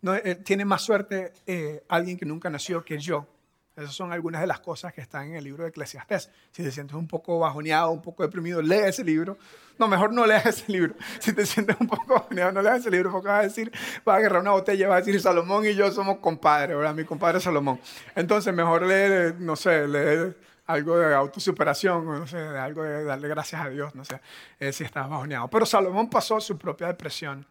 No, 0.00 0.14
eh, 0.14 0.34
tiene 0.34 0.64
más 0.64 0.82
suerte 0.82 1.32
eh, 1.46 1.84
alguien 1.88 2.18
que 2.18 2.26
nunca 2.26 2.50
nació 2.50 2.84
que 2.84 2.98
yo. 2.98 3.26
Esas 3.74 3.94
son 3.94 4.12
algunas 4.12 4.42
de 4.42 4.46
las 4.46 4.60
cosas 4.60 4.92
que 4.92 5.00
están 5.00 5.28
en 5.28 5.36
el 5.36 5.44
libro 5.44 5.64
de 5.64 5.70
Eclesiastés. 5.70 6.30
Si 6.50 6.62
te 6.62 6.70
sientes 6.70 6.94
un 6.94 7.08
poco 7.08 7.38
bajoneado, 7.38 7.90
un 7.90 8.02
poco 8.02 8.22
deprimido, 8.22 8.60
lee 8.60 8.82
ese 8.86 9.02
libro. 9.02 9.38
No, 9.78 9.88
mejor 9.88 10.12
no 10.12 10.26
leas 10.26 10.44
ese 10.44 10.70
libro. 10.70 10.94
Si 11.20 11.32
te 11.32 11.46
sientes 11.46 11.76
un 11.80 11.86
poco 11.86 12.14
bajoneado, 12.14 12.52
no 12.52 12.60
leas 12.60 12.80
ese 12.80 12.90
libro 12.90 13.10
porque 13.10 13.28
vas 13.28 13.40
a 13.40 13.42
decir, 13.44 13.72
vas 14.04 14.14
a 14.14 14.18
agarrar 14.18 14.42
una 14.42 14.50
botella 14.50 14.88
vas 14.88 14.96
a 14.96 15.04
decir, 15.04 15.20
Salomón 15.20 15.64
y 15.64 15.74
yo 15.74 15.90
somos 15.90 16.18
compadres, 16.18 16.76
¿verdad? 16.76 16.94
Mi 16.94 17.04
compadre 17.04 17.40
Salomón. 17.40 17.80
Entonces, 18.14 18.52
mejor 18.52 18.86
lee, 18.86 19.34
no 19.38 19.56
sé, 19.56 19.88
lee 19.88 20.34
algo 20.66 20.98
de 20.98 21.14
autosuperación, 21.14 22.04
no 22.04 22.26
sé, 22.26 22.38
algo 22.38 22.82
de 22.82 23.04
darle 23.04 23.28
gracias 23.28 23.64
a 23.64 23.68
Dios, 23.70 23.94
no 23.94 24.04
sé, 24.04 24.20
eh, 24.60 24.72
si 24.72 24.84
estás 24.84 25.08
bajoneado. 25.08 25.48
Pero 25.48 25.64
Salomón 25.64 26.10
pasó 26.10 26.40
su 26.40 26.58
propia 26.58 26.88
depresión. 26.88 27.46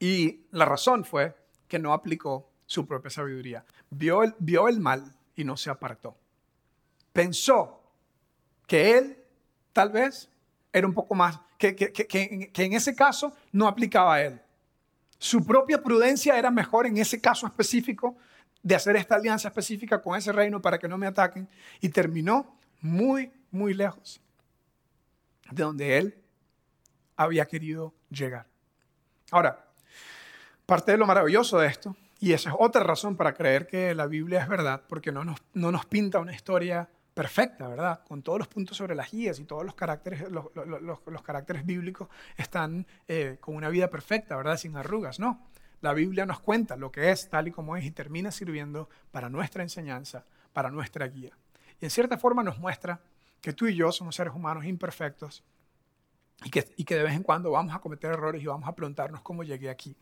Y 0.00 0.46
la 0.50 0.64
razón 0.64 1.04
fue 1.04 1.36
que 1.68 1.78
no 1.78 1.92
aplicó 1.92 2.49
su 2.70 2.86
propia 2.86 3.10
sabiduría. 3.10 3.64
Vio 3.90 4.22
el, 4.22 4.32
vio 4.38 4.68
el 4.68 4.78
mal 4.78 5.12
y 5.34 5.42
no 5.42 5.56
se 5.56 5.70
apartó. 5.70 6.16
Pensó 7.12 7.82
que 8.64 8.96
él 8.96 9.18
tal 9.72 9.90
vez 9.90 10.30
era 10.72 10.86
un 10.86 10.94
poco 10.94 11.16
más, 11.16 11.40
que, 11.58 11.74
que, 11.74 11.92
que, 11.92 12.06
que, 12.06 12.64
en 12.64 12.72
ese 12.72 12.94
caso 12.94 13.34
no 13.50 13.66
aplicaba 13.66 14.14
a 14.14 14.22
él. 14.22 14.40
Su 15.18 15.44
propia 15.44 15.82
prudencia 15.82 16.38
era 16.38 16.52
mejor 16.52 16.86
en 16.86 16.96
ese 16.98 17.20
caso 17.20 17.44
específico 17.44 18.16
de 18.62 18.76
hacer 18.76 18.94
esta 18.94 19.16
alianza 19.16 19.48
específica 19.48 20.00
con 20.00 20.16
ese 20.16 20.30
reino 20.30 20.62
para 20.62 20.78
que 20.78 20.86
no 20.86 20.96
me 20.96 21.08
ataquen 21.08 21.48
y 21.80 21.88
terminó 21.88 22.56
muy, 22.80 23.32
muy 23.50 23.74
lejos 23.74 24.20
de 25.50 25.64
donde 25.64 25.98
él 25.98 26.22
había 27.16 27.46
querido 27.46 27.92
llegar. 28.10 28.46
Ahora, 29.32 29.66
parte 30.66 30.92
de 30.92 30.98
lo 30.98 31.06
maravilloso 31.06 31.58
de 31.58 31.66
esto 31.66 31.96
y 32.20 32.34
esa 32.34 32.50
es 32.50 32.56
otra 32.58 32.82
razón 32.84 33.16
para 33.16 33.32
creer 33.32 33.66
que 33.66 33.94
la 33.94 34.06
Biblia 34.06 34.42
es 34.42 34.48
verdad, 34.48 34.82
porque 34.86 35.10
no 35.10 35.24
nos, 35.24 35.42
no 35.54 35.72
nos 35.72 35.86
pinta 35.86 36.18
una 36.18 36.34
historia 36.34 36.86
perfecta, 37.14 37.66
¿verdad? 37.66 38.02
Con 38.06 38.22
todos 38.22 38.38
los 38.38 38.46
puntos 38.46 38.76
sobre 38.76 38.94
las 38.94 39.10
guías 39.10 39.38
y 39.38 39.44
todos 39.44 39.64
los 39.64 39.74
caracteres, 39.74 40.30
los, 40.30 40.44
los, 40.54 41.22
caracteres 41.22 41.64
bíblicos 41.64 42.08
están 42.36 42.86
eh, 43.08 43.38
con 43.40 43.56
una 43.56 43.70
vida 43.70 43.88
perfecta, 43.88 44.36
¿verdad? 44.36 44.58
Sin 44.58 44.76
arrugas, 44.76 45.18
no. 45.18 45.48
La 45.80 45.94
Biblia 45.94 46.26
nos 46.26 46.40
cuenta 46.40 46.76
lo 46.76 46.92
que 46.92 47.10
es 47.10 47.30
tal 47.30 47.48
y 47.48 47.52
como 47.52 47.74
es 47.74 47.86
y 47.86 47.90
termina 47.90 48.30
sirviendo 48.30 48.90
para 49.10 49.30
nuestra 49.30 49.62
enseñanza, 49.62 50.26
para 50.52 50.70
nuestra 50.70 51.06
guía. 51.06 51.32
Y 51.80 51.86
en 51.86 51.90
cierta 51.90 52.18
forma 52.18 52.42
nos 52.42 52.58
muestra 52.58 53.00
que 53.40 53.54
tú 53.54 53.66
y 53.66 53.74
yo 53.74 53.90
somos 53.92 54.14
seres 54.14 54.34
humanos 54.34 54.66
imperfectos 54.66 55.42
y 56.44 56.50
que, 56.50 56.70
y 56.76 56.84
que 56.84 56.96
de 56.96 57.02
vez 57.02 57.14
en 57.14 57.22
cuando 57.22 57.50
vamos 57.50 57.74
a 57.74 57.78
cometer 57.78 58.10
errores 58.12 58.42
y 58.42 58.46
vamos 58.46 58.68
a 58.68 58.74
preguntarnos 58.74 59.22
cómo 59.22 59.42
llegué 59.42 59.70
aquí. 59.70 59.96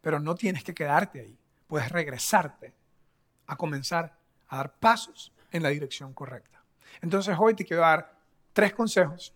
Pero 0.00 0.20
no 0.20 0.36
tienes 0.36 0.62
que 0.62 0.72
quedarte 0.72 1.20
ahí 1.20 1.38
puedes 1.66 1.90
regresarte 1.90 2.72
a 3.46 3.56
comenzar 3.56 4.16
a 4.48 4.58
dar 4.58 4.74
pasos 4.74 5.32
en 5.50 5.62
la 5.62 5.70
dirección 5.70 6.12
correcta. 6.12 6.62
Entonces 7.00 7.36
hoy 7.38 7.54
te 7.54 7.64
quiero 7.64 7.82
dar 7.82 8.16
tres 8.52 8.72
consejos, 8.72 9.34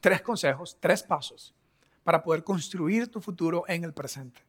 tres 0.00 0.22
consejos, 0.22 0.76
tres 0.80 1.02
pasos 1.02 1.54
para 2.04 2.22
poder 2.22 2.44
construir 2.44 3.08
tu 3.08 3.20
futuro 3.20 3.64
en 3.68 3.84
el 3.84 3.92
presente, 3.92 4.40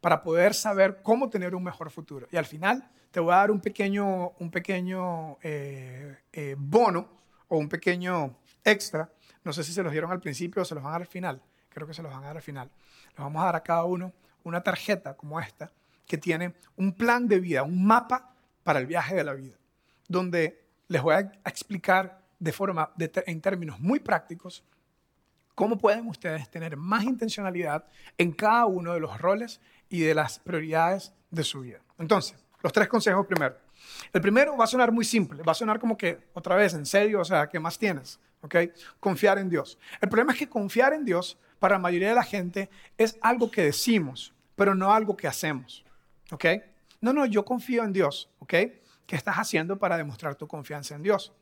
para 0.00 0.22
poder 0.22 0.54
saber 0.54 1.00
cómo 1.02 1.30
tener 1.30 1.54
un 1.54 1.62
mejor 1.62 1.90
futuro. 1.90 2.26
Y 2.30 2.36
al 2.36 2.46
final 2.46 2.88
te 3.10 3.20
voy 3.20 3.32
a 3.32 3.36
dar 3.36 3.50
un 3.50 3.60
pequeño, 3.60 4.30
un 4.38 4.50
pequeño 4.50 5.38
eh, 5.42 6.18
eh, 6.32 6.54
bono 6.58 7.08
o 7.48 7.56
un 7.56 7.68
pequeño 7.68 8.36
extra. 8.64 9.10
No 9.44 9.52
sé 9.52 9.62
si 9.62 9.72
se 9.72 9.82
los 9.82 9.92
dieron 9.92 10.10
al 10.10 10.20
principio 10.20 10.62
o 10.62 10.64
se 10.64 10.74
los 10.74 10.82
van 10.82 10.90
a 10.90 10.92
dar 10.94 11.02
al 11.02 11.08
final. 11.08 11.40
Creo 11.68 11.86
que 11.86 11.94
se 11.94 12.02
los 12.02 12.12
van 12.12 12.24
a 12.24 12.26
dar 12.26 12.36
al 12.36 12.42
final. 12.42 12.70
Les 13.08 13.18
vamos 13.18 13.40
a 13.42 13.46
dar 13.46 13.56
a 13.56 13.62
cada 13.62 13.84
uno 13.84 14.12
una 14.44 14.62
tarjeta 14.62 15.16
como 15.16 15.40
esta 15.40 15.72
que 16.06 16.18
tiene 16.18 16.54
un 16.76 16.92
plan 16.92 17.28
de 17.28 17.40
vida, 17.40 17.62
un 17.62 17.84
mapa 17.84 18.34
para 18.62 18.78
el 18.78 18.86
viaje 18.86 19.14
de 19.14 19.24
la 19.24 19.34
vida, 19.34 19.56
donde 20.08 20.64
les 20.88 21.02
voy 21.02 21.14
a 21.14 21.32
explicar 21.44 22.22
de 22.38 22.52
forma, 22.52 22.92
en 22.98 23.40
términos 23.40 23.80
muy 23.80 23.98
prácticos, 24.00 24.64
cómo 25.54 25.78
pueden 25.78 26.06
ustedes 26.06 26.50
tener 26.50 26.76
más 26.76 27.04
intencionalidad 27.04 27.86
en 28.18 28.32
cada 28.32 28.66
uno 28.66 28.92
de 28.92 29.00
los 29.00 29.18
roles 29.20 29.60
y 29.88 30.00
de 30.00 30.14
las 30.14 30.38
prioridades 30.38 31.14
de 31.30 31.42
su 31.44 31.60
vida. 31.60 31.80
Entonces, 31.98 32.36
los 32.62 32.72
tres 32.72 32.88
consejos 32.88 33.26
primero. 33.26 33.56
El 34.12 34.20
primero 34.20 34.56
va 34.56 34.64
a 34.64 34.68
sonar 34.68 34.92
muy 34.92 35.04
simple, 35.04 35.42
va 35.42 35.52
a 35.52 35.54
sonar 35.54 35.80
como 35.80 35.96
que, 35.96 36.28
otra 36.34 36.56
vez, 36.56 36.74
en 36.74 36.84
serio, 36.84 37.20
o 37.20 37.24
sea, 37.24 37.48
¿qué 37.48 37.58
más 37.58 37.78
tienes? 37.78 38.20
¿Ok? 38.42 38.56
Confiar 39.00 39.38
en 39.38 39.48
Dios. 39.48 39.78
El 40.00 40.08
problema 40.08 40.32
es 40.32 40.38
que 40.38 40.48
confiar 40.48 40.92
en 40.92 41.04
Dios, 41.04 41.38
para 41.58 41.76
la 41.76 41.78
mayoría 41.78 42.10
de 42.10 42.14
la 42.14 42.22
gente, 42.22 42.68
es 42.98 43.16
algo 43.22 43.50
que 43.50 43.62
decimos, 43.62 44.34
pero 44.56 44.74
no 44.74 44.92
algo 44.92 45.16
que 45.16 45.26
hacemos. 45.26 45.85
¿Ok? 46.30 46.44
No, 47.00 47.12
no, 47.12 47.26
yo 47.26 47.44
confío 47.44 47.84
en 47.84 47.92
Dios. 47.92 48.28
¿Ok? 48.38 48.54
¿Qué 49.06 49.14
estás 49.14 49.36
haciendo 49.36 49.78
para 49.78 49.96
demostrar 49.96 50.34
tu 50.34 50.48
confianza 50.48 50.94
en 50.94 51.02
Dios? 51.02 51.32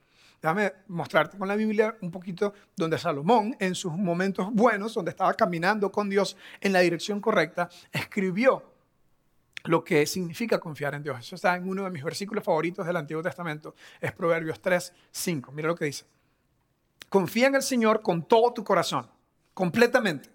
Déjame 0.43 0.75
mostrarte 0.89 1.39
con 1.39 1.49
la 1.49 1.57
Biblia 1.57 1.97
un 2.03 2.11
poquito 2.11 2.53
donde 2.77 2.99
Salomón, 2.99 3.57
en 3.59 3.75
sus 3.75 3.93
momentos 3.95 4.53
buenos, 4.53 4.93
donde 4.93 5.11
estaba 5.11 5.33
caminando 5.33 5.91
con 5.91 6.11
Dios 6.11 6.37
en 6.61 6.75
la 6.75 6.81
dirección 6.81 7.21
correcta, 7.21 7.71
escribió 7.91 8.63
lo 9.65 9.83
que 9.83 10.05
significa 10.05 10.59
confiar 10.61 10.95
en 10.95 11.03
Dios. 11.03 11.19
Eso 11.19 11.37
está 11.37 11.57
en 11.57 11.67
uno 11.67 11.85
de 11.85 11.91
mis 11.91 12.05
versículos 12.05 12.45
favoritos 12.45 12.87
del 12.87 12.97
Antiguo 12.97 13.23
Testamento, 13.23 13.75
es 13.99 14.13
Proverbios 14.13 14.61
3, 14.61 14.93
5. 15.11 15.53
Mira 15.53 15.69
lo 15.69 15.75
que 15.75 15.87
dice. 15.87 16.05
Confía 17.09 17.47
en 17.47 17.55
el 17.55 17.63
Señor 17.63 18.03
con 18.03 18.29
todo 18.29 18.53
tu 18.53 18.65
corazón, 18.65 19.09
completamente, 19.55 20.29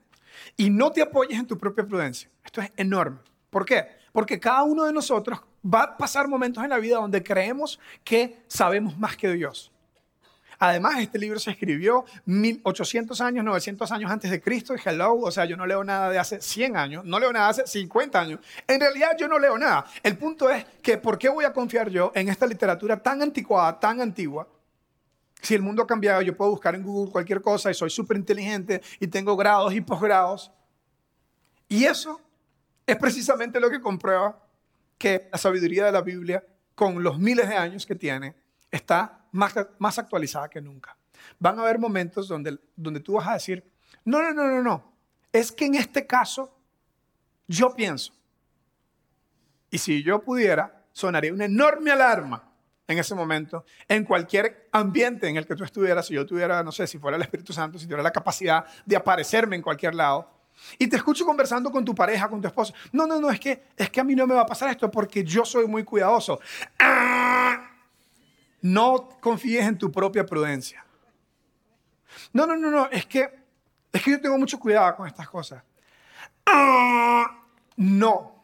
y 0.58 0.72
no 0.72 0.92
te 0.92 1.04
apoyes 1.04 1.38
en 1.38 1.46
tu 1.46 1.58
propia 1.58 1.86
prudencia. 1.86 2.32
Esto 2.44 2.62
es 2.62 2.72
enorme. 2.78 3.20
¿Por 3.52 3.66
qué? 3.66 3.99
Porque 4.20 4.38
cada 4.38 4.64
uno 4.64 4.84
de 4.84 4.92
nosotros 4.92 5.40
va 5.64 5.84
a 5.84 5.98
pasar 5.98 6.28
momentos 6.28 6.62
en 6.62 6.72
la 6.72 6.78
vida 6.78 6.98
donde 6.98 7.24
creemos 7.24 7.80
que 8.04 8.44
sabemos 8.50 8.98
más 8.98 9.16
que 9.16 9.32
Dios. 9.32 9.72
Además, 10.58 11.00
este 11.00 11.18
libro 11.18 11.40
se 11.40 11.52
escribió 11.52 12.04
1800 12.26 13.22
años, 13.22 13.46
900 13.46 13.90
años 13.94 14.12
antes 14.12 14.30
de 14.30 14.42
Cristo. 14.42 14.76
Y 14.76 14.80
hello, 14.84 15.14
o 15.22 15.32
sea, 15.32 15.46
yo 15.46 15.56
no 15.56 15.66
leo 15.66 15.86
nada 15.86 16.10
de 16.10 16.20
hace 16.20 16.42
100 16.42 16.76
años, 16.76 17.06
no 17.06 17.18
leo 17.18 17.32
nada 17.32 17.46
de 17.46 17.62
hace 17.62 17.68
50 17.68 18.20
años. 18.20 18.42
En 18.68 18.82
realidad, 18.82 19.12
yo 19.18 19.30
no 19.30 19.40
leo 19.40 19.58
nada. 19.58 19.86
El 20.04 20.18
punto 20.18 20.50
es 20.50 20.66
que, 20.82 20.98
¿por 20.98 21.18
qué 21.18 21.30
voy 21.30 21.46
a 21.46 21.54
confiar 21.54 21.90
yo 21.90 22.12
en 22.14 22.28
esta 22.28 22.46
literatura 22.46 23.02
tan 23.02 23.22
anticuada, 23.22 23.80
tan 23.80 24.02
antigua? 24.02 24.50
Si 25.42 25.56
el 25.56 25.62
mundo 25.62 25.84
ha 25.84 25.88
cambiado, 25.88 26.22
yo 26.24 26.36
puedo 26.36 26.52
buscar 26.52 26.76
en 26.76 26.84
Google 26.84 27.10
cualquier 27.10 27.42
cosa 27.42 27.72
y 27.72 27.74
soy 27.74 27.90
súper 27.90 28.18
inteligente 28.18 28.82
y 29.00 29.08
tengo 29.08 29.38
grados 29.38 29.74
y 29.74 29.80
posgrados. 29.80 30.52
Y 31.70 31.86
eso 31.86 32.20
es 32.92 32.98
precisamente 32.98 33.60
lo 33.60 33.70
que 33.70 33.82
comprueba 33.82 34.46
que 34.98 35.30
la 35.32 35.38
sabiduría 35.38 35.86
de 35.86 35.92
la 35.92 36.02
Biblia, 36.02 36.44
con 36.76 37.02
los 37.02 37.18
miles 37.18 37.48
de 37.48 37.56
años 37.56 37.86
que 37.86 37.96
tiene, 37.96 38.36
está 38.70 39.26
más, 39.32 39.98
actualizada 39.98 40.50
que 40.50 40.62
nunca. 40.62 40.96
Van 41.40 41.58
a 41.58 41.64
haber 41.64 41.80
momentos 41.80 42.28
donde, 42.28 42.60
donde 42.76 43.00
tú 43.00 43.14
vas 43.14 43.28
a 43.28 43.34
decir, 43.34 43.64
no, 44.06 44.22
no, 44.22 44.34
no, 44.34 44.48
no, 44.48 44.62
no, 44.62 44.94
es 45.32 45.52
que 45.52 45.66
en 45.66 45.76
este 45.76 46.06
caso 46.06 46.56
yo 47.48 47.76
pienso. 47.76 48.14
Y 49.72 49.78
si 49.78 50.04
yo 50.04 50.22
pudiera, 50.22 50.86
sonaría 50.92 51.34
una 51.34 51.46
enorme 51.46 51.92
alarma 51.92 52.44
en 52.88 52.98
ese 52.98 53.14
momento, 53.14 53.66
en 53.88 54.04
cualquier 54.04 54.68
ambiente 54.72 55.28
en 55.28 55.38
el 55.38 55.46
que 55.46 55.56
tú 55.56 55.64
estuvieras, 55.64 56.08
si 56.08 56.16
yo 56.16 56.26
tuviera, 56.26 56.64
no 56.64 56.72
sé, 56.72 56.88
si 56.88 56.98
fuera 56.98 57.18
el 57.18 57.24
Espíritu 57.24 57.54
Santo, 57.54 57.78
si 57.78 57.86
tuviera 57.86 58.02
la 58.02 58.12
capacidad 58.12 58.66
de 58.86 58.96
aparecerme 58.96 59.56
en 59.56 59.62
cualquier 59.62 59.94
lado, 59.94 60.39
y 60.78 60.88
te 60.88 60.96
escucho 60.96 61.26
conversando 61.26 61.72
con 61.72 61.84
tu 61.84 61.94
pareja, 61.96 62.30
con 62.30 62.42
tu 62.42 62.48
esposo, 62.48 62.74
no, 62.92 63.08
no, 63.08 63.20
no, 63.20 63.30
es 63.30 63.40
que, 63.40 63.68
es 63.76 63.90
que 63.90 64.00
a 64.00 64.04
mí 64.04 64.16
no 64.16 64.28
me 64.28 64.36
va 64.36 64.42
a 64.42 64.46
pasar 64.46 64.70
esto 64.70 64.90
porque 64.90 65.24
yo 65.24 65.46
soy 65.46 65.68
muy 65.68 65.84
cuidadoso. 65.84 66.40
¡Ah! 66.80 67.72
No 68.62 69.10
confíes 69.22 69.66
en 69.66 69.78
tu 69.78 69.92
propia 69.92 70.26
prudencia. 70.26 70.86
No, 72.34 72.46
no, 72.46 72.58
no, 72.58 72.70
no, 72.70 72.90
es 72.90 73.06
que, 73.06 73.30
es 73.92 74.04
que 74.04 74.12
yo 74.12 74.22
tengo 74.22 74.38
mucho 74.38 74.60
cuidado 74.60 74.96
con 74.96 75.08
estas 75.08 75.30
cosas. 75.30 75.64
¡Ah! 76.46 77.42
No, 77.78 78.40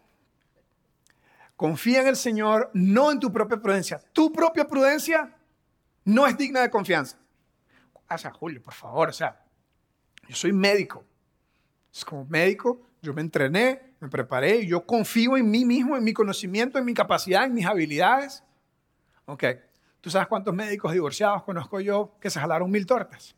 Confía 1.56 2.02
en 2.02 2.08
el 2.08 2.18
Señor, 2.18 2.70
no 2.74 3.12
en 3.12 3.20
tu 3.20 3.32
propia 3.32 3.58
prudencia. 3.58 4.02
Tu 4.12 4.32
propia 4.32 4.68
prudencia 4.68 5.34
no 6.04 6.28
es 6.28 6.38
digna 6.38 6.62
de 6.62 6.70
confianza. 6.70 7.18
O 8.10 8.18
sea, 8.18 8.32
Julio, 8.32 8.62
por 8.62 8.74
favor, 8.74 9.10
o 9.10 9.14
sea, 9.14 9.42
yo 10.28 10.36
soy 10.36 10.52
médico. 10.52 11.06
Es 11.96 12.04
como 12.04 12.26
médico, 12.26 12.82
yo 13.02 13.14
me 13.14 13.22
entrené, 13.22 13.94
me 14.02 14.10
preparé, 14.10 14.66
yo 14.66 14.86
confío 14.86 15.38
en 15.38 15.50
mí 15.50 15.64
mismo, 15.64 15.96
en 15.96 16.04
mi 16.04 16.12
conocimiento, 16.12 16.78
en 16.78 16.84
mi 16.84 16.94
capacidad, 16.94 17.46
en 17.46 17.54
mis 17.54 17.66
habilidades. 17.66 18.44
Ok, 19.24 19.46
¿tú 20.02 20.10
sabes 20.10 20.28
cuántos 20.28 20.54
médicos 20.54 20.92
divorciados 20.92 21.44
conozco 21.44 21.80
yo 21.80 22.18
que 22.20 22.30
se 22.30 22.38
jalaron 22.38 22.70
mil 22.70 22.86
tortas? 22.86 23.34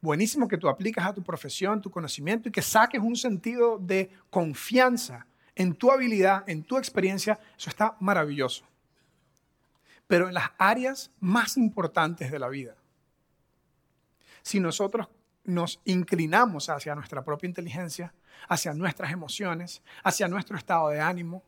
Buenísimo 0.00 0.46
que 0.46 0.56
tú 0.56 0.68
aplicas 0.68 1.04
a 1.04 1.12
tu 1.12 1.24
profesión, 1.24 1.80
tu 1.80 1.90
conocimiento 1.90 2.48
y 2.48 2.52
que 2.52 2.62
saques 2.62 3.00
un 3.00 3.16
sentido 3.16 3.78
de 3.78 4.10
confianza 4.30 5.26
en 5.56 5.74
tu 5.74 5.90
habilidad, 5.90 6.48
en 6.48 6.62
tu 6.62 6.78
experiencia, 6.78 7.40
eso 7.58 7.70
está 7.70 7.96
maravilloso. 7.98 8.64
Pero 10.06 10.28
en 10.28 10.34
las 10.34 10.50
áreas 10.58 11.10
más 11.18 11.56
importantes 11.56 12.30
de 12.30 12.38
la 12.38 12.48
vida, 12.48 12.76
si 14.42 14.60
nosotros 14.60 15.08
nos 15.44 15.80
inclinamos 15.84 16.68
hacia 16.68 16.94
nuestra 16.94 17.24
propia 17.24 17.48
inteligencia, 17.48 18.12
hacia 18.48 18.72
nuestras 18.74 19.12
emociones, 19.12 19.82
hacia 20.02 20.28
nuestro 20.28 20.56
estado 20.56 20.88
de 20.90 21.00
ánimo, 21.00 21.42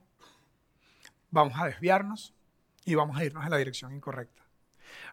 vamos 1.31 1.55
a 1.59 1.67
desviarnos 1.67 2.33
y 2.85 2.95
vamos 2.95 3.17
a 3.17 3.25
irnos 3.25 3.45
en 3.45 3.51
la 3.51 3.57
dirección 3.57 3.95
incorrecta. 3.95 4.43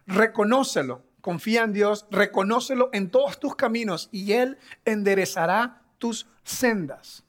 Reconócelo, 0.06 1.02
confía 1.20 1.64
en 1.64 1.72
Dios, 1.72 2.06
reconócelo 2.10 2.90
en 2.92 3.10
todos 3.10 3.40
tus 3.40 3.56
caminos 3.56 4.08
y 4.12 4.32
Él 4.32 4.58
enderezará 4.84 5.82
tus 5.98 6.26
sendas. 6.44 7.24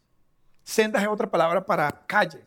Sendas 0.64 1.04
es 1.04 1.10
otra 1.10 1.30
palabra 1.30 1.66
para 1.66 2.06
calle. 2.08 2.46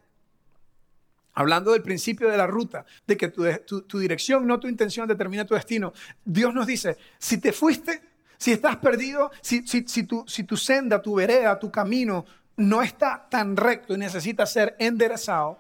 Hablando 1.35 1.73
del 1.73 1.83
principio 1.83 2.29
de 2.29 2.37
la 2.37 2.47
ruta, 2.47 2.85
de 3.07 3.17
que 3.17 3.29
tu, 3.29 3.99
dirección, 3.99 4.47
no 4.47 4.61
tu 4.61 4.69
intención, 4.69 5.09
determina 5.09 5.45
tu 5.45 5.55
destino. 5.55 5.93
Dios 6.25 6.55
nos 6.55 6.67
dice, 6.67 6.97
si 7.19 7.39
te 7.39 7.53
fuiste, 7.53 8.01
si 8.45 8.53
estás 8.53 8.77
perdido, 8.77 9.31
si, 9.41 9.63
tu, 10.05 10.27
tu 10.27 10.57
senda, 10.59 11.01
tu 11.01 11.15
vereda, 11.15 11.59
tu 11.59 11.71
camino 11.71 12.27
no 12.59 12.83
está 12.83 13.27
tan 13.31 13.57
recto 13.57 13.95
y 13.95 13.97
necesita 13.97 14.45
ser 14.45 14.77
enderezado, 14.79 15.59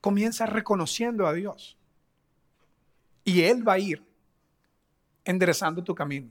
comienza 0.00 0.44
reconociendo 0.44 1.28
a 1.28 1.32
Dios. 1.32 1.76
Y 3.22 3.42
Él 3.42 3.66
va 3.66 3.74
a 3.74 3.78
ir 3.78 4.04
enderezando 5.24 5.84
tu 5.84 5.94
camino. 5.94 6.28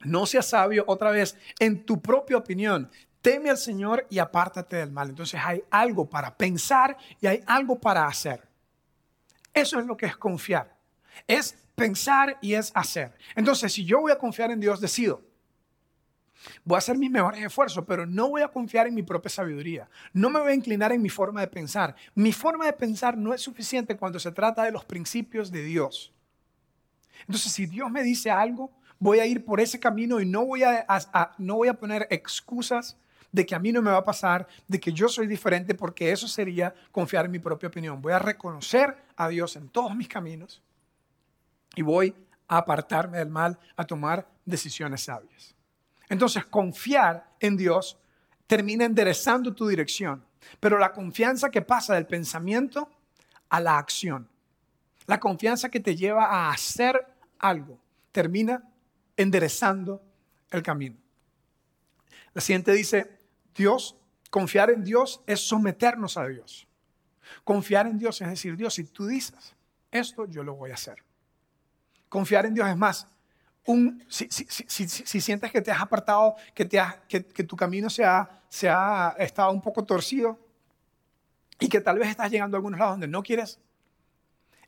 No 0.00 0.24
seas 0.24 0.46
sabio 0.46 0.82
otra 0.86 1.10
vez 1.10 1.36
en 1.58 1.84
tu 1.84 2.00
propia 2.00 2.38
opinión 2.38 2.90
teme 3.20 3.50
al 3.50 3.58
Señor 3.58 4.06
y 4.08 4.18
apártate 4.18 4.76
del 4.76 4.92
mal. 4.92 5.10
Entonces 5.10 5.38
hay 5.44 5.62
algo 5.68 6.08
para 6.08 6.34
pensar 6.34 6.96
y 7.20 7.26
hay 7.26 7.42
algo 7.46 7.78
para 7.78 8.06
hacer. 8.06 8.48
Eso 9.52 9.78
es 9.78 9.84
lo 9.84 9.94
que 9.94 10.06
es 10.06 10.16
confiar. 10.16 10.74
Es 11.26 11.54
pensar 11.76 12.38
y 12.40 12.54
es 12.54 12.72
hacer. 12.74 13.12
Entonces, 13.36 13.72
si 13.72 13.84
yo 13.84 14.00
voy 14.00 14.10
a 14.10 14.18
confiar 14.18 14.50
en 14.50 14.58
Dios, 14.58 14.80
decido. 14.80 15.22
Voy 16.64 16.76
a 16.76 16.78
hacer 16.78 16.96
mis 16.96 17.10
mejores 17.10 17.42
esfuerzos, 17.42 17.84
pero 17.86 18.06
no 18.06 18.30
voy 18.30 18.42
a 18.42 18.48
confiar 18.48 18.86
en 18.86 18.94
mi 18.94 19.02
propia 19.02 19.30
sabiduría. 19.30 19.88
No 20.12 20.30
me 20.30 20.40
voy 20.40 20.52
a 20.52 20.54
inclinar 20.54 20.92
en 20.92 21.02
mi 21.02 21.08
forma 21.08 21.40
de 21.40 21.48
pensar. 21.48 21.94
Mi 22.14 22.32
forma 22.32 22.66
de 22.66 22.72
pensar 22.72 23.16
no 23.16 23.34
es 23.34 23.42
suficiente 23.42 23.96
cuando 23.96 24.18
se 24.18 24.32
trata 24.32 24.64
de 24.64 24.72
los 24.72 24.84
principios 24.84 25.50
de 25.50 25.62
Dios. 25.62 26.12
Entonces, 27.20 27.52
si 27.52 27.66
Dios 27.66 27.90
me 27.90 28.02
dice 28.02 28.30
algo, 28.30 28.70
voy 28.98 29.18
a 29.18 29.26
ir 29.26 29.44
por 29.44 29.60
ese 29.60 29.78
camino 29.78 30.20
y 30.20 30.26
no 30.26 30.44
voy 30.44 30.62
a, 30.62 30.86
no 31.38 31.56
voy 31.56 31.68
a 31.68 31.74
poner 31.74 32.06
excusas 32.10 32.96
de 33.32 33.44
que 33.44 33.54
a 33.54 33.58
mí 33.58 33.72
no 33.72 33.82
me 33.82 33.90
va 33.90 33.98
a 33.98 34.04
pasar, 34.04 34.46
de 34.66 34.80
que 34.80 34.92
yo 34.92 35.08
soy 35.08 35.26
diferente, 35.26 35.74
porque 35.74 36.10
eso 36.10 36.28
sería 36.28 36.74
confiar 36.90 37.26
en 37.26 37.32
mi 37.32 37.38
propia 37.38 37.68
opinión. 37.68 38.00
Voy 38.00 38.12
a 38.12 38.18
reconocer 38.18 38.96
a 39.16 39.28
Dios 39.28 39.56
en 39.56 39.68
todos 39.68 39.94
mis 39.94 40.08
caminos 40.08 40.62
y 41.76 41.82
voy 41.82 42.12
a 42.48 42.58
apartarme 42.58 43.18
del 43.18 43.28
mal, 43.28 43.56
a 43.76 43.84
tomar 43.84 44.26
decisiones 44.44 45.02
sabias. 45.02 45.54
Entonces, 46.08 46.44
confiar 46.46 47.28
en 47.38 47.56
Dios 47.56 47.96
termina 48.48 48.84
enderezando 48.84 49.54
tu 49.54 49.68
dirección, 49.68 50.24
pero 50.58 50.78
la 50.78 50.92
confianza 50.92 51.50
que 51.50 51.62
pasa 51.62 51.94
del 51.94 52.06
pensamiento 52.06 52.88
a 53.48 53.60
la 53.60 53.78
acción, 53.78 54.28
la 55.06 55.20
confianza 55.20 55.68
que 55.68 55.80
te 55.80 55.94
lleva 55.94 56.26
a 56.26 56.50
hacer 56.50 57.06
algo, 57.38 57.78
termina 58.10 58.62
enderezando 59.16 60.02
el 60.50 60.62
camino. 60.62 60.96
La 62.32 62.40
siguiente 62.40 62.72
dice, 62.72 63.18
Dios, 63.54 63.96
confiar 64.30 64.70
en 64.70 64.84
Dios 64.84 65.22
es 65.26 65.40
someternos 65.40 66.16
a 66.16 66.26
Dios. 66.26 66.66
Confiar 67.44 67.86
en 67.86 67.98
Dios 67.98 68.20
es 68.20 68.28
decir, 68.28 68.56
Dios, 68.56 68.74
si 68.74 68.84
tú 68.84 69.06
dices 69.06 69.54
esto, 69.90 70.26
yo 70.26 70.42
lo 70.42 70.54
voy 70.54 70.70
a 70.70 70.74
hacer. 70.74 71.05
Confiar 72.16 72.46
en 72.46 72.54
Dios 72.54 72.66
es 72.66 72.76
más, 72.78 73.06
un, 73.66 74.02
si, 74.08 74.26
sientes 75.20 75.52
que 75.52 75.60
te 75.60 75.70
has 75.70 75.82
apartado, 75.82 76.34
que, 76.54 76.64
te 76.64 76.80
que, 77.10 77.20
tu 77.20 77.54
camino 77.56 77.90
se 77.90 78.06
ha, 78.06 78.26
se 78.48 78.70
ha 78.70 79.14
estado 79.18 79.52
un 79.52 79.60
poco 79.60 79.84
torcido 79.84 80.38
y 81.60 81.68
que 81.68 81.82
tal 81.82 81.98
vez 81.98 82.08
estás 82.08 82.30
llegando 82.30 82.56
a 82.56 82.58
algunos 82.58 82.80
lados 82.80 82.94
donde 82.94 83.08
no 83.08 83.22
quieres, 83.22 83.60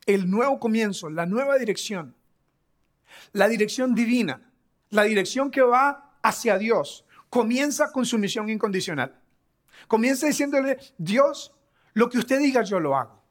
el 0.04 0.30
nuevo 0.30 0.60
comienzo, 0.60 1.08
la 1.08 1.24
nueva 1.24 1.56
dirección, 1.56 2.14
la 3.32 3.48
dirección 3.48 3.94
divina, 3.94 4.42
la 4.90 5.04
dirección 5.04 5.50
que 5.50 5.62
va 5.62 6.18
hacia 6.22 6.58
Dios, 6.58 7.06
comienza 7.30 7.92
con 7.92 8.04
su 8.04 8.18
misión 8.18 8.50
incondicional. 8.50 9.18
Comienza 9.86 10.26
diciéndole, 10.26 10.76
Dios, 10.98 11.54
lo 11.94 12.10
que 12.10 12.18
usted 12.18 12.40
diga, 12.40 12.62
yo 12.62 12.78
lo 12.78 12.94
hago. 12.94 13.22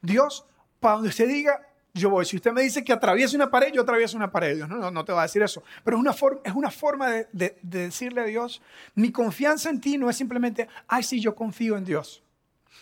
Dios, 0.00 0.46
para 0.78 0.94
donde 0.94 1.08
usted 1.08 1.26
diga, 1.26 1.60
yo 1.94 2.10
voy. 2.10 2.24
Si 2.24 2.36
usted 2.36 2.52
me 2.52 2.62
dice 2.62 2.82
que 2.84 2.92
atraviese 2.92 3.36
una 3.36 3.50
pared, 3.50 3.72
yo 3.72 3.82
atravieso 3.82 4.16
una 4.16 4.30
pared. 4.30 4.56
Dios 4.56 4.68
no, 4.68 4.90
no, 4.90 5.04
te 5.04 5.12
va 5.12 5.20
a 5.20 5.22
decir 5.24 5.42
eso. 5.42 5.62
Pero 5.84 5.96
es 5.96 6.00
una, 6.00 6.12
forma, 6.12 6.40
es 6.44 6.54
una 6.54 6.70
forma 6.70 7.10
de, 7.10 7.28
de 7.32 7.56
decirle 7.62 8.20
a 8.20 8.24
Dios, 8.24 8.62
mi 8.94 9.12
confianza 9.12 9.70
en 9.70 9.80
ti 9.80 9.98
no 9.98 10.08
es 10.08 10.16
simplemente, 10.16 10.68
ay, 10.88 11.02
sí, 11.02 11.20
yo 11.20 11.34
confío 11.34 11.76
en 11.76 11.84
Dios. 11.84 12.22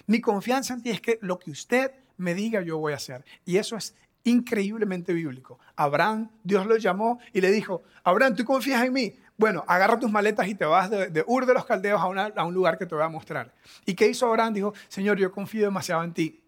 Mi 0.07 0.21
confianza 0.21 0.75
en 0.75 0.83
ti 0.83 0.91
es 0.91 1.01
que 1.01 1.19
lo 1.23 1.39
que 1.39 1.51
usted 1.51 1.93
me 2.17 2.35
diga, 2.35 2.63
yo 2.63 2.79
voy 2.79 2.93
a 2.93 2.97
hacer. 2.97 3.25
Y 3.45 3.57
eso 3.57 3.77
es 3.77 3.95
increíblemente 4.25 5.13
bíblico. 5.13 5.59
Abraham, 5.77 6.31
Dios 6.45 6.67
lo 6.67 6.77
llamó 6.77 7.19
y 7.33 7.41
le 7.41 7.51
dijo, 7.51 7.83
Abraham, 8.05 8.37
¿tú 8.37 8.45
confías 8.45 8.85
en 8.85 8.93
mí? 8.93 9.15
Bueno, 9.37 9.65
agarra 9.67 9.99
tus 9.99 10.11
maletas 10.11 10.47
y 10.49 10.55
te 10.55 10.67
vas 10.67 10.91
de, 10.91 11.25
Ur 11.27 11.47
de 11.47 11.55
los 11.55 11.65
Caldeos 11.65 12.01
a, 12.01 12.45
un 12.45 12.55
lugar 12.55 12.77
que 12.77 12.85
te 12.85 12.95
voy 12.95 13.05
a 13.05 13.09
mostrar. 13.09 13.55
¿Y 13.87 13.95
qué 13.95 14.09
hizo 14.09 14.27
Abraham? 14.27 14.53
Dijo, 14.53 14.75
Señor, 14.89 15.19
yo 15.19 15.33
confío 15.33 15.65
demasiado 15.65 16.05
en 16.05 16.13
ti. 16.13 16.43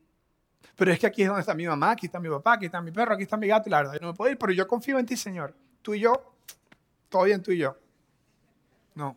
Pero 0.76 0.92
es 0.92 0.98
que 0.98 1.06
aquí 1.06 1.22
es 1.22 1.28
donde 1.28 1.40
está 1.40 1.54
mi 1.54 1.66
mamá, 1.66 1.92
aquí 1.92 2.06
está 2.06 2.18
mi 2.18 2.28
papá, 2.28 2.54
aquí 2.54 2.66
está 2.66 2.80
mi 2.80 2.90
perro, 2.90 3.14
aquí 3.14 3.24
está 3.24 3.36
mi 3.36 3.46
gato, 3.46 3.68
y 3.68 3.70
la 3.70 3.78
verdad, 3.78 3.94
yo 3.94 4.00
no 4.00 4.06
me 4.08 4.14
puedo 4.14 4.30
ir, 4.30 4.38
pero 4.38 4.52
yo 4.52 4.66
confío 4.66 4.98
en 4.98 5.06
ti, 5.06 5.16
Señor. 5.16 5.54
Tú 5.82 5.94
y 5.94 6.00
yo, 6.00 6.34
todo 7.08 7.24
bien 7.24 7.42
tú 7.42 7.50
y 7.50 7.58
yo. 7.58 7.76
No. 8.94 9.16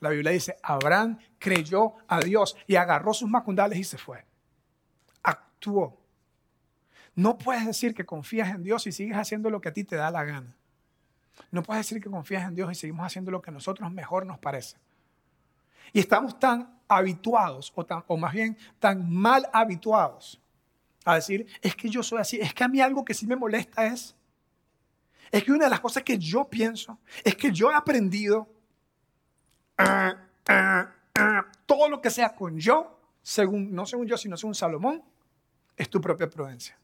La 0.00 0.10
Biblia 0.10 0.32
dice, 0.32 0.56
Abraham 0.62 1.18
creyó 1.38 1.94
a 2.06 2.20
Dios 2.20 2.56
y 2.66 2.76
agarró 2.76 3.12
sus 3.14 3.28
macundales 3.28 3.78
y 3.78 3.84
se 3.84 3.98
fue. 3.98 4.24
Actuó. 5.22 5.98
No 7.14 7.38
puedes 7.38 7.66
decir 7.66 7.94
que 7.94 8.04
confías 8.04 8.50
en 8.50 8.62
Dios 8.62 8.86
y 8.86 8.92
sigues 8.92 9.16
haciendo 9.16 9.48
lo 9.48 9.60
que 9.60 9.70
a 9.70 9.72
ti 9.72 9.84
te 9.84 9.96
da 9.96 10.10
la 10.10 10.24
gana. 10.24 10.54
No 11.50 11.62
puedes 11.62 11.86
decir 11.86 12.02
que 12.02 12.10
confías 12.10 12.46
en 12.46 12.54
Dios 12.54 12.70
y 12.72 12.74
seguimos 12.74 13.06
haciendo 13.06 13.30
lo 13.30 13.40
que 13.40 13.50
a 13.50 13.54
nosotros 13.54 13.90
mejor 13.90 14.26
nos 14.26 14.38
parece. 14.38 14.76
Y 15.92 16.00
estamos 16.00 16.38
tan 16.38 16.78
habituados, 16.88 17.72
o, 17.74 17.84
tan, 17.84 18.04
o 18.06 18.16
más 18.16 18.32
bien 18.32 18.56
tan 18.78 19.10
mal 19.10 19.48
habituados, 19.52 20.40
a 21.06 21.14
decir, 21.14 21.46
es 21.62 21.74
que 21.76 21.88
yo 21.88 22.02
soy 22.02 22.18
así, 22.18 22.38
es 22.40 22.52
que 22.52 22.64
a 22.64 22.68
mí 22.68 22.80
algo 22.80 23.04
que 23.04 23.14
sí 23.14 23.26
me 23.26 23.36
molesta 23.36 23.86
es, 23.86 24.14
es 25.30 25.44
que 25.44 25.52
una 25.52 25.64
de 25.64 25.70
las 25.70 25.80
cosas 25.80 26.02
que 26.02 26.18
yo 26.18 26.44
pienso, 26.44 26.98
es 27.24 27.36
que 27.36 27.52
yo 27.52 27.70
he 27.70 27.74
aprendido 27.74 28.48
ah, 29.78 30.16
ah, 30.48 30.92
ah, 31.14 31.46
todo 31.64 31.88
lo 31.88 32.00
que 32.00 32.10
sea 32.10 32.34
con 32.34 32.58
yo, 32.58 32.98
según, 33.22 33.72
no 33.72 33.86
según 33.86 34.06
yo, 34.06 34.16
sino 34.16 34.36
según 34.36 34.54
Salomón, 34.54 35.02
es 35.76 35.88
tu 35.88 36.00
propia 36.00 36.28
prudencia. 36.28 36.76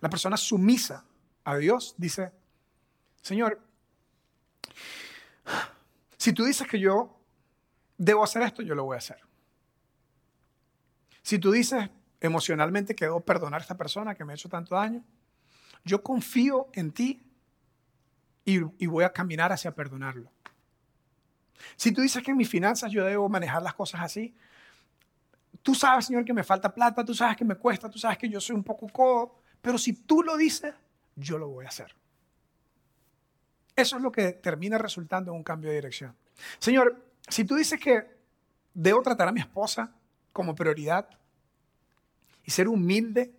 La 0.00 0.08
persona 0.08 0.36
sumisa 0.36 1.04
a 1.44 1.56
Dios 1.56 1.94
dice, 1.98 2.32
Señor, 3.20 3.60
si 6.16 6.32
tú 6.32 6.44
dices 6.44 6.66
que 6.66 6.80
yo 6.80 7.14
debo 7.98 8.24
hacer 8.24 8.42
esto, 8.42 8.62
yo 8.62 8.74
lo 8.74 8.84
voy 8.84 8.94
a 8.94 8.98
hacer. 8.98 9.18
Si 11.22 11.38
tú 11.38 11.52
dices 11.52 11.88
emocionalmente 12.22 12.94
que 12.94 13.04
debo 13.04 13.20
perdonar 13.20 13.60
a 13.60 13.62
esta 13.62 13.76
persona 13.76 14.14
que 14.14 14.24
me 14.24 14.32
ha 14.32 14.36
hecho 14.36 14.48
tanto 14.48 14.74
daño, 14.74 15.04
yo 15.84 16.02
confío 16.02 16.68
en 16.72 16.92
ti 16.92 17.22
y, 18.44 18.60
y 18.78 18.86
voy 18.86 19.04
a 19.04 19.12
caminar 19.12 19.52
hacia 19.52 19.74
perdonarlo. 19.74 20.30
Si 21.76 21.92
tú 21.92 22.00
dices 22.00 22.22
que 22.22 22.30
en 22.30 22.36
mis 22.36 22.48
finanzas 22.48 22.90
yo 22.90 23.04
debo 23.04 23.28
manejar 23.28 23.62
las 23.62 23.74
cosas 23.74 24.00
así, 24.00 24.34
tú 25.62 25.74
sabes, 25.74 26.06
Señor, 26.06 26.24
que 26.24 26.32
me 26.32 26.44
falta 26.44 26.72
plata, 26.72 27.04
tú 27.04 27.14
sabes 27.14 27.36
que 27.36 27.44
me 27.44 27.56
cuesta, 27.56 27.90
tú 27.90 27.98
sabes 27.98 28.18
que 28.18 28.28
yo 28.28 28.40
soy 28.40 28.56
un 28.56 28.64
poco 28.64 28.88
codo, 28.88 29.36
pero 29.60 29.78
si 29.78 29.92
tú 29.92 30.22
lo 30.22 30.36
dices, 30.36 30.74
yo 31.16 31.38
lo 31.38 31.48
voy 31.48 31.64
a 31.64 31.68
hacer. 31.68 31.94
Eso 33.74 33.96
es 33.96 34.02
lo 34.02 34.12
que 34.12 34.32
termina 34.32 34.78
resultando 34.78 35.30
en 35.30 35.38
un 35.38 35.44
cambio 35.44 35.70
de 35.70 35.76
dirección. 35.76 36.14
Señor, 36.58 37.04
si 37.28 37.44
tú 37.44 37.54
dices 37.54 37.80
que 37.80 38.06
debo 38.74 39.02
tratar 39.02 39.28
a 39.28 39.32
mi 39.32 39.40
esposa 39.40 39.92
como 40.32 40.54
prioridad 40.54 41.08
y 42.44 42.50
ser 42.50 42.68
humilde 42.68 43.34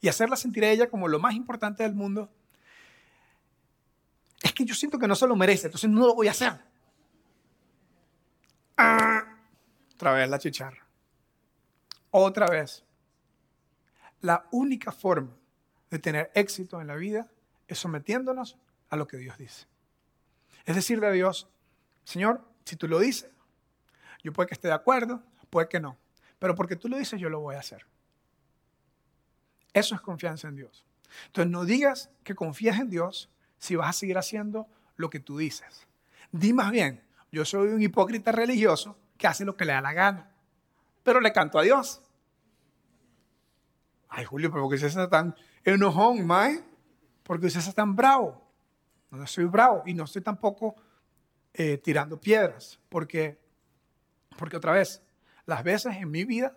y 0.00 0.08
hacerla 0.08 0.36
sentir 0.36 0.64
a 0.64 0.70
ella 0.70 0.90
como 0.90 1.08
lo 1.08 1.18
más 1.20 1.34
importante 1.34 1.82
del 1.82 1.94
mundo, 1.94 2.30
es 4.42 4.52
que 4.52 4.64
yo 4.64 4.74
siento 4.74 4.98
que 4.98 5.06
no 5.06 5.14
se 5.14 5.26
lo 5.26 5.36
merece, 5.36 5.68
entonces 5.68 5.88
no 5.88 6.06
lo 6.06 6.14
voy 6.14 6.28
a 6.28 6.32
hacer. 6.32 6.60
Ah, 8.76 9.36
otra 9.94 10.12
vez 10.12 10.28
la 10.28 10.38
chicharra. 10.38 10.84
Otra 12.10 12.48
vez. 12.48 12.84
La 14.20 14.46
única 14.50 14.90
forma 14.90 15.36
de 15.90 15.98
tener 15.98 16.30
éxito 16.34 16.80
en 16.80 16.88
la 16.88 16.96
vida 16.96 17.30
es 17.68 17.78
sometiéndonos 17.78 18.58
a 18.90 18.96
lo 18.96 19.06
que 19.06 19.16
Dios 19.16 19.38
dice. 19.38 19.66
Es 20.64 20.74
decirle 20.74 21.06
a 21.06 21.12
Dios, 21.12 21.48
Señor, 22.04 22.44
si 22.64 22.76
tú 22.76 22.88
lo 22.88 22.98
dices, 22.98 23.30
yo 24.22 24.32
puede 24.32 24.48
que 24.48 24.54
esté 24.54 24.68
de 24.68 24.74
acuerdo, 24.74 25.22
puede 25.50 25.68
que 25.68 25.80
no, 25.80 25.96
pero 26.38 26.54
porque 26.54 26.76
tú 26.76 26.88
lo 26.88 26.96
dices 26.98 27.20
yo 27.20 27.28
lo 27.28 27.40
voy 27.40 27.56
a 27.56 27.60
hacer. 27.60 27.86
Eso 29.72 29.94
es 29.94 30.00
confianza 30.00 30.48
en 30.48 30.56
Dios. 30.56 30.84
Entonces 31.26 31.50
no 31.50 31.64
digas 31.64 32.10
que 32.24 32.34
confías 32.34 32.78
en 32.78 32.90
Dios 32.90 33.30
si 33.58 33.76
vas 33.76 33.90
a 33.90 33.92
seguir 33.92 34.18
haciendo 34.18 34.66
lo 34.96 35.10
que 35.10 35.20
tú 35.20 35.38
dices. 35.38 35.86
Di 36.30 36.52
más 36.52 36.70
bien, 36.70 37.02
yo 37.30 37.44
soy 37.44 37.68
un 37.68 37.82
hipócrita 37.82 38.32
religioso 38.32 38.98
que 39.16 39.26
hace 39.26 39.44
lo 39.44 39.56
que 39.56 39.64
le 39.64 39.72
da 39.72 39.80
la 39.80 39.92
gana, 39.92 40.30
pero 41.02 41.20
le 41.20 41.32
canto 41.32 41.58
a 41.58 41.62
Dios. 41.62 42.02
Ay, 44.08 44.24
Julio, 44.24 44.50
pero 44.50 44.62
porque 44.62 44.76
usted 44.76 44.88
está 44.88 45.08
tan 45.08 45.34
enojón, 45.64 46.26
mae? 46.26 46.62
Porque 47.22 47.46
usted 47.46 47.60
está 47.60 47.72
tan 47.72 47.94
bravo. 47.94 48.42
No 49.10 49.26
soy 49.26 49.44
bravo 49.44 49.82
y 49.86 49.94
no 49.94 50.04
estoy 50.04 50.22
tampoco 50.22 50.74
eh, 51.54 51.78
tirando 51.78 52.18
piedras, 52.18 52.80
porque, 52.88 53.38
porque 54.38 54.56
otra 54.56 54.72
vez, 54.72 55.02
las 55.44 55.62
veces 55.62 55.96
en 55.96 56.10
mi 56.10 56.24
vida 56.24 56.56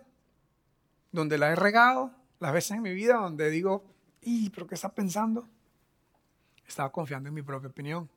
donde 1.12 1.38
la 1.38 1.52
he 1.52 1.56
regado, 1.56 2.15
las 2.38 2.52
veces 2.52 2.72
en 2.72 2.82
mi 2.82 2.92
vida 2.92 3.14
donde 3.14 3.50
digo, 3.50 3.84
¿y 4.20 4.50
pero 4.50 4.66
qué 4.66 4.74
está 4.74 4.92
pensando? 4.92 5.48
Estaba 6.66 6.90
confiando 6.90 7.28
en 7.28 7.34
mi 7.34 7.42
propia 7.42 7.68
opinión. 7.68 8.08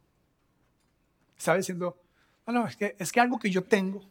Estaba 1.38 1.58
diciendo, 1.58 1.98
no, 2.46 2.54
no, 2.54 2.68
es 2.68 2.76
que, 2.76 2.96
es 2.98 3.12
que 3.12 3.20
algo 3.20 3.40
que 3.40 3.50
yo 3.50 3.64
tengo, 3.64 4.02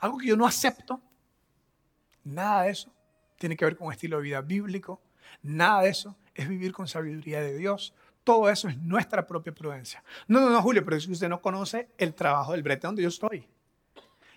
algo 0.00 0.18
que 0.18 0.28
yo 0.28 0.36
no 0.36 0.46
acepto, 0.46 1.00
nada 2.24 2.62
de 2.62 2.70
eso 2.70 2.92
tiene 3.38 3.56
que 3.56 3.64
ver 3.64 3.76
con 3.76 3.88
un 3.88 3.92
estilo 3.92 4.16
de 4.16 4.22
vida 4.22 4.40
bíblico, 4.40 5.00
nada 5.42 5.82
de 5.82 5.90
eso 5.90 6.16
es 6.34 6.48
vivir 6.48 6.72
con 6.72 6.88
sabiduría 6.88 7.40
de 7.40 7.56
Dios, 7.56 7.94
todo 8.24 8.50
eso 8.50 8.68
es 8.68 8.78
nuestra 8.78 9.26
propia 9.26 9.54
prudencia. 9.54 10.02
No, 10.26 10.40
no, 10.40 10.50
no, 10.50 10.62
Julio, 10.62 10.84
pero 10.84 10.96
es 10.96 11.06
que 11.06 11.12
usted 11.12 11.28
no 11.28 11.40
conoce 11.40 11.90
el 11.98 12.14
trabajo 12.14 12.52
del 12.52 12.62
brete 12.62 12.86
donde 12.86 13.02
yo 13.02 13.08
estoy. 13.08 13.46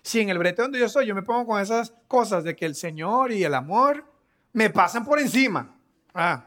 Si 0.02 0.20
en 0.20 0.28
el 0.28 0.38
brete 0.38 0.62
donde 0.62 0.78
yo 0.78 0.86
estoy 0.86 1.06
yo 1.06 1.14
me 1.14 1.22
pongo 1.22 1.46
con 1.46 1.60
esas 1.60 1.92
cosas 2.06 2.44
de 2.44 2.56
que 2.56 2.66
el 2.66 2.74
Señor 2.74 3.32
y 3.32 3.44
el 3.44 3.54
amor 3.54 4.04
me 4.52 4.70
pasan 4.70 5.04
por 5.04 5.18
encima. 5.18 5.74
Ah, 6.14 6.44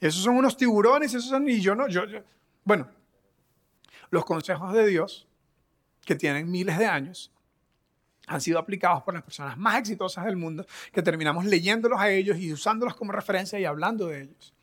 esos 0.00 0.22
son 0.22 0.36
unos 0.36 0.56
tiburones, 0.56 1.12
esos 1.12 1.28
son, 1.28 1.48
y 1.48 1.60
yo 1.60 1.74
no, 1.74 1.88
yo. 1.88 2.02
Bueno, 2.64 2.88
los 4.10 4.24
consejos 4.24 4.72
de 4.72 4.86
Dios, 4.86 5.28
que 6.04 6.14
tienen 6.14 6.50
miles 6.50 6.78
de 6.78 6.86
años, 6.86 7.30
han 8.26 8.40
sido 8.40 8.58
aplicados 8.58 9.02
por 9.02 9.12
las 9.12 9.22
personas 9.22 9.58
más 9.58 9.78
exitosas 9.78 10.24
del 10.24 10.36
mundo, 10.36 10.64
que 10.92 11.02
terminamos 11.02 11.44
leyéndolos 11.44 12.00
a 12.00 12.10
ellos 12.10 12.38
y 12.38 12.52
usándolos 12.52 12.94
como 12.96 13.12
referencia 13.12 13.58
y 13.58 13.64
hablando 13.64 14.06
de 14.06 14.22
ellos. 14.22 14.54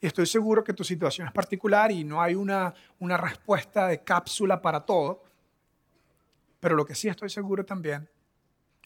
Y 0.00 0.06
estoy 0.06 0.26
seguro 0.26 0.64
que 0.64 0.72
tu 0.72 0.84
situación 0.84 1.26
es 1.26 1.32
particular 1.32 1.90
y 1.90 2.04
no 2.04 2.22
hay 2.22 2.34
una, 2.34 2.72
una 2.98 3.16
respuesta 3.16 3.88
de 3.88 4.02
cápsula 4.02 4.62
para 4.62 4.80
todo. 4.80 5.24
Pero 6.60 6.74
lo 6.74 6.84
que 6.84 6.94
sí 6.94 7.08
estoy 7.08 7.28
seguro 7.28 7.64
también 7.64 8.08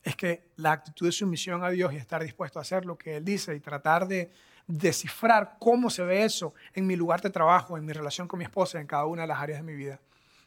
es 0.03 0.17
que 0.17 0.51
la 0.57 0.73
actitud 0.73 1.07
de 1.07 1.13
sumisión 1.13 1.63
a 1.65 1.71
Dios 1.71 1.93
y 1.93 1.97
estar 1.97 2.23
dispuesto 2.23 2.59
a 2.59 2.63
hacer 2.63 2.85
lo 2.85 2.99
que 2.99 3.17
Él 3.17 3.25
dice 3.25 3.55
y 3.55 3.61
tratar 3.61 4.09
de 4.09 4.33
descifrar 4.67 5.57
cómo 5.59 5.91
se 5.91 6.03
ve 6.03 6.25
eso 6.25 6.55
en 6.75 6.87
mi 6.87 6.97
lugar 6.97 7.21
de 7.21 7.31
trabajo, 7.31 7.77
en 7.77 7.85
mi 7.85 7.93
relación 7.93 8.29
con 8.29 8.39
mi 8.39 8.45
esposa, 8.45 8.81
en 8.81 8.87
cada 8.87 9.07
una 9.07 9.23
de 9.23 9.29
las 9.29 9.39
áreas 9.39 9.61
de 9.61 9.65
mi 9.65 9.75
vida, 9.75 10.01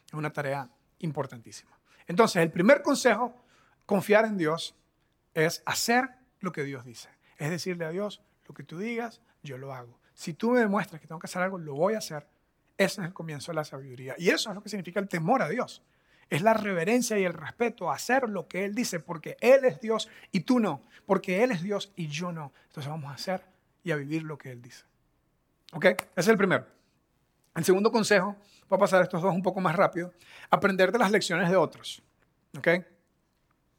es 0.06 0.14
una 0.14 0.32
tarea 0.32 0.68
importantísima. 1.00 1.70
Entonces, 2.06 2.42
el 2.42 2.50
primer 2.50 2.82
consejo, 2.82 3.34
confiar 3.84 4.24
en 4.24 4.36
Dios, 4.36 4.74
es 5.34 5.62
hacer 5.66 6.08
lo 6.40 6.52
que 6.52 6.64
Dios 6.64 6.84
dice. 6.84 7.08
Es 7.38 7.50
decirle 7.50 7.84
a 7.84 7.90
Dios, 7.90 8.22
lo 8.46 8.54
que 8.54 8.62
tú 8.62 8.78
digas, 8.78 9.20
yo 9.42 9.58
lo 9.58 9.72
hago. 9.72 9.98
Si 10.14 10.32
tú 10.32 10.50
me 10.50 10.60
demuestras 10.60 11.00
que 11.00 11.06
tengo 11.06 11.18
que 11.18 11.26
hacer 11.26 11.42
algo, 11.42 11.58
lo 11.58 11.74
voy 11.74 11.94
a 11.94 11.98
hacer. 11.98 12.26
Ese 12.78 13.00
es 13.00 13.06
el 13.06 13.12
comienzo 13.12 13.52
de 13.52 13.56
la 13.56 13.64
sabiduría. 13.64 14.14
Y 14.18 14.30
eso 14.30 14.50
es 14.50 14.54
lo 14.54 14.62
que 14.62 14.68
significa 14.68 15.00
el 15.00 15.08
temor 15.08 15.42
a 15.42 15.48
Dios. 15.48 15.82
Es 16.28 16.42
la 16.42 16.54
reverencia 16.54 17.18
y 17.18 17.24
el 17.24 17.32
respeto 17.32 17.90
a 17.90 17.94
hacer 17.94 18.28
lo 18.28 18.48
que 18.48 18.64
Él 18.64 18.74
dice, 18.74 19.00
porque 19.00 19.36
Él 19.40 19.64
es 19.64 19.80
Dios 19.80 20.08
y 20.32 20.40
tú 20.40 20.58
no. 20.58 20.82
Porque 21.06 21.44
Él 21.44 21.52
es 21.52 21.62
Dios 21.62 21.92
y 21.96 22.08
yo 22.08 22.32
no. 22.32 22.52
Entonces 22.66 22.90
vamos 22.90 23.10
a 23.10 23.14
hacer 23.14 23.42
y 23.84 23.92
a 23.92 23.96
vivir 23.96 24.22
lo 24.22 24.36
que 24.36 24.50
Él 24.50 24.60
dice. 24.60 24.84
¿Ok? 25.72 25.84
Ese 25.84 26.02
es 26.16 26.28
el 26.28 26.36
primero. 26.36 26.66
El 27.54 27.64
segundo 27.64 27.90
consejo, 27.90 28.36
voy 28.68 28.76
a 28.76 28.80
pasar 28.80 29.02
estos 29.02 29.22
dos 29.22 29.34
un 29.34 29.42
poco 29.42 29.60
más 29.60 29.76
rápido, 29.76 30.12
aprender 30.50 30.92
de 30.92 30.98
las 30.98 31.10
lecciones 31.10 31.48
de 31.48 31.56
otros. 31.56 32.02
¿Ok? 32.58 32.68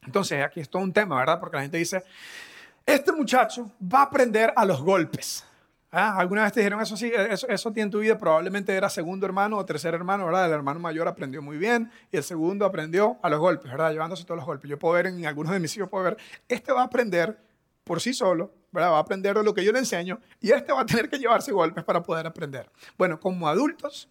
Entonces, 0.03 0.43
aquí 0.43 0.61
es 0.61 0.69
todo 0.69 0.81
un 0.81 0.93
tema, 0.93 1.17
¿verdad? 1.17 1.39
Porque 1.39 1.57
la 1.57 1.63
gente 1.63 1.77
dice, 1.77 2.03
este 2.85 3.11
muchacho 3.11 3.73
va 3.81 3.99
a 3.99 4.03
aprender 4.03 4.53
a 4.55 4.63
los 4.63 4.81
golpes. 4.81 5.43
Ah, 5.89 6.17
¿Alguna 6.17 6.43
vez 6.43 6.51
te 6.51 6.59
dijeron 6.59 6.81
eso 6.81 6.97
sí? 6.97 7.11
Eso, 7.15 7.47
eso 7.47 7.73
en 7.75 7.89
tu 7.89 7.99
vida 7.99 8.17
probablemente 8.17 8.75
era 8.75 8.89
segundo 8.89 9.25
hermano 9.25 9.57
o 9.57 9.65
tercer 9.65 9.93
hermano, 9.93 10.25
¿verdad? 10.25 10.47
El 10.47 10.51
hermano 10.51 10.79
mayor 10.79 11.07
aprendió 11.07 11.41
muy 11.41 11.57
bien 11.57 11.89
y 12.11 12.17
el 12.17 12.23
segundo 12.23 12.65
aprendió 12.65 13.17
a 13.23 13.29
los 13.29 13.39
golpes, 13.39 13.71
¿verdad? 13.71 13.91
Llevándose 13.91 14.25
todos 14.25 14.37
los 14.37 14.45
golpes. 14.45 14.69
Yo 14.69 14.77
puedo 14.77 14.95
ver 14.95 15.07
en 15.07 15.25
algunos 15.25 15.53
de 15.53 15.59
mis 15.59 15.75
hijos, 15.77 15.89
puedo 15.89 16.03
ver, 16.03 16.17
este 16.49 16.73
va 16.73 16.81
a 16.81 16.85
aprender 16.85 17.39
por 17.85 18.01
sí 18.01 18.13
solo, 18.13 18.53
¿verdad? 18.71 18.91
Va 18.91 18.97
a 18.97 19.01
aprender 19.01 19.37
de 19.37 19.43
lo 19.43 19.53
que 19.53 19.63
yo 19.63 19.71
le 19.71 19.79
enseño 19.79 20.19
y 20.41 20.51
este 20.51 20.73
va 20.73 20.81
a 20.81 20.85
tener 20.85 21.09
que 21.09 21.19
llevarse 21.19 21.53
golpes 21.53 21.85
para 21.85 22.03
poder 22.03 22.27
aprender. 22.27 22.69
Bueno, 22.97 23.17
como 23.19 23.47
adultos, 23.47 24.09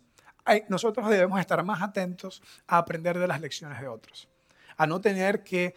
nosotros 0.69 1.09
debemos 1.11 1.39
estar 1.41 1.63
más 1.63 1.83
atentos 1.83 2.43
a 2.67 2.79
aprender 2.79 3.19
de 3.19 3.27
las 3.27 3.41
lecciones 3.41 3.79
de 3.81 3.89
otros, 3.89 4.29
a 4.79 4.87
no 4.87 5.01
tener 5.01 5.43
que 5.43 5.75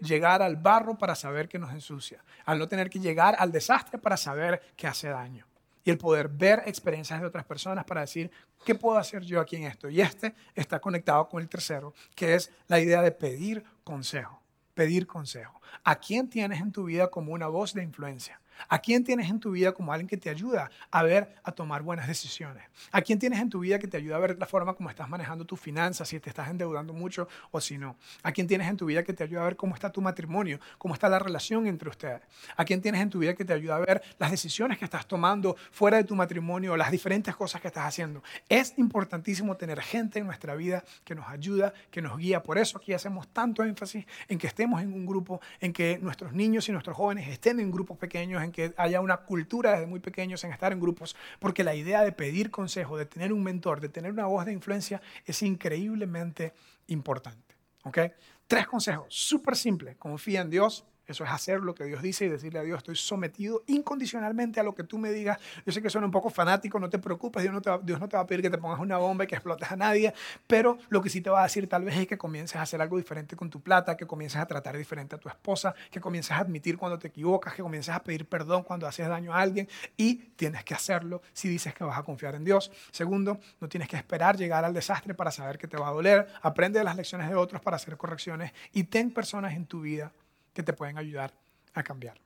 llegar 0.00 0.42
al 0.42 0.56
barro 0.56 0.96
para 0.96 1.14
saber 1.14 1.48
que 1.48 1.58
nos 1.58 1.72
ensucia, 1.72 2.24
al 2.44 2.58
no 2.58 2.68
tener 2.68 2.88
que 2.88 2.98
llegar 2.98 3.36
al 3.38 3.52
desastre 3.52 3.98
para 3.98 4.16
saber 4.16 4.60
que 4.76 4.86
hace 4.86 5.08
daño. 5.08 5.46
Y 5.84 5.90
el 5.90 5.98
poder 5.98 6.28
ver 6.28 6.62
experiencias 6.66 7.20
de 7.20 7.26
otras 7.26 7.44
personas 7.44 7.84
para 7.84 8.02
decir, 8.02 8.30
¿qué 8.64 8.74
puedo 8.74 8.98
hacer 8.98 9.22
yo 9.22 9.40
aquí 9.40 9.56
en 9.56 9.64
esto? 9.64 9.88
Y 9.88 10.00
este 10.00 10.34
está 10.54 10.80
conectado 10.80 11.28
con 11.28 11.42
el 11.42 11.48
tercero, 11.48 11.94
que 12.14 12.34
es 12.34 12.52
la 12.66 12.78
idea 12.80 13.00
de 13.00 13.12
pedir 13.12 13.64
consejo. 13.84 14.42
Pedir 14.74 15.06
consejo. 15.06 15.60
¿A 15.84 15.96
quién 15.96 16.28
tienes 16.28 16.60
en 16.60 16.72
tu 16.72 16.84
vida 16.84 17.08
como 17.08 17.32
una 17.32 17.48
voz 17.48 17.74
de 17.74 17.82
influencia? 17.82 18.40
¿A 18.68 18.78
quién 18.80 19.04
tienes 19.04 19.30
en 19.30 19.40
tu 19.40 19.52
vida 19.52 19.72
como 19.72 19.92
alguien 19.92 20.08
que 20.08 20.16
te 20.16 20.30
ayuda 20.30 20.70
a 20.90 21.02
ver, 21.02 21.36
a 21.44 21.52
tomar 21.52 21.82
buenas 21.82 22.08
decisiones? 22.08 22.64
¿A 22.92 23.02
quién 23.02 23.18
tienes 23.18 23.40
en 23.40 23.50
tu 23.50 23.60
vida 23.60 23.78
que 23.78 23.86
te 23.86 23.96
ayuda 23.96 24.16
a 24.16 24.18
ver 24.18 24.38
la 24.38 24.46
forma 24.46 24.74
como 24.74 24.90
estás 24.90 25.08
manejando 25.08 25.44
tus 25.44 25.60
finanzas, 25.60 26.08
si 26.08 26.20
te 26.20 26.28
estás 26.28 26.48
endeudando 26.48 26.92
mucho 26.92 27.28
o 27.50 27.60
si 27.60 27.78
no? 27.78 27.96
¿A 28.22 28.32
quién 28.32 28.46
tienes 28.46 28.68
en 28.68 28.76
tu 28.76 28.86
vida 28.86 29.02
que 29.02 29.12
te 29.12 29.24
ayuda 29.24 29.42
a 29.42 29.44
ver 29.44 29.56
cómo 29.56 29.74
está 29.74 29.90
tu 29.90 30.00
matrimonio, 30.00 30.60
cómo 30.78 30.94
está 30.94 31.08
la 31.08 31.18
relación 31.18 31.66
entre 31.66 31.88
ustedes? 31.88 32.22
¿A 32.56 32.64
quién 32.64 32.80
tienes 32.80 33.00
en 33.00 33.10
tu 33.10 33.18
vida 33.18 33.34
que 33.34 33.44
te 33.44 33.52
ayuda 33.52 33.76
a 33.76 33.80
ver 33.80 34.02
las 34.18 34.30
decisiones 34.30 34.78
que 34.78 34.84
estás 34.84 35.06
tomando 35.06 35.56
fuera 35.70 35.96
de 35.96 36.04
tu 36.04 36.14
matrimonio, 36.14 36.76
las 36.76 36.90
diferentes 36.90 37.34
cosas 37.36 37.60
que 37.60 37.68
estás 37.68 37.86
haciendo? 37.86 38.22
Es 38.48 38.74
importantísimo 38.78 39.56
tener 39.56 39.80
gente 39.80 40.18
en 40.18 40.26
nuestra 40.26 40.54
vida 40.54 40.84
que 41.04 41.14
nos 41.14 41.28
ayuda, 41.28 41.72
que 41.90 42.02
nos 42.02 42.18
guía. 42.18 42.42
Por 42.42 42.58
eso 42.58 42.78
aquí 42.78 42.92
hacemos 42.92 43.28
tanto 43.28 43.62
énfasis 43.62 44.06
en 44.28 44.38
que 44.38 44.46
estemos 44.46 44.82
en 44.82 44.92
un 44.92 45.06
grupo, 45.06 45.40
en 45.60 45.72
que 45.72 45.98
nuestros 46.00 46.32
niños 46.32 46.68
y 46.68 46.72
nuestros 46.72 46.96
jóvenes 46.96 47.28
estén 47.28 47.60
en 47.60 47.70
grupos 47.70 47.98
pequeños, 47.98 48.42
en 48.42 48.47
que 48.52 48.74
haya 48.76 49.00
una 49.00 49.18
cultura 49.18 49.72
desde 49.72 49.86
muy 49.86 50.00
pequeños 50.00 50.42
en 50.44 50.52
estar 50.52 50.72
en 50.72 50.80
grupos, 50.80 51.16
porque 51.38 51.64
la 51.64 51.74
idea 51.74 52.02
de 52.02 52.12
pedir 52.12 52.50
consejo, 52.50 52.96
de 52.96 53.06
tener 53.06 53.32
un 53.32 53.42
mentor, 53.42 53.80
de 53.80 53.88
tener 53.88 54.12
una 54.12 54.26
voz 54.26 54.44
de 54.44 54.52
influencia 54.52 55.00
es 55.24 55.42
increíblemente 55.42 56.52
importante. 56.86 57.56
¿ok? 57.84 57.98
Tres 58.46 58.66
consejos 58.66 59.06
súper 59.08 59.56
simples. 59.56 59.96
Confía 59.96 60.40
en 60.40 60.50
Dios, 60.50 60.84
eso 61.08 61.24
es 61.24 61.30
hacer 61.30 61.60
lo 61.60 61.74
que 61.74 61.84
Dios 61.84 62.02
dice 62.02 62.26
y 62.26 62.28
decirle 62.28 62.58
a 62.58 62.62
Dios, 62.62 62.78
estoy 62.78 62.94
sometido 62.94 63.64
incondicionalmente 63.66 64.60
a 64.60 64.62
lo 64.62 64.74
que 64.74 64.84
tú 64.84 64.98
me 64.98 65.10
digas. 65.10 65.38
Yo 65.64 65.72
sé 65.72 65.80
que 65.80 65.88
suena 65.88 66.06
un 66.06 66.12
poco 66.12 66.28
fanático, 66.28 66.78
no 66.78 66.90
te 66.90 66.98
preocupes, 66.98 67.42
Dios 67.42 67.54
no 67.54 67.62
te, 67.62 67.70
va, 67.70 67.78
Dios 67.78 67.98
no 67.98 68.08
te 68.08 68.16
va 68.16 68.24
a 68.24 68.26
pedir 68.26 68.42
que 68.42 68.50
te 68.50 68.58
pongas 68.58 68.78
una 68.78 68.98
bomba 68.98 69.24
y 69.24 69.26
que 69.26 69.34
explotes 69.34 69.72
a 69.72 69.76
nadie, 69.76 70.12
pero 70.46 70.76
lo 70.90 71.00
que 71.00 71.08
sí 71.08 71.22
te 71.22 71.30
va 71.30 71.40
a 71.40 71.42
decir 71.44 71.66
tal 71.66 71.84
vez 71.84 71.96
es 71.96 72.06
que 72.06 72.18
comiences 72.18 72.56
a 72.56 72.62
hacer 72.62 72.82
algo 72.82 72.98
diferente 72.98 73.36
con 73.36 73.48
tu 73.48 73.62
plata, 73.62 73.96
que 73.96 74.06
comiences 74.06 74.38
a 74.38 74.46
tratar 74.46 74.76
diferente 74.76 75.16
a 75.16 75.18
tu 75.18 75.30
esposa, 75.30 75.74
que 75.90 75.98
comiences 75.98 76.32
a 76.32 76.38
admitir 76.38 76.76
cuando 76.76 76.98
te 76.98 77.08
equivocas, 77.08 77.54
que 77.54 77.62
comiences 77.62 77.94
a 77.94 78.02
pedir 78.02 78.28
perdón 78.28 78.62
cuando 78.62 78.86
haces 78.86 79.08
daño 79.08 79.32
a 79.32 79.40
alguien 79.40 79.66
y 79.96 80.16
tienes 80.36 80.62
que 80.64 80.74
hacerlo 80.74 81.22
si 81.32 81.48
dices 81.48 81.72
que 81.72 81.84
vas 81.84 81.98
a 81.98 82.02
confiar 82.02 82.34
en 82.34 82.44
Dios. 82.44 82.70
Segundo, 82.90 83.40
no 83.60 83.68
tienes 83.68 83.88
que 83.88 83.96
esperar 83.96 84.36
llegar 84.36 84.66
al 84.66 84.74
desastre 84.74 85.14
para 85.14 85.30
saber 85.30 85.56
que 85.56 85.68
te 85.68 85.78
va 85.78 85.88
a 85.88 85.92
doler. 85.92 86.28
Aprende 86.42 86.80
de 86.80 86.84
las 86.84 86.96
lecciones 86.96 87.30
de 87.30 87.34
otros 87.34 87.62
para 87.62 87.76
hacer 87.76 87.96
correcciones 87.96 88.52
y 88.72 88.84
ten 88.84 89.10
personas 89.10 89.54
en 89.54 89.64
tu 89.64 89.80
vida 89.80 90.12
que 90.58 90.64
te 90.64 90.72
pueden 90.72 90.98
ayudar 90.98 91.32
a 91.72 91.84
cambiar. 91.84 92.18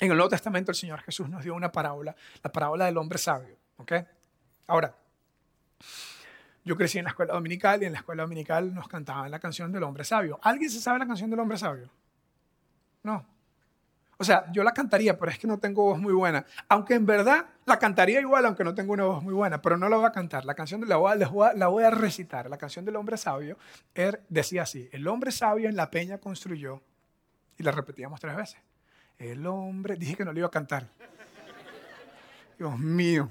En 0.00 0.10
el 0.10 0.16
Nuevo 0.16 0.28
Testamento 0.28 0.72
el 0.72 0.74
Señor 0.74 1.02
Jesús 1.02 1.28
nos 1.28 1.44
dio 1.44 1.54
una 1.54 1.70
parábola, 1.70 2.16
la 2.42 2.50
parábola 2.50 2.86
del 2.86 2.96
hombre 2.96 3.16
sabio. 3.16 3.56
¿ok? 3.76 3.92
Ahora, 4.66 4.92
yo 6.64 6.76
crecí 6.76 6.98
en 6.98 7.04
la 7.04 7.10
escuela 7.10 7.34
dominical 7.34 7.80
y 7.80 7.86
en 7.86 7.92
la 7.92 7.98
escuela 7.98 8.24
dominical 8.24 8.74
nos 8.74 8.88
cantaban 8.88 9.30
la 9.30 9.38
canción 9.38 9.70
del 9.70 9.84
hombre 9.84 10.02
sabio. 10.02 10.40
¿Alguien 10.42 10.68
se 10.68 10.80
sabe 10.80 10.98
la 10.98 11.06
canción 11.06 11.30
del 11.30 11.38
hombre 11.38 11.56
sabio? 11.58 11.88
No. 13.04 13.24
O 14.16 14.24
sea, 14.24 14.50
yo 14.50 14.64
la 14.64 14.72
cantaría, 14.72 15.16
pero 15.16 15.30
es 15.30 15.38
que 15.38 15.46
no 15.46 15.58
tengo 15.58 15.84
voz 15.84 16.00
muy 16.00 16.14
buena. 16.14 16.44
Aunque 16.68 16.94
en 16.94 17.06
verdad 17.06 17.46
la 17.66 17.78
cantaría 17.78 18.20
igual, 18.20 18.46
aunque 18.46 18.64
no 18.64 18.74
tengo 18.74 18.94
una 18.94 19.04
voz 19.04 19.22
muy 19.22 19.32
buena, 19.32 19.62
pero 19.62 19.76
no 19.76 19.88
la 19.88 19.96
voy 19.96 20.06
a 20.06 20.10
cantar. 20.10 20.44
La 20.44 20.54
canción 20.54 20.80
de 20.80 20.88
la 20.88 20.96
voy 20.96 21.12
a, 21.12 21.54
la 21.54 21.68
voy 21.68 21.84
a 21.84 21.90
recitar. 21.90 22.50
La 22.50 22.58
canción 22.58 22.84
del 22.84 22.96
hombre 22.96 23.16
sabio 23.16 23.56
er, 23.94 24.24
decía 24.28 24.62
así: 24.62 24.88
El 24.90 25.06
hombre 25.06 25.30
sabio 25.30 25.68
en 25.68 25.76
la 25.76 25.92
peña 25.92 26.18
construyó 26.18 26.82
y 27.58 27.62
la 27.62 27.72
repetíamos 27.72 28.20
tres 28.20 28.36
veces. 28.36 28.60
El 29.18 29.46
hombre, 29.46 29.96
dije 29.96 30.16
que 30.16 30.24
no 30.24 30.32
le 30.32 30.40
iba 30.40 30.46
a 30.46 30.50
cantar. 30.50 30.88
Dios 32.56 32.78
mío. 32.78 33.30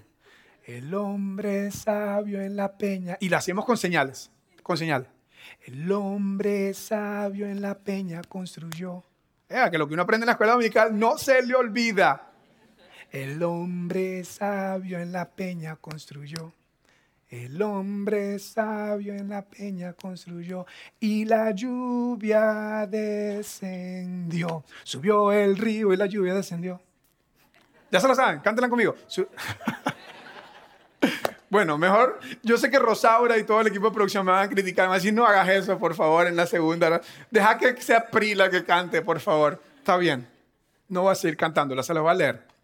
El 0.65 0.93
hombre 0.93 1.71
sabio 1.71 2.41
en 2.41 2.57
la 2.57 2.77
peña. 2.77 3.17
Y 3.21 3.29
la 3.29 3.37
hacíamos 3.37 3.63
con 3.63 3.77
señales, 3.77 4.29
con 4.63 4.77
señales. 4.77 5.07
El 5.65 5.89
hombre 5.93 6.73
sabio 6.73 7.47
en 7.47 7.61
la 7.61 7.77
peña 7.77 8.21
construyó. 8.27 9.03
Eh, 9.47 9.65
que 9.71 9.77
lo 9.77 9.87
que 9.87 9.93
uno 9.93 10.03
aprende 10.03 10.25
en 10.25 10.27
la 10.27 10.33
escuela 10.33 10.53
dominical 10.53 10.97
no 10.97 11.17
se 11.17 11.41
le 11.41 11.55
olvida. 11.55 12.31
El 13.11 13.41
hombre 13.43 14.25
sabio 14.25 14.99
en 14.99 15.13
la 15.13 15.29
peña 15.29 15.77
construyó. 15.77 16.51
El 17.29 17.61
hombre 17.61 18.39
sabio 18.39 19.13
en 19.13 19.27
la 19.27 19.41
peña 19.41 19.91
construyó 19.91 20.65
y 20.97 21.25
la 21.25 21.51
lluvia 21.51 22.87
descendió. 22.87 24.63
Subió 24.83 25.33
el 25.33 25.57
río 25.57 25.91
y 25.91 25.97
la 25.97 26.05
lluvia 26.05 26.33
descendió. 26.33 26.79
Ya 27.91 27.99
se 27.99 28.07
lo 28.07 28.15
saben, 28.15 28.39
cántenla 28.39 28.69
conmigo. 28.69 28.95
bueno, 31.49 31.77
mejor, 31.77 32.17
yo 32.43 32.57
sé 32.57 32.71
que 32.71 32.79
Rosaura 32.79 33.37
y 33.37 33.43
todo 33.43 33.59
el 33.59 33.67
equipo 33.67 33.89
de 33.89 33.93
producción 33.93 34.25
me 34.25 34.31
van 34.31 34.45
a 34.45 34.49
criticar, 34.49 34.85
me 34.85 34.89
van 34.89 34.95
a 34.95 34.99
decir, 34.99 35.13
no 35.13 35.25
hagas 35.25 35.49
eso, 35.49 35.77
por 35.77 35.95
favor, 35.95 36.27
en 36.27 36.35
la 36.37 36.47
segunda. 36.47 37.01
Deja 37.29 37.57
que 37.57 37.75
sea 37.81 38.07
Prila 38.07 38.49
que 38.49 38.63
cante, 38.63 39.01
por 39.01 39.19
favor. 39.19 39.61
Está 39.79 39.97
bien. 39.97 40.25
No 40.87 41.01
voy 41.01 41.11
a 41.11 41.15
seguir 41.15 41.35
cantándola, 41.35 41.83
se 41.83 41.93
la 41.93 41.99
voy 41.99 42.11
a 42.11 42.13
leer. 42.13 42.56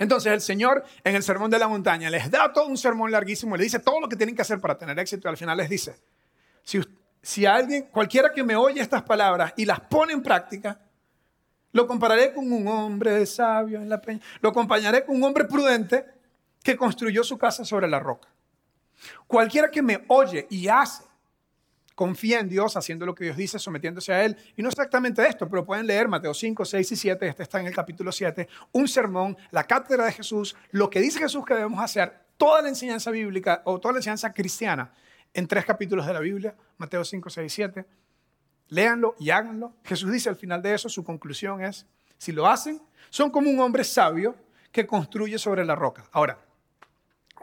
Entonces 0.00 0.32
el 0.32 0.40
Señor 0.40 0.82
en 1.04 1.14
el 1.14 1.22
sermón 1.22 1.50
de 1.50 1.58
la 1.58 1.68
montaña 1.68 2.08
les 2.08 2.30
da 2.30 2.50
todo 2.54 2.66
un 2.66 2.78
sermón 2.78 3.10
larguísimo, 3.10 3.54
le 3.54 3.64
dice 3.64 3.80
todo 3.80 4.00
lo 4.00 4.08
que 4.08 4.16
tienen 4.16 4.34
que 4.34 4.40
hacer 4.40 4.58
para 4.58 4.78
tener 4.78 4.98
éxito 4.98 5.28
y 5.28 5.30
al 5.30 5.36
final 5.36 5.58
les 5.58 5.68
dice, 5.68 5.94
si, 6.62 6.80
si 7.20 7.44
alguien, 7.44 7.82
cualquiera 7.92 8.32
que 8.32 8.42
me 8.42 8.56
oye 8.56 8.80
estas 8.80 9.02
palabras 9.02 9.52
y 9.58 9.66
las 9.66 9.78
pone 9.78 10.14
en 10.14 10.22
práctica, 10.22 10.80
lo 11.72 11.86
compararé 11.86 12.32
con 12.32 12.50
un 12.50 12.66
hombre 12.66 13.26
sabio 13.26 13.78
en 13.78 13.90
la 13.90 14.00
peña, 14.00 14.22
lo 14.40 14.48
acompañaré 14.48 15.04
con 15.04 15.16
un 15.16 15.24
hombre 15.24 15.44
prudente 15.44 16.06
que 16.64 16.78
construyó 16.78 17.22
su 17.22 17.36
casa 17.36 17.66
sobre 17.66 17.86
la 17.86 18.00
roca. 18.00 18.28
Cualquiera 19.26 19.70
que 19.70 19.82
me 19.82 20.02
oye 20.08 20.46
y 20.48 20.66
hace 20.68 21.04
confía 22.00 22.40
en 22.40 22.48
Dios, 22.48 22.78
haciendo 22.78 23.04
lo 23.04 23.14
que 23.14 23.24
Dios 23.24 23.36
dice, 23.36 23.58
sometiéndose 23.58 24.10
a 24.10 24.24
Él. 24.24 24.34
Y 24.56 24.62
no 24.62 24.70
exactamente 24.70 25.22
esto, 25.28 25.46
pero 25.50 25.66
pueden 25.66 25.86
leer 25.86 26.08
Mateo 26.08 26.32
5, 26.32 26.64
6 26.64 26.92
y 26.92 26.96
7, 26.96 27.28
este 27.28 27.42
está 27.42 27.60
en 27.60 27.66
el 27.66 27.74
capítulo 27.74 28.10
7, 28.10 28.48
un 28.72 28.88
sermón, 28.88 29.36
la 29.50 29.64
cátedra 29.64 30.06
de 30.06 30.12
Jesús, 30.12 30.56
lo 30.70 30.88
que 30.88 30.98
dice 30.98 31.18
Jesús 31.18 31.44
que 31.44 31.52
debemos 31.52 31.78
hacer, 31.84 32.18
toda 32.38 32.62
la 32.62 32.70
enseñanza 32.70 33.10
bíblica 33.10 33.60
o 33.66 33.78
toda 33.78 33.92
la 33.92 33.98
enseñanza 33.98 34.32
cristiana 34.32 34.94
en 35.34 35.46
tres 35.46 35.66
capítulos 35.66 36.06
de 36.06 36.14
la 36.14 36.20
Biblia, 36.20 36.54
Mateo 36.78 37.04
5, 37.04 37.28
6 37.28 37.52
y 37.52 37.54
7. 37.54 37.86
Léanlo 38.68 39.14
y 39.18 39.28
háganlo. 39.28 39.74
Jesús 39.84 40.10
dice 40.10 40.30
al 40.30 40.36
final 40.36 40.62
de 40.62 40.72
eso, 40.72 40.88
su 40.88 41.04
conclusión 41.04 41.62
es, 41.62 41.84
si 42.16 42.32
lo 42.32 42.46
hacen, 42.46 42.80
son 43.10 43.30
como 43.30 43.50
un 43.50 43.60
hombre 43.60 43.84
sabio 43.84 44.34
que 44.72 44.86
construye 44.86 45.38
sobre 45.38 45.66
la 45.66 45.74
roca. 45.74 46.06
Ahora, 46.12 46.38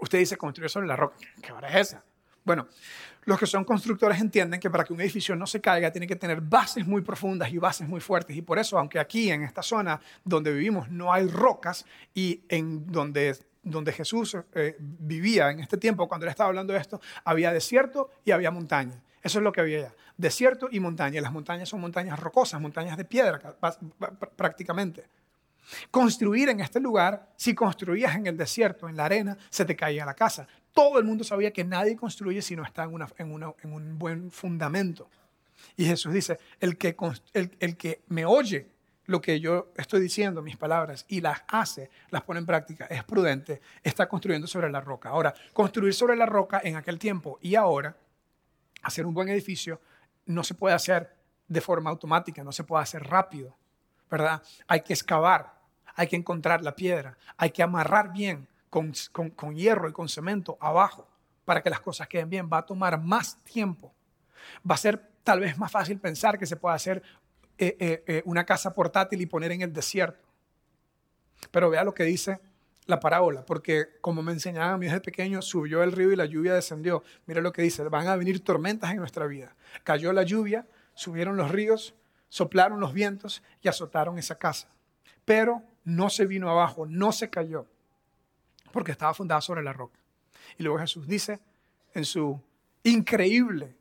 usted 0.01 0.17
dice 0.17 0.35
construye 0.35 0.67
sobre 0.67 0.87
la 0.87 0.95
roca. 0.95 1.15
¿Qué 1.43 1.51
hora 1.51 1.69
es 1.69 1.89
esa? 1.89 2.06
Bueno, 2.47 2.65
los 3.25 3.37
que 3.37 3.45
son 3.45 3.65
constructores 3.65 4.21
entienden 4.21 4.57
que 4.57 4.69
para 4.69 4.85
que 4.85 4.93
un 4.93 5.01
edificio 5.01 5.35
no 5.35 5.45
se 5.45 5.59
caiga 5.59 5.91
tiene 5.91 6.07
que 6.07 6.15
tener 6.15 6.39
bases 6.39 6.87
muy 6.87 7.01
profundas 7.01 7.51
y 7.51 7.57
bases 7.57 7.89
muy 7.89 7.99
fuertes. 7.99 8.37
Y 8.37 8.41
por 8.41 8.57
eso, 8.57 8.79
aunque 8.79 8.99
aquí 8.99 9.29
en 9.29 9.43
esta 9.43 9.61
zona 9.61 9.99
donde 10.23 10.53
vivimos 10.53 10.89
no 10.89 11.11
hay 11.11 11.27
rocas 11.27 11.85
y 12.13 12.39
en 12.47 12.89
donde, 12.89 13.37
donde 13.63 13.91
Jesús 13.91 14.37
eh, 14.55 14.77
vivía 14.79 15.51
en 15.51 15.59
este 15.59 15.75
tiempo, 15.75 16.07
cuando 16.07 16.25
él 16.25 16.29
estaba 16.29 16.47
hablando 16.47 16.71
de 16.71 16.79
esto, 16.79 17.01
había 17.25 17.51
desierto 17.51 18.11
y 18.23 18.31
había 18.31 18.49
montaña. 18.49 19.03
Eso 19.21 19.39
es 19.39 19.43
lo 19.43 19.51
que 19.51 19.59
había 19.59 19.79
allá. 19.79 19.95
Desierto 20.15 20.69
y 20.71 20.79
montaña. 20.79 21.19
Las 21.19 21.33
montañas 21.33 21.67
son 21.67 21.81
montañas 21.81 22.17
rocosas, 22.17 22.61
montañas 22.61 22.95
de 22.95 23.03
piedra 23.03 23.57
prácticamente. 24.37 25.03
Construir 25.91 26.47
en 26.49 26.61
este 26.61 26.79
lugar, 26.79 27.29
si 27.35 27.53
construías 27.53 28.15
en 28.15 28.27
el 28.27 28.37
desierto, 28.37 28.87
en 28.87 28.95
la 28.95 29.05
arena, 29.05 29.37
se 29.49 29.65
te 29.65 29.75
caía 29.75 30.05
la 30.05 30.13
casa. 30.13 30.47
Todo 30.77 30.99
el 30.99 31.05
mundo 31.05 31.23
sabía 31.23 31.51
que 31.51 31.63
nadie 31.63 31.95
construye 31.95 32.39
si 32.43 32.55
no 32.55 32.63
está 32.63 32.83
en, 32.83 33.33
un 33.73 33.97
buen 33.97 34.29
fundamento. 34.29 35.09
Y 35.75 35.85
Jesús 35.85 36.13
dice, 36.13 36.37
el 36.59 36.77
que, 36.77 36.95
el, 37.33 37.77
que 37.77 38.03
me 38.09 38.25
oye 38.25 38.69
lo 39.05 39.19
que 39.19 39.39
yo 39.39 39.71
estoy 39.75 39.99
diciendo, 40.01 40.43
mis 40.43 40.55
palabras, 40.55 41.03
y 41.07 41.19
las 41.19 41.41
hace, 41.47 41.89
las 42.11 42.21
pone 42.21 42.41
en 42.41 42.45
práctica, 42.45 42.85
es 42.91 43.03
prudente, 43.03 43.59
está 43.81 44.07
construyendo 44.07 44.45
sobre 44.45 44.69
la 44.69 44.79
roca. 44.79 45.09
Ahora, 45.09 45.33
construir 45.51 45.95
sobre 45.95 46.15
la 46.15 46.27
roca 46.27 46.61
en 46.63 46.75
aquel 46.75 46.99
tiempo 46.99 47.39
y 47.41 47.55
ahora, 47.55 47.97
hacer 48.83 49.07
un 49.07 49.15
buen 49.15 49.29
edificio, 49.29 49.81
no 50.27 50.43
se 50.43 50.53
puede 50.53 50.75
hacer 50.75 51.11
de 51.47 51.59
forma 51.59 51.89
automática, 51.89 52.43
no 52.43 52.51
se 52.51 52.63
puede 52.63 52.83
hacer 52.83 53.03
rápido, 53.03 53.57
¿verdad? 54.11 54.43
Hay 54.67 54.81
que 54.81 54.93
excavar, 54.93 55.59
hay 55.95 56.05
que 56.05 56.17
encontrar 56.17 56.61
la 56.61 56.75
piedra, 56.75 57.17
hay 57.35 57.49
que 57.49 57.63
amarrar 57.63 58.13
bien 58.13 58.47
con, 59.11 59.55
hierro 59.55 59.89
y 59.89 59.93
con 59.93 60.09
cemento 60.09 60.57
abajo 60.59 61.07
para 61.45 61.61
que 61.61 61.69
las 61.69 61.79
cosas 61.79 62.07
queden 62.07 62.29
bien. 62.29 62.49
Va 62.51 62.59
a 62.59 62.65
tomar 62.65 63.01
más 63.01 63.41
tiempo. 63.43 63.93
Va 64.69 64.75
a 64.75 64.77
ser 64.77 65.11
tal 65.23 65.39
vez 65.39 65.57
más 65.57 65.71
fácil 65.71 65.99
pensar 65.99 66.37
que 66.37 66.45
se 66.45 66.55
puede 66.55 66.75
hacer 66.75 67.03
eh, 67.57 67.75
eh, 67.79 68.03
eh, 68.07 68.21
una 68.25 68.45
casa 68.45 68.73
portátil 68.73 69.21
y 69.21 69.25
poner 69.25 69.51
en 69.51 69.61
el 69.61 69.73
desierto. 69.73 70.27
Pero 71.51 71.69
vea 71.69 71.83
lo 71.83 71.93
que 71.93 72.03
dice 72.03 72.39
la 72.85 72.99
parábola, 72.99 73.45
porque 73.45 73.99
como 73.99 74.23
me 74.23 74.31
enseñaban 74.31 74.73
a 74.73 74.77
mí 74.77 74.85
desde 74.85 75.01
pequeño, 75.01 75.41
subió 75.41 75.83
el 75.83 75.91
río 75.91 76.11
y 76.11 76.15
la 76.15 76.25
lluvia 76.25 76.53
descendió. 76.53 77.03
Mira 77.25 77.41
lo 77.41 77.51
que 77.51 77.61
dice, 77.61 77.83
van 77.83 78.07
a 78.07 78.15
venir 78.15 78.43
tormentas 78.43 78.91
en 78.91 78.97
nuestra 78.97 79.27
vida. 79.27 79.55
Cayó 79.83 80.13
la 80.13 80.23
lluvia, 80.23 80.65
subieron 80.93 81.35
los 81.35 81.51
ríos, 81.51 81.95
soplaron 82.29 82.79
los 82.79 82.93
vientos 82.93 83.43
y 83.61 83.67
azotaron 83.67 84.17
esa 84.17 84.37
casa. 84.37 84.69
Pero 85.25 85.63
no 85.83 86.09
se 86.09 86.25
vino 86.25 86.49
abajo, 86.49 86.85
no 86.85 87.11
se 87.11 87.29
cayó, 87.29 87.67
porque 88.71 88.91
estaba 88.91 89.13
fundada 89.13 89.41
sobre 89.41 89.63
la 89.63 89.73
roca. 89.73 89.99
Y 90.57 90.63
luego 90.63 90.79
Jesús 90.79 91.07
dice, 91.07 91.39
en 91.93 92.05
su 92.05 92.41
increíble 92.83 93.75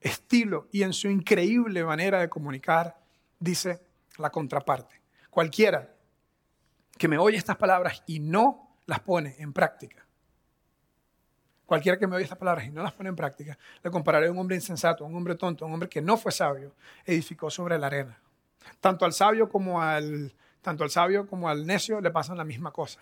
estilo 0.00 0.68
y 0.70 0.82
en 0.82 0.92
su 0.92 1.08
increíble 1.08 1.84
manera 1.84 2.20
de 2.20 2.28
comunicar, 2.28 2.96
dice 3.38 3.80
la 4.18 4.30
contraparte. 4.30 5.00
Cualquiera 5.30 5.94
que 6.96 7.08
me 7.08 7.18
oye 7.18 7.36
estas 7.36 7.56
palabras 7.56 8.02
y 8.06 8.20
no 8.20 8.76
las 8.86 9.00
pone 9.00 9.34
en 9.38 9.52
práctica, 9.52 10.06
cualquiera 11.66 11.98
que 11.98 12.06
me 12.06 12.16
oye 12.16 12.24
estas 12.24 12.38
palabras 12.38 12.66
y 12.66 12.70
no 12.70 12.82
las 12.82 12.92
pone 12.92 13.08
en 13.08 13.16
práctica, 13.16 13.58
le 13.82 13.90
compararé 13.90 14.28
a 14.28 14.30
un 14.30 14.38
hombre 14.38 14.56
insensato, 14.56 15.04
a 15.04 15.08
un 15.08 15.16
hombre 15.16 15.34
tonto, 15.34 15.64
a 15.64 15.68
un 15.68 15.74
hombre 15.74 15.88
que 15.88 16.02
no 16.02 16.16
fue 16.16 16.30
sabio, 16.30 16.74
edificó 17.04 17.50
sobre 17.50 17.78
la 17.78 17.86
arena. 17.86 18.18
Tanto 18.80 19.04
al 19.04 19.12
sabio 19.12 19.48
como 19.48 19.82
al, 19.82 20.34
tanto 20.60 20.84
al 20.84 20.90
sabio 20.90 21.26
como 21.26 21.48
al 21.48 21.66
necio 21.66 22.00
le 22.00 22.10
pasan 22.10 22.36
la 22.36 22.44
misma 22.44 22.70
cosa. 22.70 23.00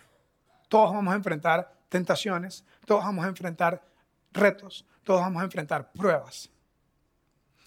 Todos 0.73 0.91
vamos 0.91 1.13
a 1.13 1.17
enfrentar 1.17 1.71
tentaciones, 1.87 2.65
todos 2.87 3.03
vamos 3.03 3.23
a 3.23 3.27
enfrentar 3.27 3.85
retos, 4.31 4.87
todos 5.03 5.21
vamos 5.21 5.43
a 5.43 5.45
enfrentar 5.45 5.91
pruebas. 5.91 6.49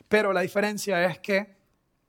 Pero 0.09 0.33
la 0.33 0.41
diferencia 0.41 1.05
es 1.05 1.21
que, 1.21 1.55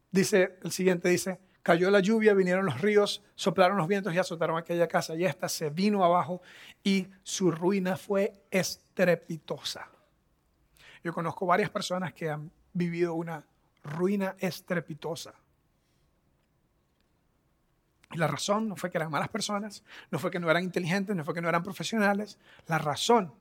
dice 0.10 0.58
el 0.64 0.72
siguiente, 0.72 1.08
dice, 1.10 1.40
cayó 1.62 1.92
la 1.92 2.00
lluvia, 2.00 2.34
vinieron 2.34 2.66
los 2.66 2.82
ríos, 2.82 3.24
soplaron 3.36 3.78
los 3.78 3.88
vientos 3.88 4.12
y 4.12 4.18
azotaron 4.18 4.58
aquella 4.58 4.88
casa 4.88 5.14
y 5.14 5.24
esta 5.24 5.48
se 5.48 5.70
vino 5.70 6.04
abajo 6.04 6.42
y 6.84 7.08
su 7.22 7.52
ruina 7.52 7.96
fue 7.96 8.34
estrepitosa. 8.50 9.88
Yo 11.04 11.14
conozco 11.14 11.46
varias 11.46 11.70
personas 11.70 12.12
que 12.12 12.32
han 12.32 12.50
vivido 12.74 13.14
una 13.14 13.46
ruina 13.84 14.36
estrepitosa. 14.40 15.36
La 18.12 18.28
razón 18.28 18.70
no 18.70 18.76
fue 18.76 18.90
que 18.90 18.98
eran 18.98 19.12
malas 19.12 19.30
personas, 19.30 19.84
no 20.12 20.20
fue 20.20 20.32
que 20.32 20.40
no 20.40 20.50
eran 20.50 20.64
inteligentes, 20.64 21.16
no 21.16 21.26
fue 21.26 21.34
que 21.34 21.42
no 21.42 21.50
eran 21.50 21.64
profesionales. 21.64 22.40
La 22.68 22.78
razón 22.78 23.34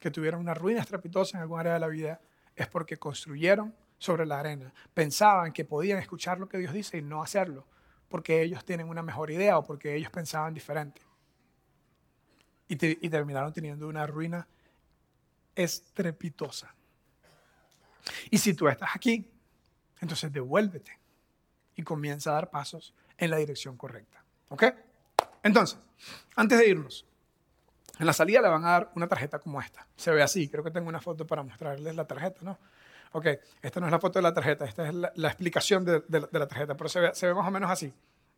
que 0.00 0.10
tuvieron 0.10 0.40
una 0.40 0.54
ruina 0.54 0.80
estrepitosa 0.80 1.36
en 1.36 1.42
algún 1.42 1.60
área 1.60 1.74
de 1.74 1.80
la 1.80 1.88
vida 1.88 2.20
es 2.56 2.66
porque 2.68 2.96
construyeron 2.96 3.74
sobre 3.98 4.26
la 4.26 4.40
arena. 4.40 4.72
Pensaban 4.92 5.52
que 5.52 5.64
podían 5.64 5.98
escuchar 5.98 6.38
lo 6.38 6.48
que 6.48 6.58
Dios 6.58 6.72
dice 6.72 6.98
y 6.98 7.02
no 7.02 7.22
hacerlo, 7.22 7.66
porque 8.08 8.42
ellos 8.42 8.64
tienen 8.64 8.88
una 8.88 9.02
mejor 9.02 9.30
idea 9.30 9.58
o 9.58 9.64
porque 9.64 9.94
ellos 9.94 10.10
pensaban 10.10 10.54
diferente. 10.54 11.02
Y 12.66 12.76
terminaron 13.08 13.52
teniendo 13.52 13.86
una 13.86 14.06
ruina 14.06 14.48
estrepitosa. 15.54 16.74
Y 18.30 18.38
si 18.38 18.54
tú 18.54 18.68
estás 18.68 18.90
aquí, 18.94 19.30
entonces 20.00 20.32
devuélvete 20.32 20.98
y 21.76 21.82
comienza 21.82 22.30
a 22.30 22.34
dar 22.34 22.50
pasos 22.50 22.94
en 23.18 23.30
la 23.30 23.36
dirección 23.36 23.76
correcta. 23.76 24.22
¿Ok? 24.48 24.64
Entonces, 25.42 25.78
antes 26.36 26.58
de 26.58 26.68
irnos, 26.68 27.06
en 27.98 28.06
la 28.06 28.12
salida 28.12 28.40
le 28.40 28.48
van 28.48 28.64
a 28.64 28.70
dar 28.70 28.92
una 28.94 29.06
tarjeta 29.06 29.38
como 29.38 29.60
esta. 29.60 29.86
Se 29.96 30.10
ve 30.10 30.22
así, 30.22 30.48
creo 30.48 30.64
que 30.64 30.70
tengo 30.70 30.88
una 30.88 31.00
foto 31.00 31.26
para 31.26 31.42
mostrarles 31.42 31.94
la 31.94 32.06
tarjeta, 32.06 32.40
¿no? 32.42 32.58
Ok, 33.12 33.26
esta 33.62 33.78
no 33.78 33.86
es 33.86 33.92
la 33.92 34.00
foto 34.00 34.18
de 34.18 34.24
la 34.24 34.34
tarjeta, 34.34 34.64
esta 34.64 34.88
es 34.88 34.94
la, 34.94 35.28
explicación 35.28 35.84
de, 35.84 36.02
la 36.08 36.48
tarjeta, 36.48 36.76
pero 36.76 36.88
se 36.88 37.00
ve, 37.00 37.14
se 37.14 37.28
ve, 37.28 37.34
más 37.34 37.46
o 37.46 37.50
menos 37.50 37.70
así. 37.70 37.92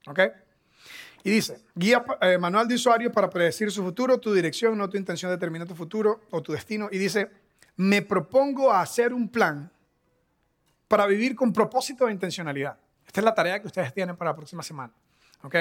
¿Ok? 0.06 0.20
Y 1.24 1.30
dice, 1.30 1.60
guía 1.74 2.04
eh, 2.20 2.36
manual 2.36 2.68
de 2.68 2.74
usuario 2.74 3.10
para 3.10 3.30
predecir 3.30 3.72
su 3.72 3.82
futuro, 3.82 4.18
tu 4.18 4.34
dirección, 4.34 4.76
no 4.76 4.88
tu 4.88 4.98
intención 4.98 5.30
determina 5.30 5.64
tu 5.64 5.74
futuro 5.74 6.20
o 6.30 6.42
tu 6.42 6.52
destino. 6.52 6.88
Y 6.92 6.98
dice, 6.98 7.30
me 7.76 8.02
propongo 8.02 8.70
a 8.70 8.82
hacer 8.82 9.12
un 9.12 9.28
plan 9.28 9.70
para 10.88 11.06
vivir 11.06 11.34
con 11.34 11.52
propósito 11.52 12.06
e 12.06 12.12
intencionalidad. 12.12 12.78
Esta 13.06 13.20
es 13.20 13.24
la 13.24 13.34
tarea 13.34 13.60
que 13.60 13.66
ustedes 13.66 13.92
tienen 13.94 14.16
para 14.16 14.30
la 14.30 14.36
próxima 14.36 14.62
semana. 14.62 14.92
¿Ok? 15.42 15.56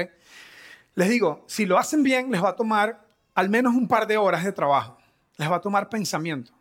Les 0.96 1.10
digo, 1.10 1.44
si 1.48 1.66
lo 1.66 1.78
hacen 1.78 2.04
bien, 2.04 2.32
les 2.32 2.44
va 2.44 2.50
a 2.50 2.56
tomar 2.56 3.06
al 3.34 3.50
menos 3.50 3.74
un 3.74 3.88
par 3.88 4.08
de 4.08 4.18
horas 4.18 4.44
de 4.44 4.52
trabajo. 4.52 4.98
Les 5.38 5.50
va 5.50 5.58
a 5.58 5.62
tomar 5.62 5.90
pensamiento. 5.90 6.54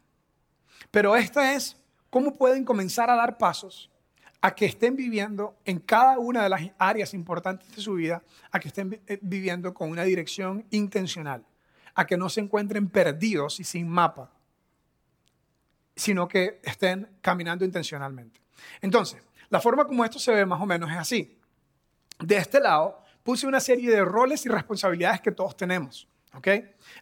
Pero 0.91 1.17
esta 1.17 1.55
es 1.55 1.77
cómo 2.11 2.35
pueden 2.35 2.65
comenzar 2.65 3.11
a 3.11 3.17
dar 3.17 3.39
pasos 3.39 3.91
a 4.41 4.55
que 4.55 4.67
estén 4.67 4.95
viviendo 4.95 5.57
en 5.65 5.79
cada 5.81 6.19
una 6.19 6.43
de 6.43 6.51
las 6.51 6.61
áreas 6.79 7.15
importantes 7.15 7.75
de 7.75 7.81
su 7.81 7.95
vida, 7.95 8.23
a 8.51 8.61
que 8.61 8.69
estén 8.69 9.01
eh, 9.07 9.19
viviendo 9.23 9.73
con 9.73 9.89
una 9.89 10.03
dirección 10.03 10.67
intencional, 10.71 11.47
a 11.95 12.07
que 12.07 12.19
no 12.19 12.29
se 12.29 12.41
encuentren 12.43 12.91
perdidos 12.91 13.59
y 13.59 13.65
sin 13.65 13.89
mapa, 13.89 14.31
sino 15.97 16.29
que 16.29 16.61
estén 16.63 17.09
caminando 17.23 17.65
intencionalmente. 17.65 18.39
Entonces, 18.83 19.23
la 19.55 19.61
forma 19.61 19.85
como 19.85 20.05
esto 20.05 20.19
se 20.19 20.33
ve 20.33 20.45
más 20.45 20.61
o 20.61 20.67
menos 20.67 20.91
es 20.91 20.97
así. 20.97 21.39
De 22.19 22.37
este 22.37 22.59
lado 22.59 23.01
puse 23.23 23.47
una 23.47 23.61
serie 23.61 23.89
de 23.89 24.05
roles 24.05 24.45
y 24.47 24.49
responsabilidades 24.49 25.21
que 25.21 25.31
todos 25.31 25.57
tenemos. 25.57 26.09
¿ok? 26.35 26.49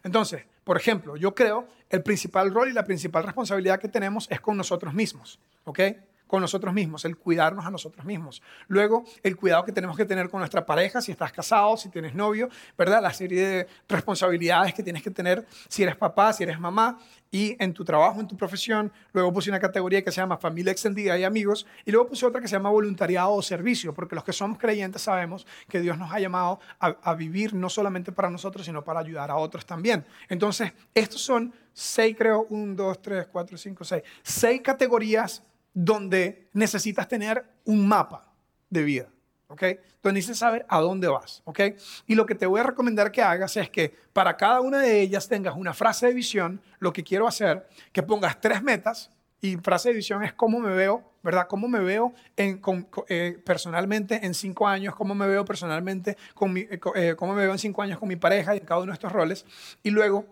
Entonces, 0.03 0.45
por 0.63 0.77
ejemplo, 0.77 1.17
yo 1.17 1.33
creo 1.33 1.67
el 1.89 2.03
principal 2.03 2.53
rol 2.53 2.69
y 2.69 2.73
la 2.73 2.83
principal 2.83 3.23
responsabilidad 3.23 3.79
que 3.79 3.87
tenemos 3.87 4.27
es 4.29 4.39
con 4.39 4.55
nosotros 4.55 4.93
mismos. 4.93 5.39
¿ok? 5.63 5.79
Con 6.27 6.41
nosotros 6.41 6.73
mismos, 6.73 7.05
el 7.05 7.17
cuidarnos 7.17 7.65
a 7.65 7.71
nosotros 7.71 8.05
mismos. 8.05 8.41
Luego, 8.67 9.03
el 9.21 9.35
cuidado 9.35 9.63
que 9.63 9.71
tenemos 9.71 9.95
que 9.95 10.05
tener 10.05 10.29
con 10.29 10.39
nuestra 10.39 10.65
pareja, 10.65 11.01
si 11.01 11.11
estás 11.11 11.31
casado, 11.31 11.77
si 11.77 11.89
tienes 11.89 12.15
novio, 12.15 12.49
¿verdad? 12.77 13.01
La 13.01 13.13
serie 13.13 13.47
de 13.47 13.67
responsabilidades 13.87 14.73
que 14.73 14.83
tienes 14.83 15.03
que 15.03 15.11
tener 15.11 15.45
si 15.67 15.83
eres 15.83 15.95
papá, 15.95 16.33
si 16.33 16.43
eres 16.43 16.59
mamá, 16.59 16.99
y 17.33 17.55
en 17.59 17.73
tu 17.73 17.83
trabajo, 17.83 18.19
en 18.19 18.27
tu 18.27 18.37
profesión. 18.37 18.91
Luego 19.11 19.33
puse 19.33 19.49
una 19.49 19.59
categoría 19.59 20.03
que 20.03 20.11
se 20.11 20.21
llama 20.21 20.37
familia 20.37 20.71
extendida 20.71 21.17
y 21.17 21.23
amigos, 21.23 21.65
y 21.83 21.91
luego 21.91 22.09
puse 22.09 22.25
otra 22.25 22.39
que 22.39 22.47
se 22.47 22.55
llama 22.55 22.69
voluntariado 22.69 23.33
o 23.33 23.41
servicio, 23.41 23.93
porque 23.93 24.13
los 24.15 24.23
que 24.23 24.33
somos 24.33 24.59
creyentes 24.59 25.01
sabemos 25.01 25.45
que 25.67 25.81
Dios 25.81 25.97
nos 25.97 26.11
ha 26.11 26.19
llamado 26.19 26.59
a, 26.79 27.13
vivir 27.15 27.53
no 27.53 27.69
solamente 27.69 28.11
para 28.11 28.29
nosotros, 28.29 28.65
sino 28.65 28.83
para 28.83 28.99
ayudar 28.99 29.31
a 29.31 29.35
otros 29.35 29.65
también. 29.65 30.05
Entonces, 30.29 30.73
estos 30.93 31.21
son 31.21 31.53
seis, 31.73 32.15
creo, 32.17 32.45
un, 32.49 32.75
dos, 32.75 33.01
tres, 33.01 33.27
cuatro, 33.31 33.57
cinco, 33.57 33.83
seis, 33.83 34.03
seis 34.21 34.61
categorías 34.61 35.43
donde 35.73 36.49
necesitas 36.53 37.07
tener 37.07 37.45
un 37.65 37.87
mapa 37.87 38.31
de 38.69 38.83
vida. 38.83 39.09
¿ok? 39.47 39.63
Entonces 39.63 40.13
necesitas 40.13 40.39
saber 40.39 40.65
a 40.67 40.79
dónde 40.79 41.07
vas, 41.07 41.41
¿ok? 41.45 41.59
Y 42.07 42.15
lo 42.15 42.25
que 42.25 42.35
te 42.35 42.45
voy 42.45 42.59
a 42.59 42.63
recomendar 42.63 43.11
que 43.11 43.21
hagas 43.21 43.55
es 43.55 43.69
que 43.69 43.95
para 44.11 44.35
cada 44.35 44.61
una 44.61 44.79
de 44.79 44.99
ellas 44.99 45.29
tengas 45.29 45.55
una 45.55 45.73
frase 45.73 46.07
de 46.07 46.13
visión, 46.13 46.61
lo 46.79 46.91
que 46.91 47.03
quiero 47.03 47.27
hacer, 47.27 47.67
que 47.91 48.03
pongas 48.03 48.41
tres 48.41 48.61
metas, 48.63 49.11
y 49.43 49.57
frase 49.57 49.89
de 49.89 49.95
visión 49.95 50.23
es 50.23 50.31
cómo 50.33 50.61
me 50.61 50.73
veo, 50.73 51.03
¿verdad? 51.21 51.47
Cómo 51.49 51.67
me 51.67 51.81
veo 51.81 52.13
eh, 52.37 53.37
personalmente 53.45 54.25
en 54.25 54.33
cinco 54.33 54.67
años, 54.67 54.95
cómo 54.95 55.13
me 55.15 55.27
veo 55.27 55.43
personalmente, 55.43 56.17
con 56.33 56.53
mi, 56.53 56.61
eh, 56.61 56.79
eh, 56.95 57.15
cómo 57.17 57.33
me 57.33 57.41
veo 57.41 57.51
en 57.51 57.59
cinco 57.59 57.81
años 57.81 57.99
con 57.99 58.07
mi 58.07 58.15
pareja 58.15 58.55
y 58.55 58.59
en 58.59 58.65
cada 58.65 58.79
uno 58.79 58.91
de 58.91 58.93
estos 58.93 59.11
roles. 59.11 59.45
Y 59.83 59.89
luego 59.89 60.25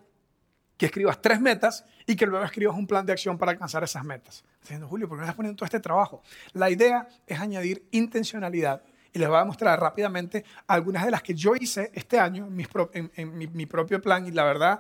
que 0.82 0.88
escribas 0.88 1.22
tres 1.22 1.40
metas 1.40 1.86
y 2.08 2.16
que 2.16 2.26
luego 2.26 2.44
escribas 2.44 2.76
un 2.76 2.88
plan 2.88 3.06
de 3.06 3.14
acción 3.14 3.38
para 3.38 3.52
alcanzar 3.52 3.84
esas 3.84 4.04
metas. 4.04 4.44
Diciendo, 4.62 4.88
Julio, 4.88 5.08
¿por 5.08 5.16
qué 5.16 5.20
me 5.20 5.26
estás 5.26 5.36
poniendo 5.36 5.56
todo 5.56 5.66
este 5.66 5.80
trabajo? 5.80 6.24
La 6.54 6.72
idea 6.72 7.08
es 7.28 7.40
añadir 7.40 7.86
intencionalidad 7.92 8.82
y 9.14 9.20
les 9.20 9.30
voy 9.30 9.38
a 9.38 9.46
mostrar 9.46 9.80
rápidamente 9.80 10.44
algunas 10.66 11.06
de 11.06 11.12
las 11.12 11.22
que 11.22 11.36
yo 11.36 11.56
hice 11.56 11.92
este 11.94 12.18
año 12.18 12.48
en, 12.48 13.38
mi, 13.54 13.66
propio 13.68 14.02
plan 14.02 14.26
y 14.26 14.32
la 14.32 14.44
verdad 14.44 14.80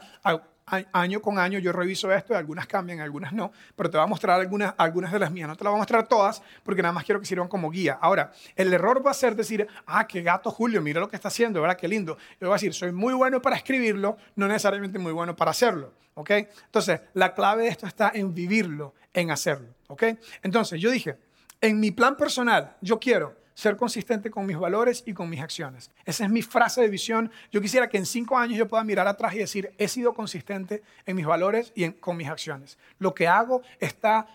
año 0.91 1.21
con 1.21 1.37
año 1.39 1.59
yo 1.59 1.71
reviso 1.71 2.11
esto, 2.11 2.33
y 2.33 2.37
algunas 2.37 2.67
cambian, 2.67 2.99
algunas 2.99 3.33
no, 3.33 3.51
pero 3.75 3.89
te 3.89 3.97
voy 3.97 4.03
a 4.03 4.07
mostrar 4.07 4.39
algunas, 4.39 4.73
algunas 4.77 5.11
de 5.11 5.19
las 5.19 5.31
mías. 5.31 5.47
No 5.47 5.55
te 5.55 5.63
las 5.63 5.71
voy 5.71 5.77
a 5.77 5.81
mostrar 5.81 6.07
todas 6.07 6.41
porque 6.63 6.81
nada 6.81 6.93
más 6.93 7.03
quiero 7.03 7.19
que 7.19 7.25
sirvan 7.25 7.47
como 7.47 7.69
guía. 7.69 7.97
Ahora, 8.01 8.31
el 8.55 8.73
error 8.73 9.05
va 9.05 9.11
a 9.11 9.13
ser 9.13 9.35
decir, 9.35 9.67
ah, 9.85 10.07
qué 10.07 10.21
gato 10.21 10.51
Julio, 10.51 10.81
mira 10.81 10.99
lo 10.99 11.09
que 11.09 11.15
está 11.15 11.27
haciendo, 11.27 11.61
¿verdad? 11.61 11.77
Qué 11.77 11.87
lindo. 11.87 12.17
Yo 12.39 12.47
voy 12.47 12.51
a 12.51 12.55
decir, 12.55 12.73
soy 12.73 12.91
muy 12.91 13.13
bueno 13.13 13.41
para 13.41 13.55
escribirlo, 13.55 14.17
no 14.35 14.47
necesariamente 14.47 14.99
muy 14.99 15.11
bueno 15.11 15.35
para 15.35 15.51
hacerlo, 15.51 15.93
¿ok? 16.13 16.31
Entonces, 16.65 17.01
la 17.13 17.33
clave 17.33 17.63
de 17.63 17.69
esto 17.69 17.87
está 17.87 18.11
en 18.13 18.33
vivirlo, 18.33 18.93
en 19.13 19.31
hacerlo, 19.31 19.69
¿ok? 19.87 20.03
Entonces, 20.43 20.79
yo 20.79 20.89
dije, 20.91 21.17
en 21.59 21.79
mi 21.79 21.91
plan 21.91 22.15
personal, 22.15 22.75
yo 22.81 22.99
quiero 22.99 23.40
ser 23.53 23.77
consistente 23.77 24.31
con 24.31 24.45
mis 24.45 24.57
valores 24.57 25.03
y 25.05 25.13
con 25.13 25.29
mis 25.29 25.41
acciones. 25.41 25.91
Esa 26.05 26.25
es 26.25 26.29
mi 26.29 26.41
frase 26.41 26.81
de 26.81 26.89
visión. 26.89 27.31
Yo 27.51 27.61
quisiera 27.61 27.89
que 27.89 27.97
en 27.97 28.05
cinco 28.05 28.37
años 28.37 28.57
yo 28.57 28.67
pueda 28.67 28.83
mirar 28.83 29.07
atrás 29.07 29.33
y 29.33 29.39
decir, 29.39 29.73
he 29.77 29.87
sido 29.87 30.13
consistente 30.13 30.83
en 31.05 31.15
mis 31.15 31.25
valores 31.25 31.71
y 31.75 31.89
con 31.91 32.17
mis 32.17 32.27
acciones. 32.27 32.77
Lo 32.99 33.13
que 33.13 33.27
hago 33.27 33.61
está 33.79 34.27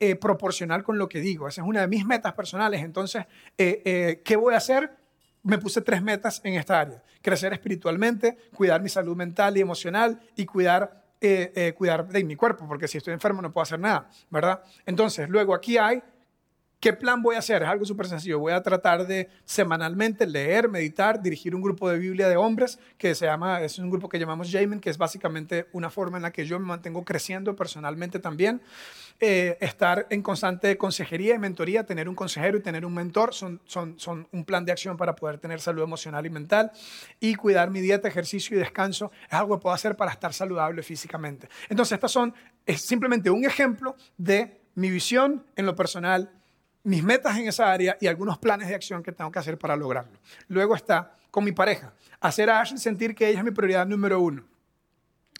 eh, 0.00 0.16
proporcional 0.16 0.82
con 0.82 0.98
lo 0.98 1.08
que 1.08 1.20
digo. 1.20 1.48
Esa 1.48 1.62
es 1.62 1.66
una 1.66 1.80
de 1.80 1.86
mis 1.86 2.04
metas 2.04 2.34
personales. 2.34 2.82
Entonces, 2.82 3.24
eh, 3.56 3.80
eh, 3.84 4.22
¿qué 4.24 4.36
voy 4.36 4.54
a 4.54 4.58
hacer? 4.58 4.90
Me 5.42 5.56
puse 5.58 5.80
tres 5.80 6.02
metas 6.02 6.40
en 6.44 6.54
esta 6.54 6.80
área. 6.80 7.02
Crecer 7.22 7.52
espiritualmente, 7.52 8.36
cuidar 8.54 8.82
mi 8.82 8.88
salud 8.88 9.16
mental 9.16 9.56
y 9.56 9.60
emocional 9.60 10.20
y 10.36 10.44
cuidar 10.46 11.02
cuidar 11.78 12.06
de 12.06 12.22
mi 12.22 12.36
cuerpo, 12.36 12.68
porque 12.68 12.86
si 12.86 12.98
estoy 12.98 13.14
enfermo 13.14 13.40
no 13.40 13.50
puedo 13.50 13.62
hacer 13.62 13.80
nada, 13.80 14.10
¿verdad? 14.28 14.62
Entonces, 14.84 15.26
luego 15.30 15.54
aquí 15.54 15.78
hay 15.78 16.02
¿Qué 16.84 16.92
plan 16.92 17.22
voy 17.22 17.34
a 17.34 17.38
hacer? 17.38 17.62
Es 17.62 17.68
algo 17.70 17.86
súper 17.86 18.06
sencillo. 18.06 18.38
Voy 18.38 18.52
a 18.52 18.62
tratar 18.62 19.06
de 19.06 19.30
semanalmente 19.46 20.26
leer, 20.26 20.68
meditar, 20.68 21.22
dirigir 21.22 21.54
un 21.54 21.62
grupo 21.62 21.88
de 21.88 21.98
Biblia 21.98 22.28
de 22.28 22.36
hombres 22.36 22.78
que 22.98 23.14
se 23.14 23.24
llama, 23.24 23.62
es 23.62 23.78
un 23.78 23.88
grupo 23.88 24.06
que 24.06 24.18
llamamos 24.18 24.52
Jamin, 24.52 24.80
que 24.80 24.90
es 24.90 24.98
básicamente 24.98 25.66
una 25.72 25.88
forma 25.88 26.18
en 26.18 26.24
la 26.24 26.30
que 26.30 26.44
yo 26.44 26.60
me 26.60 26.66
mantengo 26.66 27.02
creciendo 27.02 27.56
personalmente 27.56 28.18
también. 28.18 28.60
Eh, 29.18 29.56
estar 29.62 30.06
en 30.10 30.20
constante 30.20 30.76
consejería 30.76 31.34
y 31.34 31.38
mentoría, 31.38 31.86
tener 31.86 32.06
un 32.06 32.14
consejero 32.14 32.58
y 32.58 32.60
tener 32.60 32.84
un 32.84 32.92
mentor 32.92 33.32
son, 33.32 33.62
son, 33.64 33.98
son 33.98 34.28
un 34.32 34.44
plan 34.44 34.66
de 34.66 34.72
acción 34.72 34.98
para 34.98 35.16
poder 35.16 35.38
tener 35.38 35.62
salud 35.62 35.82
emocional 35.82 36.26
y 36.26 36.28
mental. 36.28 36.70
Y 37.18 37.34
cuidar 37.34 37.70
mi 37.70 37.80
dieta, 37.80 38.08
ejercicio 38.08 38.58
y 38.58 38.60
descanso 38.60 39.10
es 39.26 39.32
algo 39.32 39.56
que 39.56 39.62
puedo 39.62 39.74
hacer 39.74 39.96
para 39.96 40.10
estar 40.10 40.34
saludable 40.34 40.82
físicamente. 40.82 41.48
Entonces, 41.70 41.92
estas 41.92 42.12
son, 42.12 42.34
es 42.66 42.82
simplemente 42.82 43.30
un 43.30 43.46
ejemplo 43.46 43.96
de 44.18 44.60
mi 44.74 44.90
visión 44.90 45.46
en 45.56 45.64
lo 45.64 45.74
personal 45.74 46.30
mis 46.84 47.02
metas 47.02 47.36
en 47.36 47.48
esa 47.48 47.72
área 47.72 47.96
y 48.00 48.06
algunos 48.06 48.38
planes 48.38 48.68
de 48.68 48.74
acción 48.74 49.02
que 49.02 49.12
tengo 49.12 49.32
que 49.32 49.38
hacer 49.38 49.58
para 49.58 49.74
lograrlo. 49.74 50.18
Luego 50.48 50.76
está 50.76 51.16
con 51.30 51.42
mi 51.42 51.52
pareja. 51.52 51.92
Hacer 52.20 52.48
a 52.48 52.60
Ashley 52.60 52.78
sentir 52.78 53.14
que 53.14 53.28
ella 53.28 53.40
es 53.40 53.44
mi 53.44 53.50
prioridad 53.50 53.86
número 53.86 54.20
uno. 54.20 54.44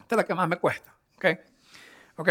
Esta 0.01 0.15
es 0.15 0.17
la 0.17 0.25
que 0.25 0.35
más 0.35 0.49
me 0.49 0.57
cuesta. 0.57 0.95
¿Ok? 1.17 1.27
¿Ok? 2.17 2.29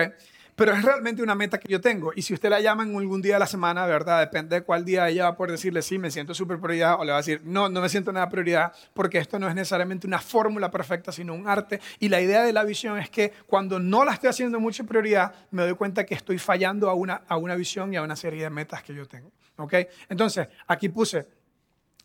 Pero 0.55 0.73
es 0.73 0.83
realmente 0.83 1.23
una 1.23 1.35
meta 1.35 1.59
que 1.59 1.67
yo 1.67 1.81
tengo. 1.81 2.11
Y 2.15 2.21
si 2.21 2.33
usted 2.33 2.49
la 2.49 2.59
llama 2.59 2.83
en 2.83 2.95
algún 2.95 3.21
día 3.21 3.35
de 3.35 3.39
la 3.39 3.47
semana, 3.47 3.85
¿verdad? 3.85 4.19
Depende 4.19 4.57
de 4.57 4.63
cuál 4.63 4.85
día 4.85 5.09
ella 5.09 5.23
va 5.23 5.29
a 5.29 5.35
poder 5.35 5.51
decirle, 5.51 5.81
sí, 5.81 5.97
me 5.97 6.11
siento 6.11 6.33
súper 6.33 6.59
prioridad, 6.59 6.99
o 6.99 7.03
le 7.03 7.11
va 7.11 7.17
a 7.17 7.21
decir, 7.21 7.41
no, 7.43 7.69
no 7.69 7.81
me 7.81 7.89
siento 7.89 8.11
nada 8.11 8.29
prioridad, 8.29 8.73
porque 8.93 9.17
esto 9.17 9.39
no 9.39 9.47
es 9.47 9.55
necesariamente 9.55 10.05
una 10.05 10.19
fórmula 10.19 10.69
perfecta, 10.69 11.11
sino 11.11 11.33
un 11.33 11.47
arte. 11.47 11.79
Y 11.99 12.09
la 12.09 12.21
idea 12.21 12.43
de 12.43 12.53
la 12.53 12.63
visión 12.63 12.97
es 12.99 13.09
que 13.09 13.31
cuando 13.47 13.79
no 13.79 14.05
la 14.05 14.13
estoy 14.13 14.29
haciendo 14.29 14.59
mucha 14.59 14.83
prioridad, 14.83 15.33
me 15.51 15.63
doy 15.63 15.73
cuenta 15.73 16.05
que 16.05 16.13
estoy 16.13 16.37
fallando 16.37 16.89
a 16.89 16.93
una, 16.93 17.23
a 17.27 17.37
una 17.37 17.55
visión 17.55 17.93
y 17.93 17.97
a 17.97 18.03
una 18.03 18.15
serie 18.15 18.43
de 18.43 18.49
metas 18.49 18.83
que 18.83 18.93
yo 18.93 19.07
tengo. 19.07 19.31
¿Ok? 19.57 19.73
Entonces, 20.09 20.47
aquí 20.67 20.89
puse 20.89 21.27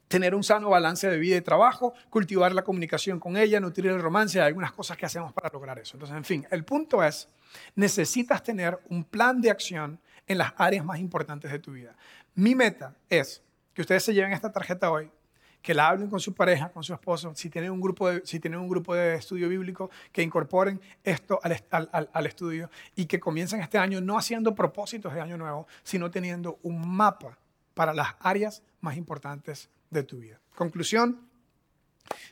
tener 0.08 0.34
un 0.34 0.42
sano 0.42 0.70
balance 0.70 1.08
de 1.08 1.18
vida 1.18 1.36
y 1.36 1.40
trabajo, 1.42 1.94
cultivar 2.10 2.52
la 2.52 2.62
comunicación 2.62 3.20
con 3.20 3.36
ella, 3.36 3.60
nutrir 3.60 3.86
el 3.92 4.00
romance, 4.00 4.40
hay 4.40 4.48
algunas 4.48 4.72
cosas 4.72 4.96
que 4.96 5.06
hacemos 5.06 5.32
para 5.32 5.50
lograr 5.50 5.78
eso. 5.78 5.96
Entonces, 5.96 6.16
en 6.16 6.24
fin, 6.24 6.46
el 6.50 6.64
punto 6.64 7.04
es, 7.04 7.28
necesitas 7.74 8.42
tener 8.42 8.78
un 8.88 9.04
plan 9.04 9.40
de 9.40 9.50
acción 9.50 9.98
en 10.26 10.38
las 10.38 10.52
áreas 10.56 10.84
más 10.84 10.98
importantes 10.98 11.50
de 11.50 11.58
tu 11.58 11.72
vida. 11.72 11.96
Mi 12.34 12.54
meta 12.54 12.94
es 13.08 13.42
que 13.74 13.82
ustedes 13.82 14.04
se 14.04 14.14
lleven 14.14 14.32
esta 14.32 14.52
tarjeta 14.52 14.90
hoy, 14.90 15.10
que 15.62 15.74
la 15.74 15.88
hablen 15.88 16.08
con 16.08 16.20
su 16.20 16.34
pareja, 16.34 16.70
con 16.70 16.84
su 16.84 16.92
esposo, 16.92 17.34
si 17.34 17.50
tienen 17.50 17.70
un 17.70 17.80
grupo 17.80 18.08
de, 18.08 18.22
si 18.24 18.38
tienen 18.38 18.60
un 18.60 18.68
grupo 18.68 18.94
de 18.94 19.16
estudio 19.16 19.48
bíblico, 19.48 19.90
que 20.12 20.22
incorporen 20.22 20.80
esto 21.02 21.40
al, 21.42 21.64
al, 21.70 22.10
al 22.12 22.26
estudio 22.26 22.70
y 22.94 23.06
que 23.06 23.18
comiencen 23.18 23.60
este 23.60 23.78
año 23.78 24.00
no 24.00 24.16
haciendo 24.16 24.54
propósitos 24.54 25.14
de 25.14 25.20
año 25.20 25.36
nuevo, 25.36 25.66
sino 25.82 26.10
teniendo 26.10 26.58
un 26.62 26.88
mapa 26.88 27.38
para 27.74 27.92
las 27.92 28.14
áreas 28.20 28.62
más 28.80 28.96
importantes 28.96 29.68
de 29.90 30.02
tu 30.02 30.18
vida. 30.18 30.40
Conclusión, 30.54 31.20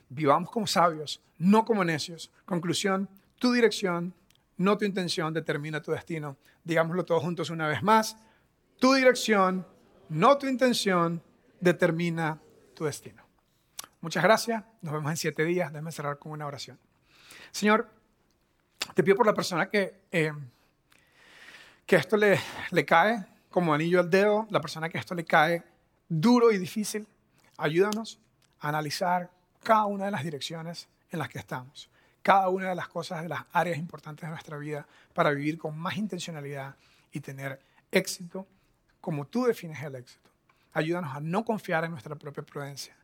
vivamos 0.08 0.50
como 0.50 0.66
sabios, 0.66 1.20
no 1.38 1.64
como 1.64 1.84
necios. 1.84 2.30
Conclusión, 2.44 3.08
tu 3.38 3.52
dirección, 3.52 4.14
no 4.58 4.78
tu 4.78 4.84
intención, 4.84 5.32
determina 5.34 5.82
tu 5.82 5.92
destino. 5.92 6.36
Digámoslo 6.64 7.04
todos 7.04 7.22
juntos 7.22 7.50
una 7.50 7.68
vez 7.68 7.82
más. 7.82 8.16
Tu 8.78 8.92
dirección, 8.94 9.66
no 10.08 10.38
tu 10.38 10.46
intención, 10.46 11.22
determina 11.60 12.40
tu 12.74 12.84
destino. 12.84 13.24
Muchas 14.00 14.22
gracias. 14.22 14.64
Nos 14.82 14.92
vemos 14.92 15.10
en 15.10 15.16
siete 15.16 15.44
días. 15.44 15.72
Déjame 15.72 15.92
cerrar 15.92 16.18
con 16.18 16.32
una 16.32 16.46
oración. 16.46 16.78
Señor, 17.50 17.90
te 18.94 19.02
pido 19.02 19.16
por 19.16 19.26
la 19.26 19.34
persona 19.34 19.68
que, 19.68 20.02
eh, 20.10 20.32
que 21.84 21.96
esto 21.96 22.16
le, 22.16 22.38
le 22.70 22.84
cae 22.84 23.26
como 23.50 23.72
anillo 23.72 24.00
al 24.00 24.10
dedo, 24.10 24.46
la 24.50 24.60
persona 24.60 24.88
que 24.88 24.98
esto 24.98 25.14
le 25.14 25.24
cae 25.24 25.62
duro 26.08 26.52
y 26.52 26.58
difícil. 26.58 27.06
Ayúdanos 27.56 28.20
a 28.60 28.68
analizar 28.68 29.30
cada 29.62 29.86
una 29.86 30.04
de 30.04 30.10
las 30.10 30.22
direcciones 30.22 30.88
en 31.10 31.18
las 31.18 31.28
que 31.28 31.38
estamos, 31.38 31.90
cada 32.26 32.48
una 32.48 32.70
de 32.70 32.74
las 32.74 32.88
cosas 32.88 33.22
de 33.22 33.28
las 33.28 33.44
áreas 33.52 33.78
importantes 33.78 34.22
de 34.22 34.30
nuestra 34.30 34.58
vida 34.58 34.84
para 35.14 35.30
vivir 35.30 35.58
con 35.58 35.78
más 35.78 35.96
intencionalidad 35.96 36.74
y 37.12 37.20
tener 37.20 37.60
éxito 37.92 38.48
como 39.00 39.28
tú 39.28 39.44
defines 39.44 39.80
el 39.84 39.94
éxito. 39.94 40.28
Ayúdanos 40.72 41.14
a 41.14 41.20
no 41.20 41.44
confiar 41.44 41.84
en 41.84 41.92
nuestra 41.92 42.16
propia 42.16 42.42
prudencia 42.42 42.96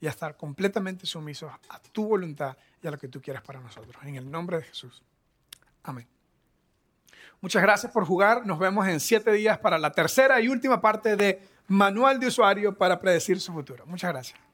y 0.00 0.06
a 0.06 0.08
estar 0.08 0.34
completamente 0.34 1.04
sumisos 1.04 1.52
a 1.68 1.78
tu 1.92 2.08
voluntad 2.08 2.56
y 2.82 2.86
a 2.86 2.90
lo 2.90 2.98
que 2.98 3.08
tú 3.08 3.20
quieres 3.20 3.42
para 3.42 3.60
nosotros. 3.60 4.02
En 4.02 4.14
el 4.14 4.30
nombre 4.30 4.56
de 4.56 4.62
Jesús. 4.62 5.02
Amén. 5.82 6.08
Muchas 7.42 7.60
gracias 7.60 7.92
por 7.92 8.06
jugar. 8.06 8.46
Nos 8.46 8.58
vemos 8.58 8.88
en 8.88 8.98
siete 8.98 9.30
días 9.32 9.58
para 9.58 9.76
la 9.76 9.92
tercera 9.92 10.40
y 10.40 10.48
última 10.48 10.80
parte 10.80 11.16
de 11.16 11.46
manual 11.68 12.18
de 12.18 12.28
usuario 12.28 12.74
para 12.74 12.98
predecir 12.98 13.42
su 13.42 13.52
futuro. 13.52 13.84
Muchas 13.84 14.10
gracias. 14.10 14.49